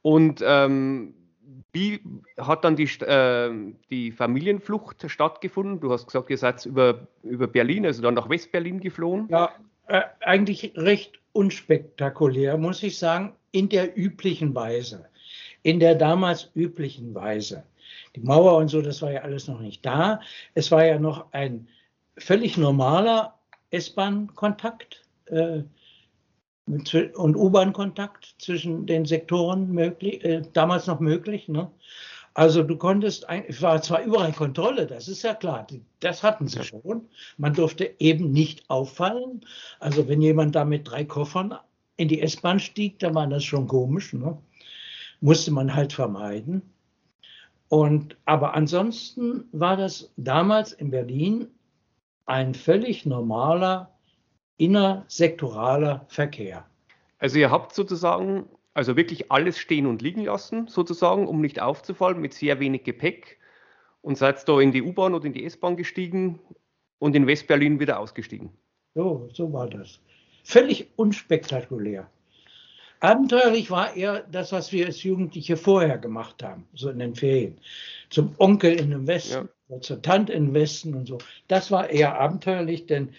Und 0.02 0.44
ähm, 0.46 1.14
wie 1.72 2.02
hat 2.38 2.64
dann 2.66 2.76
die, 2.76 2.84
äh, 2.84 3.74
die 3.90 4.12
Familienflucht 4.12 5.10
stattgefunden? 5.10 5.80
Du 5.80 5.92
hast 5.92 6.08
gesagt, 6.08 6.30
ihr 6.30 6.38
seid 6.38 6.66
über, 6.66 7.08
über 7.24 7.48
Berlin, 7.48 7.86
also 7.86 8.02
dann 8.02 8.14
nach 8.14 8.30
Westberlin 8.30 8.80
geflohen. 8.80 9.28
Ja, 9.30 9.52
äh, 9.88 10.02
eigentlich 10.22 10.74
recht 10.76 11.20
unspektakulär, 11.32 12.58
muss 12.58 12.84
ich 12.84 12.98
sagen, 12.98 13.34
in 13.52 13.70
der 13.70 13.98
üblichen 13.98 14.54
Weise. 14.54 15.06
In 15.64 15.80
der 15.80 15.96
damals 15.96 16.52
üblichen 16.56 17.16
Weise. 17.16 17.64
die 18.16 18.22
Mauer 18.22 18.58
und 18.58 18.68
so, 18.68 18.82
das 18.82 19.02
war 19.02 19.12
ja 19.12 19.22
alles 19.22 19.48
noch 19.48 19.62
nicht 19.62 19.86
da. 19.86 20.20
Es 20.54 20.72
war 20.72 20.86
ja 20.86 21.00
noch 21.00 21.32
ein 21.32 21.68
völlig 22.18 22.58
normaler 22.58 23.40
S-Bahn-Kontakt 23.74 25.06
äh, 25.26 25.64
und 26.66 27.36
U-Bahn-Kontakt 27.36 28.36
zwischen 28.38 28.86
den 28.86 29.06
Sektoren 29.06 29.72
möglich, 29.72 30.24
äh, 30.24 30.44
damals 30.54 30.88
noch 30.88 31.00
möglich. 31.00 31.50
Ne? 31.50 31.70
Also 32.36 32.64
du 32.64 32.78
konntest, 32.78 33.28
es 33.48 33.62
war 33.62 33.82
zwar 33.82 34.04
überall 34.04 34.32
Kontrolle, 34.32 34.88
das 34.88 35.08
ist 35.08 35.24
ja 35.24 35.36
klar, 35.36 35.68
das 36.00 36.24
hatten 36.24 36.48
sie 36.48 36.64
schon. 36.64 37.08
Man 37.38 37.54
durfte 37.54 37.94
eben 38.00 38.32
nicht 38.32 38.70
auffallen. 38.70 39.42
Also 39.80 40.08
wenn 40.08 40.22
jemand 40.22 40.56
da 40.56 40.66
mit 40.66 40.90
drei 40.90 41.04
Koffern 41.04 41.56
in 41.98 42.08
die 42.08 42.22
S-Bahn 42.22 42.60
stieg, 42.60 42.98
dann 43.00 43.14
war 43.14 43.28
das 43.28 43.44
schon 43.44 43.68
komisch. 43.68 44.14
Ne? 44.14 44.38
Musste 45.22 45.52
man 45.52 45.76
halt 45.76 45.94
vermeiden. 45.94 46.62
Und, 47.70 48.18
aber 48.26 48.54
ansonsten 48.54 49.46
war 49.52 49.78
das 49.78 50.12
damals 50.18 50.74
in 50.74 50.92
Berlin 50.92 51.48
ein 52.26 52.54
völlig 52.54 53.06
normaler 53.06 53.92
innersektoraler 54.58 56.06
Verkehr. 56.08 56.66
Also 57.20 57.38
ihr 57.40 57.52
habt 57.52 57.74
sozusagen 57.74 58.48
also 58.74 58.96
wirklich 58.96 59.32
alles 59.32 59.58
stehen 59.58 59.86
und 59.86 60.02
liegen 60.02 60.26
lassen, 60.26 60.68
sozusagen, 60.68 61.28
um 61.28 61.42
nicht 61.42 61.62
aufzufallen, 61.62 62.20
mit 62.20 62.34
sehr 62.34 62.60
wenig 62.60 62.84
Gepäck. 62.84 63.40
Und 64.02 64.18
seid 64.18 64.46
da 64.50 64.60
in 64.60 64.74
die 64.74 64.82
U-Bahn 64.82 65.14
oder 65.14 65.26
in 65.26 65.34
die 65.34 65.46
S-Bahn 65.46 65.78
gestiegen 65.78 66.40
und 67.00 67.16
in 67.16 67.26
West-Berlin 67.26 67.80
wieder 67.80 68.00
ausgestiegen. 68.00 68.50
So, 68.96 69.30
so 69.32 69.54
war 69.54 69.70
das. 69.70 70.00
Völlig 70.44 70.90
unspektakulär. 70.98 72.10
Abenteuerlich 73.00 73.72
war 73.72 73.96
eher 73.96 74.22
das, 74.32 74.52
was 74.52 74.72
wir 74.72 74.86
als 74.88 75.04
Jugendliche 75.04 75.56
vorher 75.56 75.98
gemacht 75.98 76.44
haben, 76.44 76.66
so 76.74 76.90
in 76.90 77.00
den 77.00 77.16
Ferien. 77.16 77.58
Zum 78.10 78.36
Onkel 78.38 78.74
in 78.74 78.92
den 78.92 79.08
Westen, 79.08 79.46
ja. 79.46 79.53
In 79.70 80.28
den 80.28 80.54
Westen 80.54 80.94
und 80.94 81.08
so. 81.08 81.18
Das 81.48 81.72
war 81.72 81.90
eher 81.90 82.20
abenteuerlich, 82.20 82.86
denn 82.86 83.10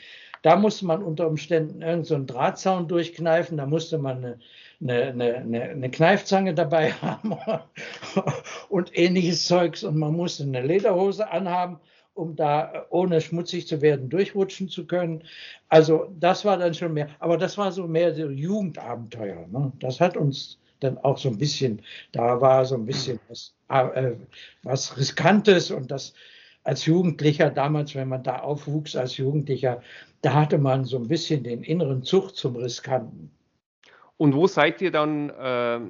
da 0.42 0.56
musste 0.56 0.86
man 0.86 1.02
unter 1.02 1.26
Umständen 1.26 1.82
irgendeinen 1.82 2.26
so 2.26 2.34
Drahtzaun 2.34 2.86
durchkneifen, 2.86 3.56
da 3.56 3.66
musste 3.66 3.98
man 3.98 4.18
eine 4.18 4.38
eine, 4.80 5.36
eine, 5.36 5.62
eine 5.62 5.90
Kneifzange 5.90 6.54
dabei 6.54 6.92
haben 7.02 7.36
und 8.68 8.96
ähnliches 8.96 9.46
Zeugs. 9.46 9.84
Und 9.84 9.96
man 9.96 10.14
musste 10.14 10.44
eine 10.44 10.62
Lederhose 10.62 11.30
anhaben, 11.30 11.78
um 12.14 12.36
da 12.36 12.86
ohne 12.90 13.20
schmutzig 13.20 13.66
zu 13.66 13.80
werden 13.80 14.08
durchrutschen 14.08 14.68
zu 14.68 14.86
können. 14.86 15.24
Also 15.68 16.12
das 16.20 16.44
war 16.44 16.58
dann 16.58 16.74
schon 16.74 16.94
mehr, 16.94 17.08
aber 17.18 17.38
das 17.38 17.58
war 17.58 17.72
so 17.72 17.86
mehr 17.86 18.14
so 18.14 18.28
Jugendabenteuer. 18.28 19.46
Ne? 19.48 19.72
Das 19.80 20.00
hat 20.00 20.16
uns 20.16 20.58
dann 20.80 20.98
auch 20.98 21.18
so 21.18 21.28
ein 21.28 21.38
bisschen, 21.38 21.82
da 22.12 22.40
war 22.40 22.64
so 22.64 22.74
ein 22.74 22.84
bisschen 22.84 23.18
was, 23.28 23.54
äh, 23.68 24.12
was 24.62 24.96
Riskantes 24.96 25.70
und 25.70 25.90
das 25.90 26.12
als 26.64 26.86
Jugendlicher 26.86 27.50
damals, 27.50 27.94
wenn 27.94 28.08
man 28.08 28.22
da 28.22 28.40
aufwuchs 28.40 28.96
als 28.96 29.16
Jugendlicher, 29.18 29.82
da 30.22 30.34
hatte 30.34 30.58
man 30.58 30.84
so 30.84 30.96
ein 30.96 31.08
bisschen 31.08 31.44
den 31.44 31.62
inneren 31.62 32.02
Zug 32.02 32.34
zum 32.34 32.56
Riskanten. 32.56 33.30
Und 34.16 34.34
wo 34.34 34.46
seid 34.46 34.80
ihr 34.80 34.92
dann, 34.92 35.28
äh, 35.30 35.80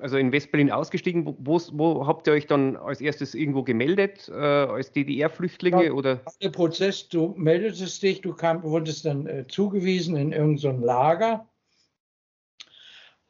also 0.00 0.16
in 0.16 0.30
Westberlin 0.30 0.70
ausgestiegen? 0.70 1.26
Wo, 1.26 1.60
wo, 1.72 2.06
habt 2.06 2.26
ihr 2.26 2.32
euch 2.32 2.46
dann 2.46 2.76
als 2.76 3.00
erstes 3.00 3.34
irgendwo 3.34 3.64
gemeldet, 3.64 4.30
äh, 4.32 4.34
als 4.34 4.92
DDR-Flüchtlinge? 4.92 5.86
Ja, 5.86 5.92
oder? 5.92 6.20
Der 6.40 6.50
Prozess, 6.50 7.08
du 7.08 7.34
meldetest 7.36 8.02
dich, 8.02 8.20
du 8.20 8.34
kam, 8.34 8.62
wurdest 8.62 9.04
dann 9.04 9.26
äh, 9.26 9.46
zugewiesen 9.48 10.16
in 10.16 10.32
irgendein 10.32 10.58
so 10.58 10.70
Lager. 10.70 11.48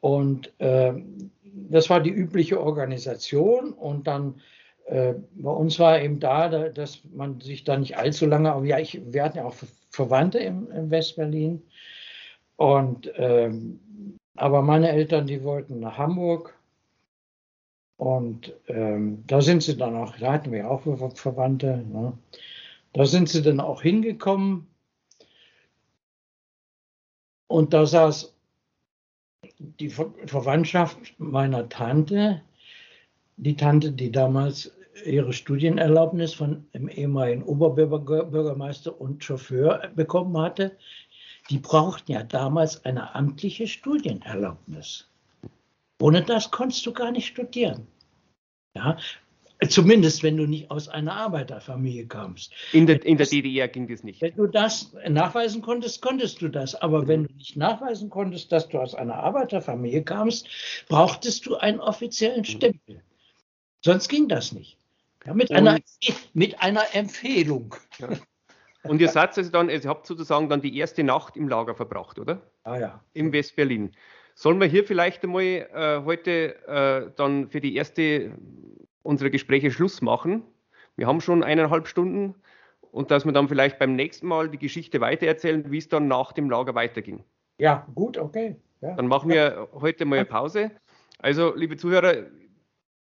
Und 0.01 0.53
äh, 0.59 0.93
das 1.43 1.89
war 1.89 1.99
die 1.99 2.11
übliche 2.11 2.61
Organisation. 2.61 3.73
Und 3.73 4.05
dann 4.05 4.39
äh, 4.85 5.13
bei 5.35 5.51
uns 5.51 5.79
war 5.79 6.01
eben 6.01 6.19
da, 6.19 6.49
dass 6.69 7.03
man 7.13 7.39
sich 7.39 7.63
da 7.63 7.77
nicht 7.77 7.97
allzu 7.97 8.25
lange, 8.25 8.51
aber 8.51 8.65
ja, 8.65 8.79
ich, 8.79 9.01
wir 9.05 9.23
hatten 9.23 9.37
ja 9.37 9.45
auch 9.45 9.55
Verwandte 9.89 10.39
im, 10.39 10.69
im 10.71 10.91
Westberlin. 10.91 11.61
Und 12.55 13.11
ähm, 13.15 13.79
aber 14.35 14.61
meine 14.61 14.89
Eltern, 14.89 15.27
die 15.27 15.43
wollten 15.43 15.79
nach 15.79 15.97
Hamburg. 15.97 16.57
Und 17.97 18.53
ähm, 18.67 19.23
da 19.27 19.41
sind 19.41 19.63
sie 19.63 19.77
dann 19.77 19.95
auch, 19.95 20.17
da 20.17 20.33
hatten 20.33 20.51
wir 20.51 20.69
auch 20.69 20.81
Verwandte. 21.15 21.77
Ne? 21.77 22.17
Da 22.93 23.05
sind 23.05 23.29
sie 23.29 23.41
dann 23.41 23.59
auch 23.59 23.81
hingekommen. 23.81 24.67
Und 27.47 27.73
da 27.73 27.85
saß 27.85 28.35
die 29.59 29.89
Verwandtschaft 29.89 31.15
meiner 31.19 31.69
Tante, 31.69 32.41
die 33.37 33.55
Tante, 33.55 33.91
die 33.91 34.11
damals 34.11 34.71
ihre 35.05 35.33
Studienerlaubnis 35.33 36.33
von 36.33 36.65
dem 36.73 36.87
ehemaligen 36.87 37.43
Oberbürgermeister 37.43 38.99
und 38.99 39.23
Chauffeur 39.23 39.89
bekommen 39.95 40.37
hatte, 40.37 40.77
die 41.49 41.57
brauchten 41.57 42.11
ja 42.11 42.23
damals 42.23 42.85
eine 42.85 43.15
amtliche 43.15 43.67
Studienerlaubnis. 43.67 45.09
Ohne 46.01 46.21
das 46.21 46.51
konntest 46.51 46.85
du 46.85 46.93
gar 46.93 47.11
nicht 47.11 47.27
studieren. 47.27 47.87
Ja, 48.75 48.97
Zumindest, 49.69 50.23
wenn 50.23 50.37
du 50.37 50.45
nicht 50.45 50.69
aus 50.71 50.89
einer 50.89 51.13
Arbeiterfamilie 51.13 52.07
kamst. 52.07 52.51
In 52.71 52.87
der, 52.87 53.05
in 53.05 53.17
der 53.17 53.27
DDR 53.27 53.67
ging 53.67 53.87
das 53.87 54.03
nicht. 54.03 54.21
Wenn 54.21 54.35
du 54.35 54.47
das 54.47 54.93
nachweisen 55.07 55.61
konntest, 55.61 56.01
konntest 56.01 56.41
du 56.41 56.49
das. 56.49 56.75
Aber 56.75 57.07
wenn 57.07 57.25
du 57.25 57.33
nicht 57.35 57.55
nachweisen 57.55 58.09
konntest, 58.09 58.51
dass 58.51 58.67
du 58.67 58.79
aus 58.79 58.95
einer 58.95 59.15
Arbeiterfamilie 59.15 60.03
kamst, 60.03 60.47
brauchtest 60.89 61.45
du 61.45 61.55
einen 61.55 61.79
offiziellen 61.79 62.45
Stempel. 62.45 63.01
Sonst 63.83 64.07
ging 64.07 64.27
das 64.27 64.51
nicht. 64.51 64.77
Ja, 65.25 65.33
mit, 65.33 65.51
einer, 65.51 65.79
mit 66.33 66.61
einer 66.61 66.83
Empfehlung. 66.93 67.75
Ja. 67.99 68.09
Und 68.83 68.99
ihr 68.99 69.07
seid 69.07 69.37
also 69.37 69.49
dann, 69.49 69.69
also 69.69 69.87
ihr 69.87 69.89
habt 69.89 70.05
sozusagen 70.05 70.49
dann 70.49 70.61
die 70.61 70.77
erste 70.77 71.03
Nacht 71.03 71.37
im 71.37 71.47
Lager 71.47 71.75
verbracht, 71.75 72.19
oder? 72.19 72.41
Ah 72.63 72.77
ja. 72.77 73.03
Im 73.13 73.31
West-Berlin. 73.31 73.91
Sollen 74.35 74.59
wir 74.59 74.67
hier 74.67 74.83
vielleicht 74.83 75.23
einmal 75.23 75.43
äh, 75.43 76.01
heute 76.03 76.55
äh, 76.67 77.11
dann 77.15 77.49
für 77.49 77.61
die 77.61 77.75
erste 77.75 78.31
unserer 79.03 79.29
Gespräche 79.29 79.71
Schluss 79.71 80.01
machen? 80.01 80.43
Wir 80.97 81.07
haben 81.07 81.21
schon 81.21 81.43
eineinhalb 81.43 81.87
Stunden 81.87 82.35
und 82.91 83.11
dass 83.11 83.25
wir 83.25 83.31
dann 83.31 83.47
vielleicht 83.47 83.79
beim 83.79 83.95
nächsten 83.95 84.27
Mal 84.27 84.49
die 84.49 84.57
Geschichte 84.57 84.99
weitererzählen, 85.01 85.71
wie 85.71 85.77
es 85.77 85.87
dann 85.87 86.07
nach 86.07 86.33
dem 86.33 86.49
Lager 86.49 86.75
weiterging. 86.75 87.23
Ja, 87.59 87.87
gut, 87.95 88.17
okay. 88.17 88.57
Ja. 88.81 88.95
Dann 88.95 89.07
machen 89.07 89.29
wir 89.29 89.69
heute 89.73 90.05
mal 90.05 90.17
eine 90.17 90.25
Pause. 90.25 90.71
Also, 91.19 91.55
liebe 91.55 91.77
Zuhörer, 91.77 92.25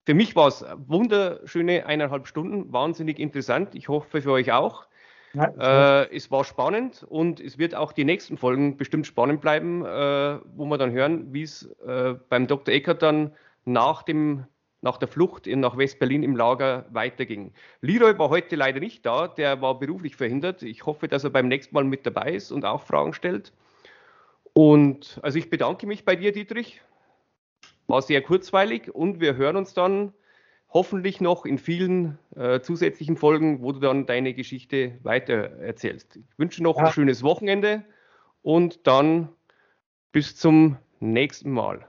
für 0.09 0.14
mich 0.14 0.35
war 0.35 0.48
es 0.48 0.64
wunderschöne 0.86 1.85
eineinhalb 1.85 2.26
Stunden, 2.26 2.72
wahnsinnig 2.72 3.18
interessant. 3.18 3.74
Ich 3.74 3.90
hoffe 3.90 4.22
für 4.22 4.32
euch 4.32 4.52
auch. 4.52 4.86
Ja, 5.35 6.05
äh, 6.05 6.16
es 6.16 6.30
war 6.30 6.44
spannend 6.44 7.05
und 7.06 7.40
es 7.40 7.59
wird 7.59 7.74
auch 7.74 7.93
die 7.93 8.06
nächsten 8.06 8.39
Folgen 8.39 8.78
bestimmt 8.78 9.06
spannend 9.06 9.43
bleiben, 9.43 9.85
äh, 9.85 10.39
wo 10.56 10.64
wir 10.64 10.78
dann 10.78 10.93
hören, 10.93 11.35
wie 11.35 11.43
es 11.43 11.64
äh, 11.86 12.14
beim 12.30 12.47
Dr. 12.47 12.72
Eckert 12.72 13.02
dann 13.02 13.32
nach, 13.66 14.02
dem, 14.02 14.47
nach 14.80 14.97
der 14.97 15.09
Flucht 15.09 15.47
in, 15.47 15.60
nach 15.60 15.76
West-Berlin 15.76 16.22
im 16.22 16.36
Lager 16.36 16.86
weiterging. 16.89 17.52
Leroy 17.82 18.18
war 18.18 18.30
heute 18.30 18.56
leider 18.56 18.80
nicht 18.80 19.05
da, 19.05 19.28
der 19.28 19.60
war 19.60 19.78
beruflich 19.78 20.16
verhindert. 20.16 20.62
Ich 20.62 20.86
hoffe, 20.86 21.09
dass 21.09 21.24
er 21.24 21.28
beim 21.28 21.48
nächsten 21.48 21.74
Mal 21.74 21.85
mit 21.85 22.06
dabei 22.06 22.32
ist 22.32 22.51
und 22.51 22.64
auch 22.64 22.80
Fragen 22.80 23.12
stellt. 23.12 23.52
Und 24.55 25.20
also 25.22 25.39
ich 25.39 25.51
bedanke 25.51 25.86
mich 25.86 26.06
bei 26.06 26.16
dir, 26.16 26.32
Dietrich. 26.32 26.80
War 27.89 28.02
sehr 28.02 28.23
kurzweilig 28.23 28.94
und 28.94 29.20
wir 29.20 29.36
hören 29.36 29.56
uns 29.56 29.74
dann 29.74 30.12
hoffentlich 30.69 31.20
noch 31.20 31.44
in 31.47 31.59
vielen 31.59 32.19
äh, 32.36 32.60
zusätzlichen 32.60 33.16
Folgen, 33.16 33.62
wo 33.62 33.73
du 33.73 33.81
dann 33.81 34.06
deine 34.06 34.35
Geschichte 34.35 34.98
weiter 35.02 35.59
erzählst. 35.59 36.16
Ich 36.16 36.39
wünsche 36.39 36.62
noch 36.62 36.77
ja. 36.77 36.85
ein 36.85 36.93
schönes 36.93 37.23
Wochenende 37.23 37.85
und 38.43 38.86
dann 38.86 39.31
bis 40.12 40.36
zum 40.36 40.77
nächsten 41.01 41.51
Mal. 41.51 41.86